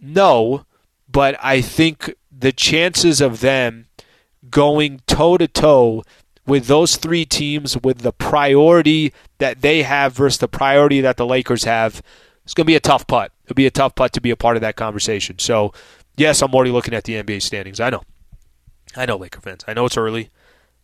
No, 0.00 0.64
but 1.10 1.36
I 1.42 1.60
think 1.60 2.14
the 2.36 2.52
chances 2.52 3.20
of 3.20 3.40
them 3.40 3.86
going 4.50 5.00
toe 5.06 5.38
to 5.38 5.46
toe 5.46 6.02
with 6.46 6.66
those 6.66 6.96
three 6.96 7.24
teams 7.24 7.76
with 7.82 7.98
the 7.98 8.12
priority 8.12 9.12
that 9.38 9.60
they 9.60 9.82
have 9.82 10.12
versus 10.14 10.38
the 10.38 10.48
priority 10.48 11.00
that 11.00 11.16
the 11.16 11.26
Lakers 11.26 11.64
have, 11.64 12.02
it's 12.44 12.54
going 12.54 12.64
to 12.64 12.70
be 12.70 12.76
a 12.76 12.80
tough 12.80 13.06
putt. 13.06 13.30
It'll 13.44 13.54
be 13.54 13.66
a 13.66 13.70
tough 13.70 13.94
putt 13.94 14.12
to 14.14 14.20
be 14.20 14.30
a 14.30 14.36
part 14.36 14.56
of 14.56 14.62
that 14.62 14.76
conversation. 14.76 15.38
So, 15.38 15.72
yes, 16.16 16.42
I'm 16.42 16.54
already 16.54 16.72
looking 16.72 16.94
at 16.94 17.04
the 17.04 17.14
NBA 17.14 17.42
standings. 17.42 17.78
I 17.78 17.90
know. 17.90 18.02
I 18.96 19.06
know, 19.06 19.16
Laker 19.16 19.40
fans. 19.40 19.64
I 19.68 19.74
know 19.74 19.86
it's 19.86 19.96
early. 19.96 20.30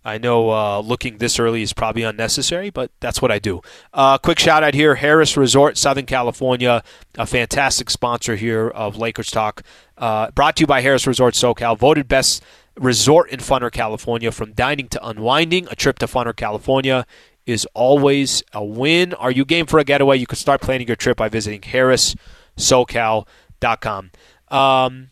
I 0.08 0.18
know 0.18 0.50
uh, 0.50 0.80
looking 0.80 1.18
this 1.18 1.38
early 1.38 1.62
is 1.62 1.74
probably 1.74 2.02
unnecessary, 2.02 2.70
but 2.70 2.90
that's 2.98 3.20
what 3.20 3.30
I 3.30 3.38
do. 3.38 3.60
Uh, 3.92 4.16
quick 4.16 4.38
shout 4.38 4.64
out 4.64 4.72
here 4.72 4.96
Harrah's 4.96 5.36
Resort, 5.36 5.76
Southern 5.76 6.06
California, 6.06 6.82
a 7.18 7.26
fantastic 7.26 7.90
sponsor 7.90 8.34
here 8.34 8.68
of 8.68 8.96
Lakers 8.96 9.30
Talk. 9.30 9.62
Uh, 9.98 10.30
brought 10.30 10.56
to 10.56 10.62
you 10.62 10.66
by 10.66 10.82
Harrah's 10.82 11.06
Resort 11.06 11.34
SoCal, 11.34 11.76
voted 11.76 12.08
best 12.08 12.42
resort 12.76 13.28
in 13.30 13.40
Funner, 13.40 13.70
California. 13.70 14.32
From 14.32 14.52
dining 14.52 14.88
to 14.88 15.06
unwinding, 15.06 15.68
a 15.70 15.76
trip 15.76 15.98
to 15.98 16.06
Funner, 16.06 16.34
California 16.34 17.04
is 17.44 17.66
always 17.74 18.42
a 18.54 18.64
win. 18.64 19.12
Are 19.14 19.30
you 19.30 19.44
game 19.44 19.66
for 19.66 19.78
a 19.78 19.84
getaway? 19.84 20.16
You 20.16 20.26
can 20.26 20.36
start 20.36 20.62
planning 20.62 20.86
your 20.86 20.96
trip 20.96 21.18
by 21.18 21.28
visiting 21.28 21.60
harrahssocal.com. 21.60 24.10
Um, 24.48 25.10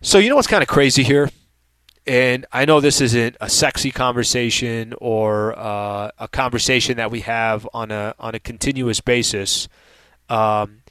so, 0.00 0.18
you 0.18 0.28
know 0.28 0.36
what's 0.36 0.46
kind 0.46 0.62
of 0.62 0.68
crazy 0.68 1.02
here? 1.02 1.30
And 2.06 2.46
I 2.52 2.66
know 2.66 2.80
this 2.80 3.00
isn't 3.00 3.36
a 3.40 3.50
sexy 3.50 3.90
conversation 3.90 4.94
or 4.98 5.58
uh, 5.58 6.12
a 6.18 6.28
conversation 6.28 6.98
that 6.98 7.10
we 7.10 7.20
have 7.20 7.68
on 7.74 7.90
a 7.90 8.14
on 8.18 8.34
a 8.36 8.38
continuous 8.38 9.00
basis. 9.00 9.68
Um, 10.28 10.82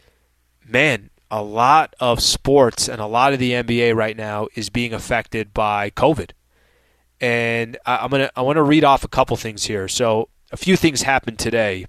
man, 0.67 1.09
a 1.31 1.41
lot 1.41 1.93
of 2.01 2.21
sports 2.21 2.89
and 2.89 2.99
a 2.99 3.05
lot 3.05 3.31
of 3.31 3.39
the 3.39 3.51
NBA 3.51 3.95
right 3.95 4.17
now 4.17 4.47
is 4.55 4.69
being 4.69 4.93
affected 4.93 5.53
by 5.53 5.89
COVID. 5.91 6.31
And 7.21 7.77
I, 7.85 7.97
I'm 7.97 8.09
gonna 8.09 8.29
I 8.35 8.41
want 8.41 8.57
to 8.57 8.63
read 8.63 8.83
off 8.83 9.05
a 9.05 9.09
couple 9.09 9.37
things 9.37 9.63
here. 9.63 9.87
So 9.87 10.27
a 10.51 10.57
few 10.57 10.75
things 10.75 11.03
happened 11.03 11.39
today 11.39 11.85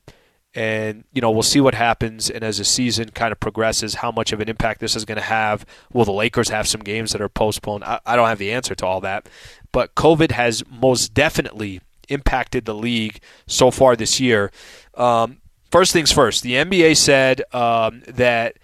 and 0.57 1.05
you 1.13 1.21
know 1.21 1.31
we'll 1.31 1.43
see 1.43 1.61
what 1.61 1.75
happens. 1.75 2.31
And 2.31 2.43
as 2.43 2.59
the 2.59 2.65
season 2.65 3.11
kind 3.11 3.31
of 3.31 3.39
progresses 3.39 3.97
how 3.97 4.11
much 4.11 4.33
of 4.33 4.41
an 4.41 4.49
impact 4.49 4.81
this 4.81 4.97
is 4.97 5.05
going 5.05 5.17
to 5.17 5.23
have. 5.23 5.67
Will 5.93 6.07
the 6.07 6.13
lakers 6.13 6.49
have 6.49 6.67
some 6.67 6.81
games 6.81 7.13
that 7.13 7.21
are 7.21 7.29
postponed? 7.29 7.85
I, 7.85 8.01
I, 8.07 8.17
don't 8.17 8.27
have 8.27 8.39
the 8.39 8.53
answer 8.53 8.75
to 8.75 8.87
all 8.87 9.01
that. 9.03 9.29
But 9.71 9.95
covid 9.95 10.33
has 10.33 10.65
most 10.69 11.13
definitely 11.13 11.83
impacted 12.09 12.65
the 12.65 12.75
league 12.75 13.21
so 13.47 13.71
far 13.71 13.95
this 13.95 14.19
year. 14.19 14.51
Um, 14.95 15.39
first 15.71 15.93
things 15.93 16.11
first 16.11 16.43
the 16.43 16.53
nba 16.53 16.97
said 16.97 17.43
um, 17.53 18.03
that 18.09 18.57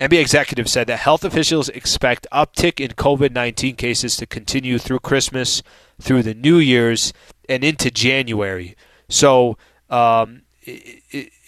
NBA 0.00 0.20
executive 0.20 0.68
said 0.68 0.88
that 0.88 0.98
health 0.98 1.24
officials 1.24 1.68
expect 1.68 2.26
uptick 2.32 2.80
in 2.80 2.92
COVID-19 2.92 3.76
cases 3.76 4.16
to 4.16 4.26
continue 4.26 4.76
through 4.76 4.98
Christmas, 4.98 5.62
through 6.00 6.24
the 6.24 6.34
New 6.34 6.58
Year's, 6.58 7.12
and 7.48 7.62
into 7.62 7.92
January. 7.92 8.76
So 9.08 9.56
um, 9.88 10.42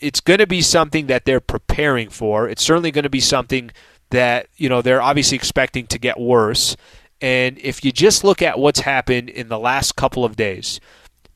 it's 0.00 0.20
going 0.20 0.38
to 0.38 0.46
be 0.46 0.62
something 0.62 1.06
that 1.06 1.24
they're 1.24 1.40
preparing 1.40 2.08
for. 2.08 2.48
It's 2.48 2.62
certainly 2.62 2.90
going 2.90 3.04
to 3.04 3.10
be 3.10 3.20
something 3.20 3.70
that 4.10 4.48
you 4.56 4.68
know 4.68 4.82
they're 4.82 5.02
obviously 5.02 5.36
expecting 5.36 5.86
to 5.88 5.98
get 5.98 6.18
worse. 6.18 6.76
And 7.20 7.58
if 7.58 7.84
you 7.84 7.92
just 7.92 8.24
look 8.24 8.42
at 8.42 8.58
what's 8.58 8.80
happened 8.80 9.30
in 9.30 9.48
the 9.48 9.58
last 9.58 9.96
couple 9.96 10.24
of 10.24 10.36
days, 10.36 10.80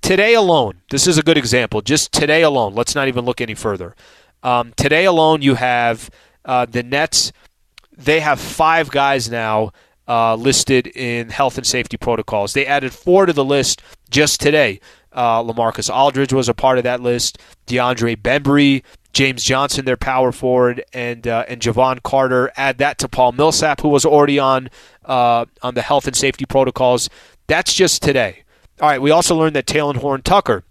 today 0.02 0.34
alone, 0.34 0.82
this 0.90 1.06
is 1.06 1.16
a 1.16 1.22
good 1.22 1.38
example. 1.38 1.80
Just 1.80 2.12
today 2.12 2.42
alone, 2.42 2.74
let's 2.74 2.94
not 2.94 3.08
even 3.08 3.24
look 3.24 3.40
any 3.40 3.54
further. 3.54 3.96
Um, 4.42 4.72
today 4.76 5.04
alone, 5.04 5.42
you 5.42 5.54
have 5.54 6.10
uh, 6.44 6.66
the 6.66 6.82
Nets. 6.82 7.32
They 7.96 8.20
have 8.20 8.40
five 8.40 8.90
guys 8.90 9.30
now 9.30 9.72
uh, 10.08 10.34
listed 10.34 10.86
in 10.88 11.30
health 11.30 11.56
and 11.56 11.66
safety 11.66 11.96
protocols. 11.96 12.52
They 12.52 12.66
added 12.66 12.92
four 12.92 13.26
to 13.26 13.32
the 13.32 13.44
list 13.44 13.82
just 14.10 14.40
today. 14.40 14.80
Uh, 15.12 15.42
LaMarcus 15.42 15.92
Aldridge 15.92 16.32
was 16.32 16.48
a 16.48 16.54
part 16.54 16.78
of 16.78 16.84
that 16.84 17.00
list. 17.00 17.38
DeAndre 17.66 18.16
Bembry, 18.16 18.82
James 19.12 19.42
Johnson, 19.42 19.84
their 19.84 19.96
power 19.96 20.32
forward, 20.32 20.84
and 20.92 21.26
uh, 21.26 21.44
and 21.48 21.60
Jevon 21.60 22.02
Carter. 22.02 22.52
Add 22.56 22.78
that 22.78 22.98
to 22.98 23.08
Paul 23.08 23.32
Millsap, 23.32 23.80
who 23.80 23.88
was 23.88 24.04
already 24.04 24.38
on 24.38 24.70
uh, 25.04 25.46
on 25.62 25.74
the 25.74 25.82
health 25.82 26.06
and 26.06 26.16
safety 26.16 26.46
protocols. 26.46 27.10
That's 27.46 27.74
just 27.74 28.02
today. 28.02 28.44
All 28.80 28.88
right. 28.88 29.02
We 29.02 29.10
also 29.10 29.36
learned 29.36 29.56
that 29.56 29.66
Talen 29.66 29.96
Horton 29.96 30.22
Tucker 30.22 30.62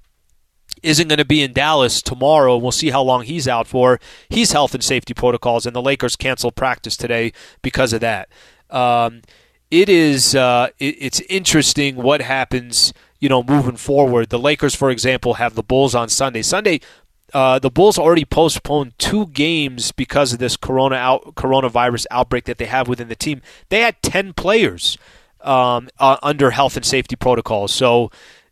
isn't 0.81 1.09
going 1.09 1.17
to 1.17 1.25
be 1.25 1.43
in 1.43 1.51
Dallas 1.51 2.01
tomorrow. 2.01 2.57
We'll 2.57 2.71
see 2.71 2.89
how 2.89 3.01
long 3.01 3.23
he's 3.23 3.47
out 3.47 3.67
for. 3.67 3.99
He's 4.29 4.53
health 4.53 4.73
and 4.73 4.83
safety 4.83 5.13
protocols, 5.13 5.65
and 5.65 5.75
the 5.75 5.81
Lakers 5.81 6.15
canceled 6.15 6.55
practice 6.55 6.95
today 6.95 7.33
because 7.61 7.91
of 7.91 7.99
that. 8.01 8.29
Um, 8.69 9.21
it 9.69 9.89
is 9.89 10.35
uh, 10.35 10.69
it, 10.79 10.95
it's 10.99 11.19
interesting 11.21 11.95
what 11.95 12.21
happens 12.21 12.93
you 13.19 13.29
know, 13.29 13.43
moving 13.43 13.75
forward. 13.75 14.29
The 14.29 14.39
Lakers, 14.39 14.75
for 14.75 14.89
example, 14.89 15.35
have 15.35 15.55
the 15.55 15.63
Bulls 15.63 15.93
on 15.93 16.09
Sunday. 16.09 16.41
Sunday, 16.41 16.79
uh, 17.33 17.59
the 17.59 17.69
Bulls 17.69 17.97
already 17.97 18.25
postponed 18.25 18.93
two 18.97 19.27
games 19.27 19.91
because 19.91 20.33
of 20.33 20.39
this 20.39 20.57
corona 20.57 20.95
out, 20.95 21.35
coronavirus 21.35 22.05
outbreak 22.11 22.45
that 22.45 22.57
they 22.57 22.65
have 22.65 22.87
within 22.87 23.07
the 23.07 23.15
team. 23.15 23.41
They 23.69 23.81
had 23.81 24.01
ten 24.01 24.33
players 24.33 24.97
um, 25.41 25.89
uh, 25.99 26.17
under 26.23 26.51
health 26.51 26.75
and 26.75 26.85
safety 26.85 27.15
protocols, 27.15 27.73
so 27.73 28.11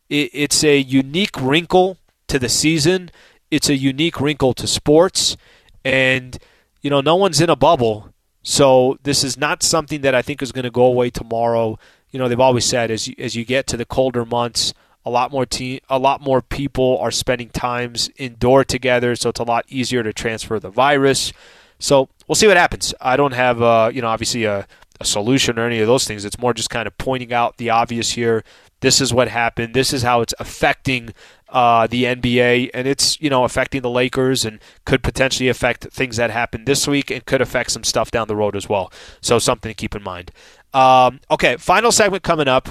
it, 0.10 0.30
it's 0.34 0.64
a 0.64 0.78
unique 0.78 1.40
wrinkle 1.40 1.98
to 2.28 2.38
the 2.38 2.50
season. 2.50 3.10
It's 3.50 3.70
a 3.70 3.76
unique 3.76 4.20
wrinkle 4.20 4.54
to 4.56 4.68
sports, 4.68 5.38
and 5.84 6.38
you 6.82 6.90
know, 6.90 7.02
no 7.02 7.16
one's 7.16 7.42
in 7.42 7.50
a 7.50 7.56
bubble. 7.56 8.14
So 8.44 8.98
this 9.04 9.24
is 9.24 9.38
not 9.38 9.64
something 9.64 10.02
that 10.02 10.16
I 10.16 10.22
think 10.22 10.42
is 10.42 10.52
going 10.52 10.64
to 10.64 10.72
go 10.72 10.86
away 10.86 11.10
tomorrow 11.10 11.78
you 12.18 12.24
know 12.24 12.28
they've 12.28 12.40
always 12.40 12.66
said 12.66 12.90
as 12.90 13.08
you, 13.08 13.14
as 13.20 13.36
you 13.36 13.46
get 13.46 13.68
to 13.68 13.78
the 13.78 13.86
colder 13.86 14.26
months, 14.26 14.74
a 15.06 15.10
lot 15.12 15.32
more 15.32 15.46
te- 15.46 15.82
a 15.88 16.00
lot 16.00 16.20
more 16.20 16.42
people 16.42 16.98
are 17.00 17.12
spending 17.12 17.50
times 17.50 18.10
indoor 18.18 18.64
together, 18.64 19.16
so 19.16 19.30
it's 19.30 19.40
a 19.40 19.44
lot 19.44 19.66
easier 19.68 20.02
to 20.02 20.12
transfer 20.12 20.60
the 20.60 20.72
virus. 20.72 21.32
So 21.78 22.10
we'll 22.28 22.34
see 22.34 22.48
what 22.48 22.58
happens. 22.58 22.92
I 23.00 23.18
don't 23.18 23.36
have 23.36 23.62
uh, 23.62 23.92
you 23.94 24.02
know 24.02 24.08
obviously 24.08 24.46
a, 24.46 24.66
a 25.00 25.06
solution 25.06 25.60
or 25.60 25.68
any 25.68 25.80
of 25.80 25.86
those 25.86 26.06
things. 26.06 26.26
It's 26.26 26.40
more 26.40 26.56
just 26.56 26.72
kind 26.72 26.88
of 26.88 26.98
pointing 26.98 27.32
out 27.32 27.58
the 27.58 27.70
obvious 27.70 28.14
here. 28.14 28.44
This 28.80 29.00
is 29.00 29.14
what 29.14 29.28
happened. 29.28 29.76
This 29.76 29.94
is 29.94 30.02
how 30.02 30.22
it's 30.22 30.34
affecting 30.40 31.14
uh, 31.50 31.86
the 31.86 32.06
NBA, 32.06 32.72
and 32.74 32.88
it's 32.88 33.22
you 33.22 33.30
know 33.30 33.44
affecting 33.44 33.84
the 33.84 33.92
Lakers 33.92 34.44
and 34.44 34.60
could 34.86 35.04
potentially 35.04 35.50
affect 35.50 35.84
things 35.92 36.18
that 36.18 36.32
happen 36.32 36.66
this 36.66 36.88
week 36.88 37.12
and 37.12 37.24
could 37.26 37.42
affect 37.42 37.70
some 37.70 37.84
stuff 37.84 38.10
down 38.10 38.28
the 38.28 38.36
road 38.36 38.56
as 38.56 38.68
well. 38.68 38.92
So 39.22 39.38
something 39.38 39.70
to 39.70 39.76
keep 39.76 39.96
in 39.96 40.02
mind. 40.02 40.32
Um, 40.78 41.22
okay, 41.32 41.58
final 41.58 41.92
segment 41.92 42.22
coming 42.22 42.48
up. 42.48 42.70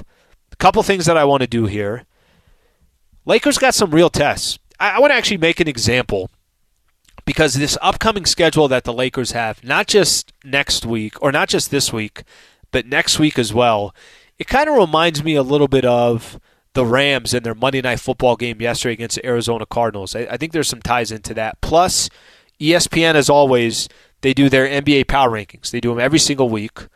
A 0.52 0.56
couple 0.56 0.80
things 0.84 1.06
that 1.06 1.16
I 1.16 1.24
want 1.24 1.40
to 1.40 1.48
do 1.48 1.66
here. 1.66 2.04
Lakers 3.24 3.58
got 3.58 3.74
some 3.74 3.90
real 3.90 4.10
tests. 4.10 4.60
I, 4.78 4.90
I 4.90 4.98
want 5.00 5.10
to 5.10 5.16
actually 5.16 5.38
make 5.38 5.58
an 5.58 5.66
example 5.66 6.30
because 7.24 7.54
this 7.54 7.76
upcoming 7.82 8.24
schedule 8.24 8.68
that 8.68 8.84
the 8.84 8.92
Lakers 8.92 9.32
have, 9.32 9.64
not 9.64 9.88
just 9.88 10.32
next 10.44 10.86
week 10.86 11.20
or 11.20 11.32
not 11.32 11.48
just 11.48 11.72
this 11.72 11.92
week, 11.92 12.22
but 12.70 12.86
next 12.86 13.18
week 13.18 13.40
as 13.40 13.52
well, 13.52 13.92
it 14.38 14.46
kind 14.46 14.68
of 14.68 14.76
reminds 14.76 15.24
me 15.24 15.34
a 15.34 15.42
little 15.42 15.66
bit 15.66 15.84
of 15.84 16.38
the 16.74 16.86
Rams 16.86 17.34
and 17.34 17.44
their 17.44 17.56
Monday 17.56 17.82
Night 17.82 17.98
Football 17.98 18.36
game 18.36 18.60
yesterday 18.60 18.92
against 18.92 19.16
the 19.16 19.26
Arizona 19.26 19.66
Cardinals. 19.66 20.14
I, 20.14 20.20
I 20.30 20.36
think 20.36 20.52
there's 20.52 20.68
some 20.68 20.82
ties 20.82 21.10
into 21.10 21.34
that. 21.34 21.60
Plus, 21.60 22.08
ESPN, 22.60 23.16
as 23.16 23.28
always, 23.28 23.88
they 24.20 24.32
do 24.32 24.48
their 24.48 24.68
NBA 24.68 25.08
power 25.08 25.30
rankings. 25.30 25.70
They 25.70 25.80
do 25.80 25.90
them 25.90 25.98
every 25.98 26.20
single 26.20 26.48
week. 26.48 26.86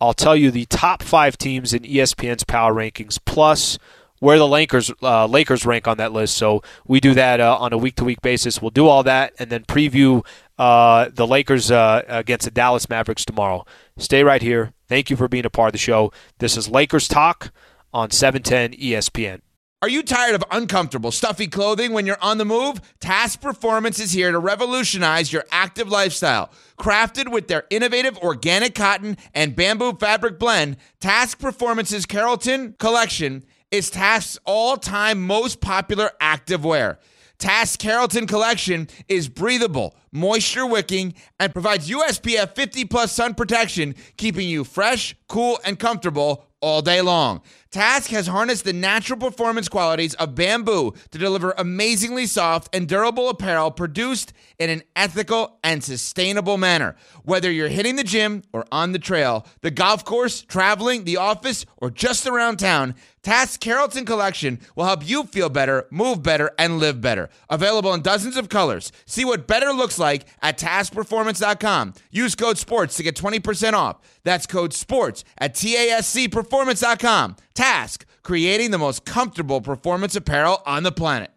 I'll 0.00 0.14
tell 0.14 0.36
you 0.36 0.50
the 0.50 0.66
top 0.66 1.02
five 1.02 1.38
teams 1.38 1.72
in 1.72 1.82
ESPN's 1.82 2.44
power 2.44 2.74
rankings, 2.74 3.18
plus 3.24 3.78
where 4.18 4.38
the 4.38 4.46
Lakers 4.46 4.90
uh, 5.02 5.26
Lakers 5.26 5.66
rank 5.66 5.88
on 5.88 5.98
that 5.98 6.12
list. 6.12 6.36
So 6.36 6.62
we 6.86 7.00
do 7.00 7.14
that 7.14 7.40
uh, 7.40 7.56
on 7.58 7.72
a 7.72 7.78
week 7.78 7.96
to 7.96 8.04
week 8.04 8.20
basis. 8.22 8.60
We'll 8.60 8.70
do 8.70 8.86
all 8.86 9.02
that 9.04 9.32
and 9.38 9.50
then 9.50 9.64
preview 9.64 10.24
uh, 10.58 11.10
the 11.12 11.26
Lakers 11.26 11.70
uh, 11.70 12.02
against 12.08 12.44
the 12.44 12.50
Dallas 12.50 12.88
Mavericks 12.88 13.24
tomorrow. 13.24 13.64
Stay 13.98 14.22
right 14.22 14.42
here. 14.42 14.72
Thank 14.88 15.10
you 15.10 15.16
for 15.16 15.28
being 15.28 15.46
a 15.46 15.50
part 15.50 15.68
of 15.68 15.72
the 15.72 15.78
show. 15.78 16.12
This 16.38 16.56
is 16.56 16.68
Lakers 16.68 17.08
Talk 17.08 17.50
on 17.92 18.10
710 18.10 18.78
ESPN. 18.78 19.40
Are 19.82 19.90
you 19.90 20.02
tired 20.02 20.34
of 20.34 20.42
uncomfortable, 20.50 21.12
stuffy 21.12 21.48
clothing 21.48 21.92
when 21.92 22.06
you're 22.06 22.22
on 22.22 22.38
the 22.38 22.46
move? 22.46 22.80
Tasc 22.98 23.42
Performance 23.42 24.00
is 24.00 24.10
here 24.10 24.32
to 24.32 24.38
revolutionize 24.38 25.30
your 25.30 25.44
active 25.52 25.90
lifestyle. 25.90 26.50
Crafted 26.78 27.30
with 27.30 27.48
their 27.48 27.64
innovative 27.68 28.16
organic 28.18 28.74
cotton 28.74 29.18
and 29.34 29.54
bamboo 29.54 29.92
fabric 29.92 30.38
blend, 30.38 30.78
Tasc 30.98 31.38
Performance's 31.38 32.06
Carrollton 32.06 32.74
collection 32.78 33.44
is 33.70 33.90
Tasc's 33.90 34.38
all 34.46 34.78
time 34.78 35.20
most 35.20 35.60
popular 35.60 36.10
active 36.22 36.64
wear. 36.64 36.98
Tasc 37.38 37.78
Carrollton 37.78 38.26
Collection 38.26 38.88
is 39.08 39.28
breathable, 39.28 39.94
moisture 40.10 40.64
wicking, 40.64 41.12
and 41.38 41.52
provides 41.52 41.90
USPF 41.90 42.54
50 42.54 42.86
plus 42.86 43.12
sun 43.12 43.34
protection, 43.34 43.94
keeping 44.16 44.48
you 44.48 44.64
fresh, 44.64 45.14
cool, 45.28 45.60
and 45.66 45.78
comfortable 45.78 46.46
all 46.62 46.80
day 46.80 47.02
long. 47.02 47.42
Tasc 47.70 48.10
has 48.10 48.26
harnessed 48.26 48.64
the 48.64 48.72
natural 48.72 49.18
performance 49.18 49.68
qualities 49.68 50.14
of 50.14 50.34
bamboo 50.34 50.94
to 51.10 51.18
deliver 51.18 51.52
amazingly 51.58 52.26
soft 52.26 52.74
and 52.74 52.88
durable 52.88 53.28
apparel 53.28 53.70
produced 53.70 54.32
in 54.58 54.70
an 54.70 54.82
ethical 54.94 55.58
and 55.62 55.82
sustainable 55.82 56.56
manner. 56.56 56.96
Whether 57.24 57.50
you're 57.50 57.68
hitting 57.68 57.96
the 57.96 58.04
gym 58.04 58.42
or 58.52 58.64
on 58.70 58.92
the 58.92 58.98
trail, 58.98 59.46
the 59.60 59.70
golf 59.70 60.04
course, 60.04 60.42
traveling, 60.42 61.04
the 61.04 61.16
office, 61.16 61.66
or 61.76 61.90
just 61.90 62.26
around 62.26 62.58
town, 62.58 62.94
Tasc 63.22 63.58
Carrollton 63.58 64.04
Collection 64.04 64.60
will 64.76 64.84
help 64.84 65.06
you 65.06 65.24
feel 65.24 65.48
better, 65.48 65.86
move 65.90 66.22
better, 66.22 66.52
and 66.58 66.78
live 66.78 67.00
better. 67.00 67.28
Available 67.50 67.92
in 67.92 68.00
dozens 68.00 68.36
of 68.36 68.48
colors. 68.48 68.92
See 69.04 69.24
what 69.24 69.48
better 69.48 69.72
looks 69.72 69.98
like 69.98 70.26
at 70.42 70.58
tascperformance.com. 70.58 71.94
Use 72.12 72.36
code 72.36 72.56
SPORTS 72.56 72.96
to 72.96 73.02
get 73.02 73.16
20% 73.16 73.72
off. 73.72 73.96
That's 74.22 74.46
code 74.46 74.72
SPORTS 74.72 75.24
at 75.38 75.54
TASCperformance.com. 75.54 77.36
Tasc, 77.56 78.04
creating 78.22 78.70
the 78.70 78.78
most 78.78 79.04
comfortable 79.04 79.60
performance 79.60 80.14
apparel 80.14 80.62
on 80.64 80.82
the 80.82 80.92
planet. 80.92 81.32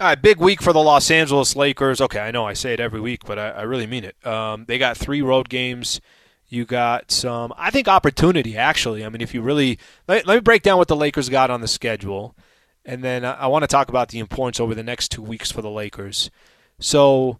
All 0.00 0.08
right, 0.08 0.20
big 0.20 0.38
week 0.38 0.62
for 0.62 0.72
the 0.72 0.82
Los 0.82 1.10
Angeles 1.10 1.54
Lakers. 1.54 2.00
Okay, 2.00 2.18
I 2.18 2.30
know 2.30 2.46
I 2.46 2.54
say 2.54 2.72
it 2.72 2.80
every 2.80 3.00
week, 3.00 3.24
but 3.24 3.38
I, 3.38 3.50
I 3.50 3.62
really 3.62 3.86
mean 3.86 4.04
it. 4.04 4.26
Um, 4.26 4.64
they 4.66 4.78
got 4.78 4.96
three 4.96 5.22
road 5.22 5.48
games. 5.48 6.00
You 6.48 6.64
got 6.64 7.10
some, 7.10 7.52
I 7.56 7.70
think, 7.70 7.88
opportunity, 7.88 8.56
actually. 8.56 9.04
I 9.04 9.08
mean, 9.10 9.20
if 9.20 9.32
you 9.34 9.42
really, 9.42 9.78
let, 10.08 10.26
let 10.26 10.34
me 10.34 10.40
break 10.40 10.62
down 10.62 10.78
what 10.78 10.88
the 10.88 10.96
Lakers 10.96 11.28
got 11.28 11.50
on 11.50 11.60
the 11.60 11.68
schedule. 11.68 12.34
And 12.84 13.04
then 13.04 13.24
I, 13.24 13.32
I 13.32 13.46
want 13.46 13.62
to 13.62 13.68
talk 13.68 13.88
about 13.88 14.08
the 14.08 14.18
importance 14.18 14.58
over 14.58 14.74
the 14.74 14.82
next 14.82 15.10
two 15.10 15.22
weeks 15.22 15.52
for 15.52 15.62
the 15.62 15.70
Lakers. 15.70 16.30
So 16.78 17.38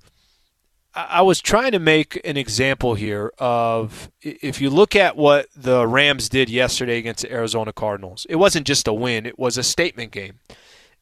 I, 0.94 1.22
was 1.22 1.40
trying 1.40 1.72
to 1.72 1.78
make 1.78 2.20
an 2.24 2.36
example 2.36 2.94
here 2.94 3.32
of 3.38 4.10
if 4.20 4.60
you 4.60 4.68
look 4.68 4.94
at 4.94 5.16
what 5.16 5.46
the 5.56 5.86
Rams 5.86 6.28
did 6.28 6.50
yesterday 6.50 6.98
against 6.98 7.22
the 7.22 7.32
Arizona 7.32 7.72
Cardinals, 7.72 8.26
it 8.28 8.36
wasn't 8.36 8.66
just 8.66 8.86
a 8.86 8.92
win, 8.92 9.24
it 9.24 9.38
was 9.38 9.56
a 9.56 9.62
statement 9.62 10.12
game. 10.12 10.40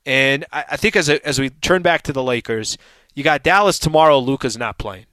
And 0.07 0.47
I, 0.53 0.77
think 0.77 0.97
as, 0.97 1.09
a, 1.09 1.25
as 1.27 1.39
we 1.39 1.51
turn 1.51 1.83
back 1.83 2.03
to 2.03 2.13
the 2.13 2.23
Lakers, 2.23 2.79
you 3.15 3.23
got 3.23 3.43
Dallas 3.43 3.79
tomorrow, 3.79 4.19
Luka's 4.19 4.57
not 4.57 4.79
playing. 4.79 5.07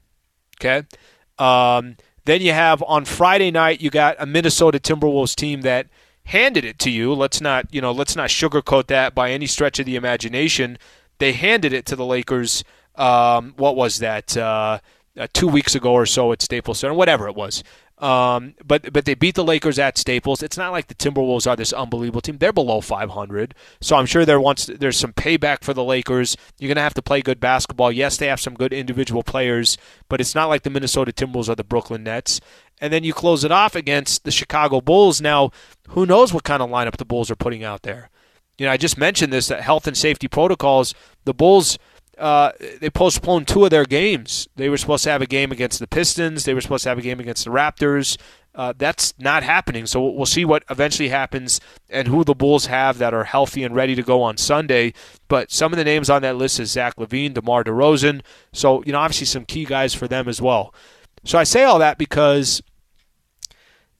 Okay? 0.60 0.86
Um, 1.38 1.96
then 2.24 2.40
you 2.40 2.52
have 2.52 2.82
on 2.82 3.04
Friday 3.04 3.50
night, 3.50 3.80
you 3.80 3.90
got 3.90 4.16
a 4.18 4.26
Minnesota 4.26 4.78
Timberwolves 4.78 5.34
team 5.34 5.62
that 5.62 5.88
handed 6.24 6.64
it 6.64 6.78
to 6.80 6.90
you. 6.90 7.14
Let's 7.14 7.40
not, 7.40 7.72
you 7.72 7.80
know, 7.80 7.92
let's 7.92 8.16
not 8.16 8.30
sugarcoat 8.30 8.86
that 8.88 9.14
by 9.14 9.30
any 9.30 9.46
stretch 9.46 9.78
of 9.78 9.86
the 9.86 9.96
imagination. 9.96 10.78
They 11.18 11.32
handed 11.32 11.72
it 11.72 11.84
to 11.86 11.96
the 11.96 12.04
Lakers. 12.04 12.64
Um, 12.98 13.54
what 13.56 13.76
was 13.76 13.98
that? 14.00 14.36
Uh, 14.36 14.80
uh, 15.18 15.26
two 15.32 15.48
weeks 15.48 15.74
ago 15.74 15.92
or 15.92 16.06
so 16.06 16.32
at 16.32 16.40
Staples 16.42 16.78
Center, 16.78 16.94
whatever 16.94 17.28
it 17.28 17.34
was. 17.34 17.64
Um, 17.98 18.54
but 18.64 18.92
but 18.92 19.04
they 19.04 19.14
beat 19.14 19.34
the 19.34 19.42
Lakers 19.42 19.78
at 19.78 19.98
Staples. 19.98 20.40
It's 20.42 20.56
not 20.56 20.70
like 20.70 20.86
the 20.86 20.94
Timberwolves 20.94 21.50
are 21.50 21.56
this 21.56 21.72
unbelievable 21.72 22.20
team. 22.20 22.38
They're 22.38 22.52
below 22.52 22.80
500, 22.80 23.54
so 23.80 23.96
I'm 23.96 24.06
sure 24.06 24.24
there 24.24 24.40
wants 24.40 24.66
there's 24.66 24.96
some 24.96 25.12
payback 25.12 25.64
for 25.64 25.74
the 25.74 25.82
Lakers. 25.82 26.36
You're 26.58 26.68
gonna 26.68 26.82
have 26.82 26.94
to 26.94 27.02
play 27.02 27.22
good 27.22 27.40
basketball. 27.40 27.90
Yes, 27.90 28.16
they 28.16 28.28
have 28.28 28.40
some 28.40 28.54
good 28.54 28.72
individual 28.72 29.24
players, 29.24 29.76
but 30.08 30.20
it's 30.20 30.34
not 30.34 30.48
like 30.48 30.62
the 30.62 30.70
Minnesota 30.70 31.12
Timberwolves 31.12 31.48
or 31.48 31.56
the 31.56 31.64
Brooklyn 31.64 32.04
Nets. 32.04 32.40
And 32.80 32.92
then 32.92 33.02
you 33.02 33.12
close 33.12 33.42
it 33.42 33.50
off 33.50 33.74
against 33.74 34.22
the 34.22 34.30
Chicago 34.30 34.80
Bulls. 34.80 35.20
Now, 35.20 35.50
who 35.88 36.06
knows 36.06 36.32
what 36.32 36.44
kind 36.44 36.62
of 36.62 36.70
lineup 36.70 36.98
the 36.98 37.04
Bulls 37.04 37.32
are 37.32 37.36
putting 37.36 37.64
out 37.64 37.82
there? 37.82 38.10
You 38.58 38.66
know, 38.66 38.72
I 38.72 38.76
just 38.76 38.96
mentioned 38.96 39.32
this 39.32 39.48
that 39.48 39.62
health 39.62 39.88
and 39.88 39.96
safety 39.96 40.28
protocols. 40.28 40.94
The 41.24 41.34
Bulls 41.34 41.80
uh, 42.18 42.52
they 42.80 42.90
postponed 42.90 43.46
two 43.48 43.64
of 43.64 43.70
their 43.70 43.84
games. 43.84 44.48
They 44.56 44.68
were 44.68 44.76
supposed 44.76 45.04
to 45.04 45.10
have 45.10 45.22
a 45.22 45.26
game 45.26 45.52
against 45.52 45.78
the 45.78 45.86
Pistons. 45.86 46.44
They 46.44 46.54
were 46.54 46.60
supposed 46.60 46.82
to 46.84 46.88
have 46.88 46.98
a 46.98 47.02
game 47.02 47.20
against 47.20 47.44
the 47.44 47.50
Raptors. 47.50 48.16
Uh, 48.54 48.72
that's 48.76 49.14
not 49.18 49.44
happening. 49.44 49.86
So 49.86 50.04
we'll 50.10 50.26
see 50.26 50.44
what 50.44 50.64
eventually 50.68 51.10
happens 51.10 51.60
and 51.88 52.08
who 52.08 52.24
the 52.24 52.34
Bulls 52.34 52.66
have 52.66 52.98
that 52.98 53.14
are 53.14 53.24
healthy 53.24 53.62
and 53.62 53.74
ready 53.74 53.94
to 53.94 54.02
go 54.02 54.20
on 54.22 54.36
Sunday. 54.36 54.94
But 55.28 55.52
some 55.52 55.72
of 55.72 55.76
the 55.76 55.84
names 55.84 56.10
on 56.10 56.22
that 56.22 56.36
list 56.36 56.58
is 56.58 56.72
Zach 56.72 56.96
LaVine, 56.96 57.34
DeMar 57.34 57.62
DeRozan. 57.62 58.22
So, 58.52 58.82
you 58.84 58.92
know, 58.92 58.98
obviously 58.98 59.26
some 59.26 59.44
key 59.44 59.64
guys 59.64 59.94
for 59.94 60.08
them 60.08 60.28
as 60.28 60.42
well. 60.42 60.74
So 61.24 61.38
I 61.38 61.44
say 61.44 61.62
all 61.62 61.78
that 61.78 61.98
because 61.98 62.62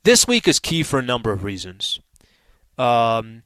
this 0.03 0.27
week 0.27 0.49
is 0.49 0.59
key 0.59 0.83
for 0.83 0.99
a 0.99 1.03
number 1.03 1.31
of 1.31 1.45
reasons. 1.45 2.01
Um, 2.77 3.43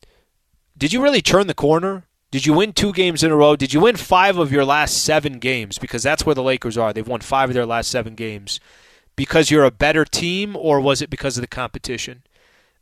did 0.79 0.93
you 0.93 1.03
really 1.03 1.23
turn 1.23 1.47
the 1.47 1.55
corner? 1.55 2.05
Did 2.33 2.47
you 2.47 2.55
win 2.55 2.73
two 2.73 2.95
games 2.95 3.23
in 3.23 3.31
a 3.31 3.37
row? 3.37 3.57
Did 3.57 3.75
you 3.75 3.81
win 3.81 3.97
five 3.97 4.39
of 4.39 4.51
your 4.51 4.65
last 4.65 5.05
seven 5.05 5.39
games? 5.39 5.79
Because 5.79 6.03
that's 6.03 6.25
where 6.25 6.35
the 6.35 6.43
Lakers 6.43 6.79
are. 6.79 6.91
They've 6.91 7.07
won 7.07 7.21
five 7.21 7.51
of 7.51 7.55
their 7.55 7.67
last 7.67 7.91
seven 7.91 8.15
games. 8.15 8.59
Because 9.17 9.51
you're 9.51 9.67
a 9.67 9.71
better 9.71 10.07
team, 10.07 10.57
or 10.57 10.81
was 10.81 11.03
it 11.03 11.11
because 11.11 11.37
of 11.37 11.43
the 11.43 11.47
competition? 11.47 12.23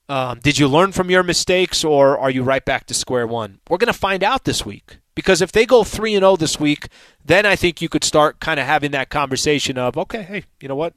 Um, 0.09 0.38
did 0.38 0.61
you 0.61 0.68
learn 0.68 0.92
from 0.92 1.11
your 1.11 1.24
mistakes, 1.24 1.82
or 1.82 2.16
are 2.16 2.30
you 2.30 2.44
right 2.44 2.64
back 2.64 2.86
to 2.86 2.94
square 2.94 3.26
one? 3.26 3.59
We're 3.68 3.78
going 3.78 3.92
to 3.92 3.98
find 3.98 4.22
out 4.22 4.44
this 4.44 4.64
week. 4.64 4.98
Because 5.16 5.42
if 5.42 5.51
they 5.51 5.66
go 5.66 5.82
3 5.82 6.14
and 6.14 6.22
0 6.22 6.36
this 6.36 6.61
week, 6.61 6.86
then 7.24 7.44
I 7.44 7.57
think 7.57 7.82
you 7.82 7.88
could 7.88 8.05
start 8.05 8.38
kind 8.38 8.61
of 8.61 8.66
having 8.66 8.92
that 8.92 9.11
conversation 9.11 9.76
of, 9.76 9.98
okay, 9.98 10.22
hey, 10.22 10.44
you 10.61 10.68
know 10.68 10.76
what? 10.76 10.94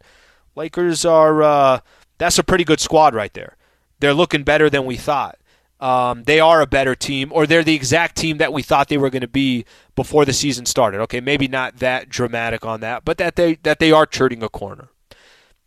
Lakers 0.56 1.06
are, 1.06 1.42
uh, 1.42 1.80
that's 2.20 2.38
a 2.38 2.44
pretty 2.44 2.66
good 2.66 2.80
squad 2.80 3.16
right 3.16 3.34
there. 3.34 3.58
They're 4.00 4.14
looking 4.14 4.44
better 4.44 4.70
than 4.70 4.86
we 4.86 4.96
thought 4.96 5.40
um, 5.84 6.24
they 6.24 6.40
are 6.40 6.62
a 6.62 6.66
better 6.66 6.96
team, 6.96 7.30
or 7.34 7.46
they're 7.46 7.62
the 7.62 7.76
exact 7.76 8.16
team 8.16 8.38
that 8.38 8.54
we 8.54 8.64
thought 8.64 8.88
they 8.88 8.98
were 8.98 9.10
going 9.10 9.22
to 9.22 9.28
be 9.28 9.66
before 9.96 10.24
the 10.24 10.32
season 10.32 10.66
started. 10.66 11.02
Okay, 11.02 11.20
maybe 11.20 11.50
not 11.50 11.80
that 11.80 12.08
dramatic 12.08 12.66
on 12.66 12.80
that, 12.80 13.04
but 13.04 13.18
that 13.18 13.36
they 13.36 13.56
that 13.64 13.80
they 13.80 13.92
are 13.92 14.06
turning 14.06 14.42
a 14.42 14.48
corner. 14.48 14.88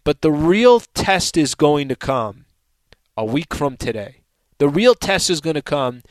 But 0.04 0.22
the 0.22 0.32
real 0.32 0.80
test 0.80 1.36
is 1.36 1.54
going 1.54 1.88
to 1.88 1.96
come 1.96 2.46
a 3.14 3.26
week 3.26 3.52
from 3.52 3.76
today. 3.76 4.22
The 4.56 4.70
real 4.70 4.94
test 4.94 5.28
is 5.28 5.42
going 5.42 5.54
to 5.54 5.62
come 5.62 6.02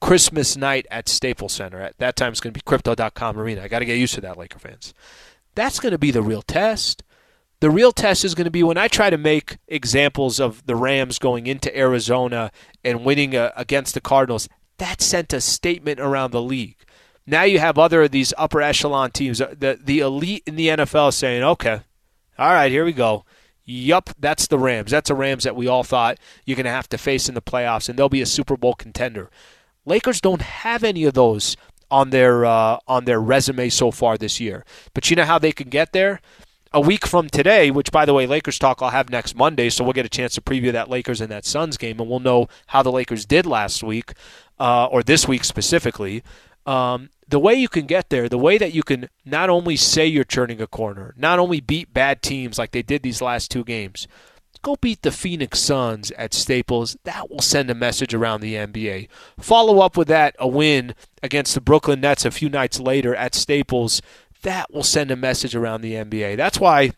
Christmas 0.00 0.56
night 0.56 0.86
at 0.88 1.08
Staples 1.08 1.52
Center. 1.52 1.80
At 1.80 1.98
that 1.98 2.14
time, 2.14 2.30
it's 2.30 2.40
going 2.40 2.52
to 2.52 2.58
be 2.58 2.62
Crypto.com 2.64 3.40
Arena. 3.40 3.62
I 3.62 3.68
got 3.68 3.80
to 3.80 3.84
get 3.84 3.98
used 3.98 4.14
to 4.14 4.20
that, 4.20 4.38
Laker 4.38 4.60
fans. 4.60 4.94
That's 5.56 5.80
going 5.80 5.90
to 5.92 5.98
be 5.98 6.12
the 6.12 6.22
real 6.22 6.42
test. 6.42 7.02
The 7.60 7.70
real 7.70 7.90
test 7.90 8.24
is 8.24 8.36
going 8.36 8.44
to 8.44 8.52
be 8.52 8.62
when 8.62 8.78
I 8.78 8.86
try 8.86 9.10
to 9.10 9.18
make 9.18 9.58
examples 9.66 10.38
of 10.38 10.64
the 10.66 10.76
Rams 10.76 11.18
going 11.18 11.48
into 11.48 11.76
Arizona 11.76 12.52
and 12.84 13.04
winning 13.04 13.34
uh, 13.34 13.50
against 13.56 13.94
the 13.94 14.00
Cardinals. 14.00 14.48
That 14.78 15.00
sent 15.00 15.32
a 15.32 15.40
statement 15.40 15.98
around 15.98 16.30
the 16.30 16.42
league. 16.42 16.76
Now 17.26 17.42
you 17.42 17.58
have 17.58 17.76
other 17.76 18.02
of 18.02 18.12
these 18.12 18.32
upper 18.38 18.62
echelon 18.62 19.10
teams, 19.10 19.40
uh, 19.40 19.54
the 19.58 19.78
the 19.82 19.98
elite 19.98 20.44
in 20.46 20.56
the 20.56 20.68
NFL, 20.68 21.12
saying, 21.12 21.42
"Okay, 21.42 21.80
all 22.38 22.52
right, 22.52 22.70
here 22.70 22.84
we 22.84 22.92
go." 22.92 23.24
Yup, 23.64 24.10
that's 24.18 24.46
the 24.46 24.58
Rams. 24.58 24.92
That's 24.92 25.08
the 25.08 25.14
Rams 25.14 25.44
that 25.44 25.56
we 25.56 25.66
all 25.66 25.84
thought 25.84 26.18
you're 26.46 26.56
going 26.56 26.64
to 26.64 26.70
have 26.70 26.88
to 26.88 26.96
face 26.96 27.28
in 27.28 27.34
the 27.34 27.42
playoffs, 27.42 27.88
and 27.88 27.98
they'll 27.98 28.08
be 28.08 28.22
a 28.22 28.26
Super 28.26 28.56
Bowl 28.56 28.74
contender. 28.74 29.30
Lakers 29.84 30.22
don't 30.22 30.40
have 30.40 30.82
any 30.82 31.04
of 31.04 31.12
those 31.12 31.54
on 31.90 32.10
their 32.10 32.46
uh, 32.46 32.78
on 32.86 33.04
their 33.04 33.20
resume 33.20 33.68
so 33.68 33.90
far 33.90 34.16
this 34.16 34.40
year. 34.40 34.64
But 34.94 35.10
you 35.10 35.16
know 35.16 35.24
how 35.24 35.38
they 35.38 35.52
can 35.52 35.68
get 35.68 35.92
there? 35.92 36.20
A 36.72 36.80
week 36.80 37.06
from 37.06 37.28
today, 37.28 37.70
which 37.70 37.90
by 37.90 38.04
the 38.04 38.14
way, 38.14 38.26
Lakers 38.26 38.58
talk 38.58 38.82
I'll 38.82 38.90
have 38.90 39.10
next 39.10 39.34
Monday, 39.34 39.70
so 39.70 39.84
we'll 39.84 39.92
get 39.92 40.06
a 40.06 40.10
chance 40.10 40.34
to 40.34 40.40
preview 40.40 40.72
that 40.72 40.90
Lakers 40.90 41.20
and 41.20 41.30
that 41.30 41.44
Suns 41.44 41.76
game, 41.76 42.00
and 42.00 42.08
we'll 42.08 42.20
know 42.20 42.48
how 42.68 42.82
the 42.82 42.92
Lakers 42.92 43.24
did 43.24 43.46
last 43.46 43.82
week, 43.82 44.12
uh, 44.58 44.86
or 44.86 45.02
this 45.02 45.26
week 45.26 45.44
specifically. 45.44 46.22
Um, 46.66 47.08
the 47.26 47.38
way 47.38 47.54
you 47.54 47.68
can 47.68 47.86
get 47.86 48.10
there, 48.10 48.28
the 48.28 48.38
way 48.38 48.58
that 48.58 48.74
you 48.74 48.82
can 48.82 49.08
not 49.24 49.48
only 49.48 49.76
say 49.76 50.06
you're 50.06 50.24
turning 50.24 50.60
a 50.60 50.66
corner, 50.66 51.14
not 51.16 51.38
only 51.38 51.60
beat 51.60 51.94
bad 51.94 52.22
teams 52.22 52.58
like 52.58 52.72
they 52.72 52.82
did 52.82 53.02
these 53.02 53.22
last 53.22 53.50
two 53.50 53.64
games, 53.64 54.06
go 54.62 54.76
beat 54.76 55.02
the 55.02 55.10
Phoenix 55.10 55.60
Suns 55.60 56.10
at 56.12 56.34
Staples. 56.34 56.96
That 57.04 57.30
will 57.30 57.40
send 57.40 57.70
a 57.70 57.74
message 57.74 58.12
around 58.12 58.40
the 58.40 58.54
NBA. 58.54 59.08
Follow 59.40 59.80
up 59.80 59.96
with 59.96 60.08
that, 60.08 60.36
a 60.38 60.48
win 60.48 60.94
against 61.22 61.54
the 61.54 61.60
Brooklyn 61.60 62.00
Nets 62.00 62.24
a 62.24 62.30
few 62.30 62.48
nights 62.48 62.80
later 62.80 63.14
at 63.14 63.34
Staples 63.34 64.02
that 64.42 64.72
will 64.72 64.82
send 64.82 65.10
a 65.10 65.16
message 65.16 65.54
around 65.54 65.80
the 65.80 65.94
NBA. 65.94 66.36
That's 66.36 66.60
why, 66.60 66.92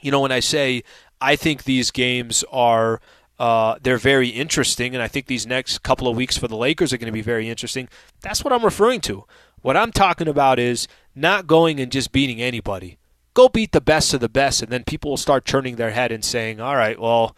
you 0.00 0.10
know, 0.10 0.20
when 0.20 0.32
I 0.32 0.40
say 0.40 0.82
I 1.20 1.36
think 1.36 1.64
these 1.64 1.90
games 1.90 2.44
are 2.50 3.00
uh, 3.38 3.76
they're 3.82 3.96
very 3.96 4.28
interesting, 4.28 4.94
and 4.94 5.02
I 5.02 5.08
think 5.08 5.26
these 5.26 5.46
next 5.46 5.82
couple 5.82 6.06
of 6.06 6.16
weeks 6.16 6.36
for 6.36 6.48
the 6.48 6.56
Lakers 6.56 6.92
are 6.92 6.96
going 6.98 7.06
to 7.06 7.12
be 7.12 7.22
very 7.22 7.48
interesting. 7.48 7.88
That's 8.20 8.44
what 8.44 8.52
I'm 8.52 8.64
referring 8.64 9.00
to. 9.02 9.24
What 9.62 9.76
I'm 9.76 9.92
talking 9.92 10.28
about 10.28 10.58
is 10.58 10.86
not 11.14 11.46
going 11.46 11.80
and 11.80 11.90
just 11.90 12.12
beating 12.12 12.40
anybody. 12.40 12.98
Go 13.34 13.48
beat 13.48 13.72
the 13.72 13.80
best 13.80 14.12
of 14.14 14.20
the 14.20 14.28
best, 14.28 14.62
and 14.62 14.70
then 14.70 14.84
people 14.84 15.10
will 15.10 15.16
start 15.16 15.44
turning 15.44 15.76
their 15.76 15.90
head 15.90 16.12
and 16.12 16.24
saying, 16.24 16.60
"All 16.60 16.76
right, 16.76 16.98
well." 16.98 17.36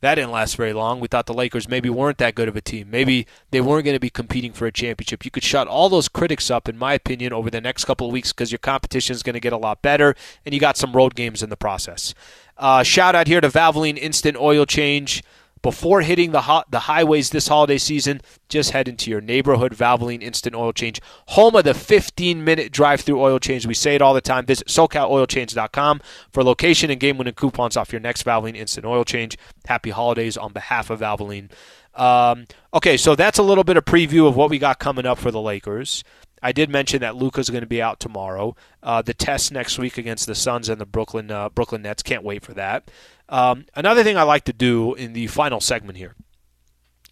That 0.00 0.14
didn't 0.14 0.30
last 0.30 0.54
very 0.54 0.72
long. 0.72 1.00
We 1.00 1.08
thought 1.08 1.26
the 1.26 1.34
Lakers 1.34 1.68
maybe 1.68 1.90
weren't 1.90 2.18
that 2.18 2.36
good 2.36 2.48
of 2.48 2.54
a 2.54 2.60
team. 2.60 2.88
Maybe 2.88 3.26
they 3.50 3.60
weren't 3.60 3.84
going 3.84 3.96
to 3.96 4.00
be 4.00 4.10
competing 4.10 4.52
for 4.52 4.66
a 4.66 4.72
championship. 4.72 5.24
You 5.24 5.32
could 5.32 5.42
shut 5.42 5.66
all 5.66 5.88
those 5.88 6.08
critics 6.08 6.52
up, 6.52 6.68
in 6.68 6.78
my 6.78 6.94
opinion, 6.94 7.32
over 7.32 7.50
the 7.50 7.60
next 7.60 7.84
couple 7.84 8.06
of 8.06 8.12
weeks 8.12 8.32
because 8.32 8.52
your 8.52 8.60
competition 8.60 9.14
is 9.14 9.24
going 9.24 9.34
to 9.34 9.40
get 9.40 9.52
a 9.52 9.56
lot 9.56 9.82
better, 9.82 10.14
and 10.46 10.54
you 10.54 10.60
got 10.60 10.76
some 10.76 10.92
road 10.92 11.16
games 11.16 11.42
in 11.42 11.50
the 11.50 11.56
process. 11.56 12.14
Uh, 12.56 12.84
shout 12.84 13.16
out 13.16 13.26
here 13.26 13.40
to 13.40 13.48
Valvoline 13.48 13.98
Instant 13.98 14.36
Oil 14.36 14.66
Change. 14.66 15.22
Before 15.62 16.02
hitting 16.02 16.32
the 16.32 16.42
hot, 16.42 16.70
the 16.70 16.80
highways 16.80 17.30
this 17.30 17.48
holiday 17.48 17.78
season, 17.78 18.20
just 18.48 18.70
head 18.70 18.88
into 18.88 19.10
your 19.10 19.20
neighborhood 19.20 19.74
Valvoline 19.74 20.22
Instant 20.22 20.54
Oil 20.54 20.72
Change, 20.72 21.00
home 21.28 21.54
of 21.56 21.64
the 21.64 21.72
15-minute 21.72 22.72
drive-through 22.72 23.20
oil 23.20 23.38
change. 23.38 23.66
We 23.66 23.74
say 23.74 23.94
it 23.94 24.02
all 24.02 24.14
the 24.14 24.20
time. 24.20 24.46
Visit 24.46 24.68
SoCalOilChange.com 24.68 26.00
for 26.30 26.42
location 26.44 26.90
and 26.90 27.00
game-winning 27.00 27.34
coupons 27.34 27.76
off 27.76 27.92
your 27.92 28.00
next 28.00 28.24
Valvoline 28.24 28.56
Instant 28.56 28.86
Oil 28.86 29.04
Change. 29.04 29.36
Happy 29.66 29.90
holidays 29.90 30.36
on 30.36 30.52
behalf 30.52 30.90
of 30.90 31.00
Valvoline. 31.00 31.50
Um, 31.94 32.46
okay, 32.72 32.96
so 32.96 33.14
that's 33.14 33.38
a 33.38 33.42
little 33.42 33.64
bit 33.64 33.76
of 33.76 33.84
preview 33.84 34.28
of 34.28 34.36
what 34.36 34.50
we 34.50 34.58
got 34.58 34.78
coming 34.78 35.06
up 35.06 35.18
for 35.18 35.30
the 35.30 35.40
Lakers. 35.40 36.04
I 36.42 36.52
did 36.52 36.70
mention 36.70 37.00
that 37.00 37.16
Luka's 37.16 37.50
going 37.50 37.62
to 37.62 37.68
be 37.68 37.82
out 37.82 38.00
tomorrow. 38.00 38.56
Uh, 38.82 39.02
the 39.02 39.14
test 39.14 39.52
next 39.52 39.78
week 39.78 39.98
against 39.98 40.26
the 40.26 40.34
Suns 40.34 40.68
and 40.68 40.80
the 40.80 40.86
Brooklyn 40.86 41.30
uh, 41.30 41.48
Brooklyn 41.48 41.82
Nets. 41.82 42.02
Can't 42.02 42.24
wait 42.24 42.44
for 42.44 42.54
that. 42.54 42.90
Um, 43.28 43.66
another 43.74 44.02
thing 44.02 44.16
I 44.16 44.22
like 44.22 44.44
to 44.44 44.52
do 44.52 44.94
in 44.94 45.12
the 45.12 45.26
final 45.26 45.60
segment 45.60 45.98
here 45.98 46.14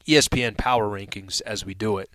ESPN 0.06 0.56
Power 0.56 0.88
Rankings 0.88 1.42
as 1.42 1.64
we 1.64 1.74
do 1.74 1.98
it. 1.98 2.10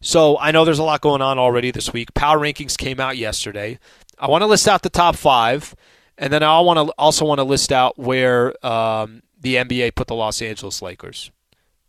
So 0.00 0.38
I 0.38 0.50
know 0.50 0.64
there's 0.64 0.78
a 0.78 0.84
lot 0.84 1.00
going 1.00 1.22
on 1.22 1.38
already 1.38 1.70
this 1.70 1.92
week. 1.92 2.12
Power 2.14 2.38
Rankings 2.38 2.76
came 2.76 3.00
out 3.00 3.16
yesterday. 3.16 3.78
I 4.18 4.28
want 4.28 4.42
to 4.42 4.46
list 4.46 4.68
out 4.68 4.82
the 4.82 4.90
top 4.90 5.16
five, 5.16 5.74
and 6.18 6.32
then 6.32 6.42
I 6.42 6.60
want 6.60 6.88
to 6.88 6.94
also 6.98 7.24
want 7.24 7.38
to 7.38 7.44
list 7.44 7.72
out 7.72 7.98
where 7.98 8.54
um, 8.64 9.22
the 9.40 9.56
NBA 9.56 9.94
put 9.94 10.06
the 10.06 10.14
Los 10.14 10.42
Angeles 10.42 10.82
Lakers. 10.82 11.30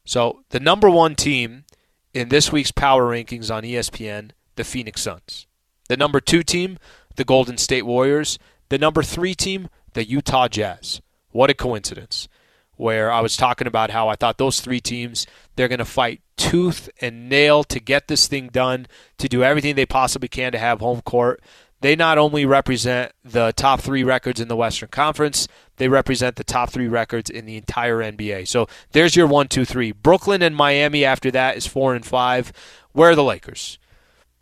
So 0.06 0.44
the 0.50 0.60
number 0.60 0.90
one 0.90 1.16
team 1.16 1.66
in 2.14 2.30
this 2.30 2.52
week's 2.52 2.72
Power 2.72 3.12
Rankings 3.12 3.54
on 3.54 3.64
ESPN, 3.64 4.32
the 4.56 4.64
Phoenix 4.64 5.02
Suns. 5.02 5.48
The 5.88 5.98
number 5.98 6.20
two 6.20 6.44
team, 6.44 6.78
the 7.16 7.24
Golden 7.24 7.58
State 7.58 7.86
Warriors. 7.86 8.40
The 8.70 8.78
number 8.78 9.04
three 9.04 9.36
team, 9.36 9.70
the 9.94 10.08
Utah 10.08 10.48
Jazz. 10.48 11.02
What 11.32 11.50
a 11.50 11.54
coincidence. 11.54 12.28
Where 12.76 13.12
I 13.12 13.22
was 13.22 13.38
talking 13.38 13.68
about 13.68 13.92
how 13.92 14.10
I 14.10 14.16
thought 14.16 14.38
those 14.38 14.60
three 14.60 14.82
teams, 14.82 15.26
they're 15.56 15.68
going 15.70 15.80
to 15.80 15.86
fight 15.86 16.22
tooth 16.36 16.90
and 17.00 17.30
nail 17.30 17.64
to 17.64 17.80
get 17.80 18.08
this 18.08 18.28
thing 18.28 18.50
done, 18.50 18.88
to 19.18 19.30
do 19.30 19.44
everything 19.44 19.76
they 19.76 19.86
possibly 19.86 20.28
can 20.28 20.52
to 20.52 20.58
have 20.58 20.80
home 20.80 21.02
court. 21.02 21.42
They 21.82 21.96
not 21.96 22.18
only 22.18 22.46
represent 22.46 23.12
the 23.24 23.54
top 23.56 23.80
three 23.80 24.04
records 24.04 24.42
in 24.42 24.48
the 24.48 24.56
Western 24.56 24.90
Conference, 24.90 25.48
they 25.78 25.88
represent 25.88 26.36
the 26.36 26.44
top 26.44 26.72
three 26.72 26.88
records 26.88 27.30
in 27.30 27.46
the 27.46 27.58
entire 27.58 28.00
NBA. 28.00 28.48
So 28.48 28.68
there's 28.92 29.16
your 29.16 29.28
one, 29.28 29.48
two, 29.48 29.66
three. 29.66 29.92
Brooklyn 29.92 30.42
and 30.42 30.56
Miami 30.56 31.06
after 31.06 31.32
that 31.32 31.58
is 31.58 31.68
four 31.68 31.94
and 31.94 32.06
five. 32.06 32.52
Where 32.94 33.12
are 33.12 33.16
the 33.16 33.24
Lakers? 33.24 33.78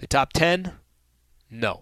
The 0.03 0.07
top 0.07 0.33
10? 0.33 0.73
No. 1.49 1.79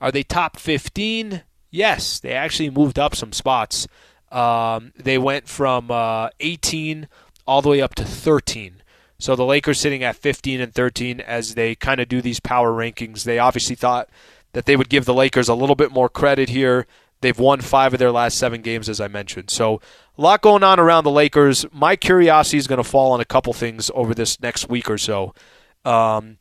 Are 0.00 0.12
they 0.12 0.22
top 0.22 0.56
15? 0.56 1.42
Yes, 1.68 2.20
they 2.20 2.30
actually 2.30 2.70
moved 2.70 2.96
up 2.96 3.16
some 3.16 3.32
spots. 3.32 3.88
Um, 4.30 4.92
they 4.94 5.18
went 5.18 5.48
from 5.48 5.90
uh, 5.90 6.28
18 6.38 7.08
all 7.44 7.60
the 7.60 7.70
way 7.70 7.82
up 7.82 7.96
to 7.96 8.04
13. 8.04 8.84
So 9.18 9.34
the 9.34 9.44
Lakers 9.44 9.80
sitting 9.80 10.04
at 10.04 10.14
15 10.14 10.60
and 10.60 10.72
13 10.72 11.20
as 11.20 11.56
they 11.56 11.74
kind 11.74 11.98
of 11.98 12.08
do 12.08 12.22
these 12.22 12.38
power 12.38 12.70
rankings. 12.70 13.24
They 13.24 13.40
obviously 13.40 13.74
thought 13.74 14.08
that 14.52 14.66
they 14.66 14.76
would 14.76 14.88
give 14.88 15.04
the 15.04 15.12
Lakers 15.12 15.48
a 15.48 15.54
little 15.54 15.74
bit 15.74 15.90
more 15.90 16.08
credit 16.08 16.50
here. 16.50 16.86
They've 17.20 17.36
won 17.36 17.62
five 17.62 17.92
of 17.94 17.98
their 17.98 18.12
last 18.12 18.38
seven 18.38 18.62
games, 18.62 18.88
as 18.88 19.00
I 19.00 19.08
mentioned. 19.08 19.50
So 19.50 19.80
a 20.16 20.22
lot 20.22 20.40
going 20.40 20.62
on 20.62 20.78
around 20.78 21.02
the 21.02 21.10
Lakers. 21.10 21.66
My 21.72 21.96
curiosity 21.96 22.58
is 22.58 22.68
going 22.68 22.80
to 22.80 22.88
fall 22.88 23.10
on 23.10 23.20
a 23.20 23.24
couple 23.24 23.52
things 23.54 23.90
over 23.92 24.14
this 24.14 24.40
next 24.40 24.68
week 24.68 24.88
or 24.88 24.98
so. 24.98 25.34
Um, 25.84 26.38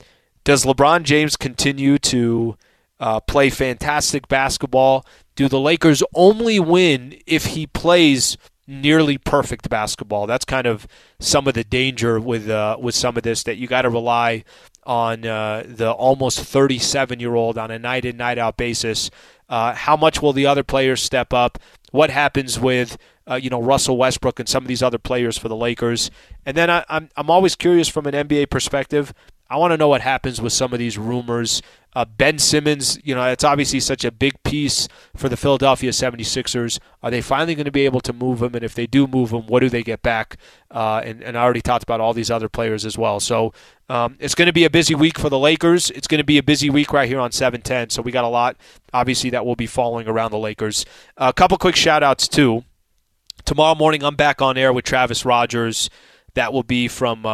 does 0.48 0.64
LeBron 0.64 1.04
James 1.04 1.36
continue 1.36 1.98
to 1.98 2.56
uh, 3.02 3.20
play 3.20 3.50
fantastic 3.50 4.30
basketball? 4.30 5.06
Do 5.36 5.50
the 5.50 5.60
Lakers 5.60 6.02
only 6.16 6.58
win 6.58 7.20
if 7.28 7.48
he 7.48 7.68
plays 7.68 8.38
nearly 8.66 9.18
perfect 9.18 9.70
basketball? 9.70 10.26
That's 10.26 10.46
kind 10.46 10.66
of 10.66 10.88
some 11.20 11.50
of 11.50 11.54
the 11.54 11.66
danger 11.66 12.18
with 12.18 12.50
uh, 12.50 12.78
with 12.80 12.96
some 12.96 13.18
of 13.18 13.24
this 13.24 13.44
that 13.44 13.58
you 13.58 13.68
got 13.68 13.82
to 13.82 13.90
rely 13.90 14.46
on 14.86 15.26
uh, 15.26 15.64
the 15.68 15.92
almost 15.92 16.40
37 16.40 17.20
year 17.20 17.36
old 17.36 17.58
on 17.58 17.70
a 17.70 17.78
night 17.78 18.06
in 18.06 18.16
night 18.16 18.38
out 18.38 18.56
basis. 18.56 19.12
Uh, 19.50 19.74
how 19.74 19.98
much 19.98 20.22
will 20.22 20.32
the 20.32 20.46
other 20.46 20.64
players 20.64 21.04
step 21.04 21.34
up? 21.34 21.58
What 21.92 22.10
happens 22.10 22.58
with 22.58 22.98
uh, 23.30 23.36
you 23.36 23.50
know 23.50 23.62
Russell 23.62 23.98
Westbrook 23.98 24.40
and 24.40 24.48
some 24.48 24.64
of 24.64 24.70
these 24.70 24.82
other 24.82 24.98
players 24.98 25.38
for 25.38 25.50
the 25.50 25.58
Lakers? 25.58 26.10
And 26.46 26.56
then 26.56 26.70
I, 26.70 26.86
I'm 26.88 27.10
I'm 27.18 27.30
always 27.30 27.58
curious 27.58 27.90
from 27.90 28.06
an 28.08 28.14
NBA 28.14 28.50
perspective. 28.50 29.14
I 29.50 29.58
want 29.58 29.72
to 29.72 29.78
know 29.78 29.88
what 29.88 30.02
happens 30.02 30.42
with 30.42 30.54
some 30.54 30.74
of 30.74 30.80
these 30.80 30.98
rumors. 30.98 31.62
Uh, 31.96 32.06
ben 32.06 32.38
Simmons, 32.38 33.00
you 33.04 33.16
know, 33.16 33.26
it's 33.26 33.44
obviously 33.44 33.80
such 33.80 34.06
a 34.06 34.12
big 34.12 34.42
piece 34.44 34.88
for 35.16 35.30
the 35.30 35.38
Philadelphia 35.38 35.90
76ers. 35.90 36.80
Are 37.02 37.10
they 37.10 37.22
finally 37.22 37.56
going 37.56 37.66
to 37.66 37.72
be 37.72 37.86
able 37.86 38.02
to 38.02 38.14
move 38.14 38.44
him? 38.44 38.54
And 38.54 38.64
if 38.64 38.76
they 38.76 38.86
do 38.86 39.08
move 39.08 39.32
him, 39.32 39.48
what 39.48 39.62
do 39.62 39.70
they 39.70 39.82
get 39.82 40.04
back? 40.04 40.38
Uh, 40.70 41.02
and, 41.04 41.24
and 41.24 41.38
I 41.38 41.42
already 41.42 41.62
talked 41.62 41.84
about 41.84 42.00
all 42.00 42.14
these 42.14 42.30
other 42.30 42.50
players 42.50 42.86
as 42.86 43.00
well. 43.00 43.20
So 43.20 43.52
um, 43.90 44.16
it's 44.20 44.36
going 44.36 44.46
to 44.46 44.54
be 44.54 44.66
a 44.66 44.70
busy 44.70 44.94
week 44.94 45.18
for 45.18 45.30
the 45.30 45.40
Lakers. 45.40 45.90
It's 45.90 46.08
going 46.08 46.20
to 46.20 46.26
be 46.26 46.38
a 46.38 46.44
busy 46.44 46.70
week 46.70 46.94
right 46.94 47.10
here 47.10 47.20
on 47.20 47.32
710. 47.32 47.90
So 47.90 48.04
we 48.04 48.12
got 48.12 48.26
a 48.26 48.30
lot, 48.30 48.58
obviously, 48.94 49.32
that 49.32 49.46
will 49.46 49.56
be 49.56 49.66
following 49.66 50.08
around 50.08 50.32
the 50.32 50.38
Lakers. 50.38 50.86
a 51.16 51.34
couple 51.34 51.58
quick 51.58 51.76
shout 51.76 52.04
outs, 52.04 52.28
too. 52.28 52.64
Tomorrow 53.46 53.76
morning, 53.76 54.04
I'm 54.04 54.16
back 54.16 54.40
on 54.42 54.58
air 54.58 54.72
with 54.72 54.86
Travis 54.86 55.26
Rogers. 55.26 55.90
That 56.36 56.54
will 56.54 56.64
be 56.64 56.88
from. 56.88 57.26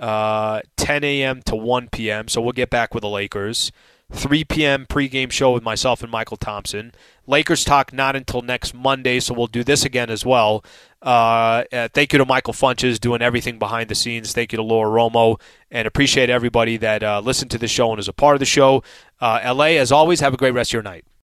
Uh, 0.00 0.10
uh, 0.10 0.62
10 0.76 1.04
a.m. 1.04 1.42
to 1.42 1.54
1 1.54 1.88
p.m. 1.90 2.26
So 2.26 2.40
we'll 2.40 2.52
get 2.52 2.70
back 2.70 2.94
with 2.94 3.02
the 3.02 3.08
Lakers. 3.08 3.70
3 4.12 4.42
p.m. 4.44 4.86
pregame 4.86 5.30
show 5.30 5.52
with 5.52 5.62
myself 5.62 6.02
and 6.02 6.10
Michael 6.10 6.36
Thompson. 6.36 6.92
Lakers 7.28 7.64
talk 7.64 7.92
not 7.92 8.16
until 8.16 8.42
next 8.42 8.74
Monday, 8.74 9.20
so 9.20 9.32
we'll 9.32 9.46
do 9.46 9.62
this 9.62 9.84
again 9.84 10.10
as 10.10 10.26
well. 10.26 10.64
Uh, 11.00 11.62
uh, 11.72 11.88
thank 11.94 12.12
you 12.12 12.18
to 12.18 12.24
Michael 12.24 12.52
Funches 12.52 12.98
doing 12.98 13.22
everything 13.22 13.58
behind 13.60 13.88
the 13.88 13.94
scenes. 13.94 14.32
Thank 14.32 14.50
you 14.50 14.56
to 14.56 14.64
Laura 14.64 14.90
Romo, 14.90 15.40
and 15.70 15.86
appreciate 15.86 16.28
everybody 16.28 16.76
that 16.78 17.04
uh, 17.04 17.20
listened 17.20 17.52
to 17.52 17.58
the 17.58 17.68
show 17.68 17.92
and 17.92 18.00
is 18.00 18.08
a 18.08 18.12
part 18.12 18.34
of 18.34 18.40
the 18.40 18.46
show. 18.46 18.82
Uh, 19.20 19.40
LA, 19.54 19.76
as 19.78 19.92
always, 19.92 20.18
have 20.18 20.34
a 20.34 20.36
great 20.36 20.54
rest 20.54 20.70
of 20.70 20.74
your 20.74 20.82
night. 20.82 21.04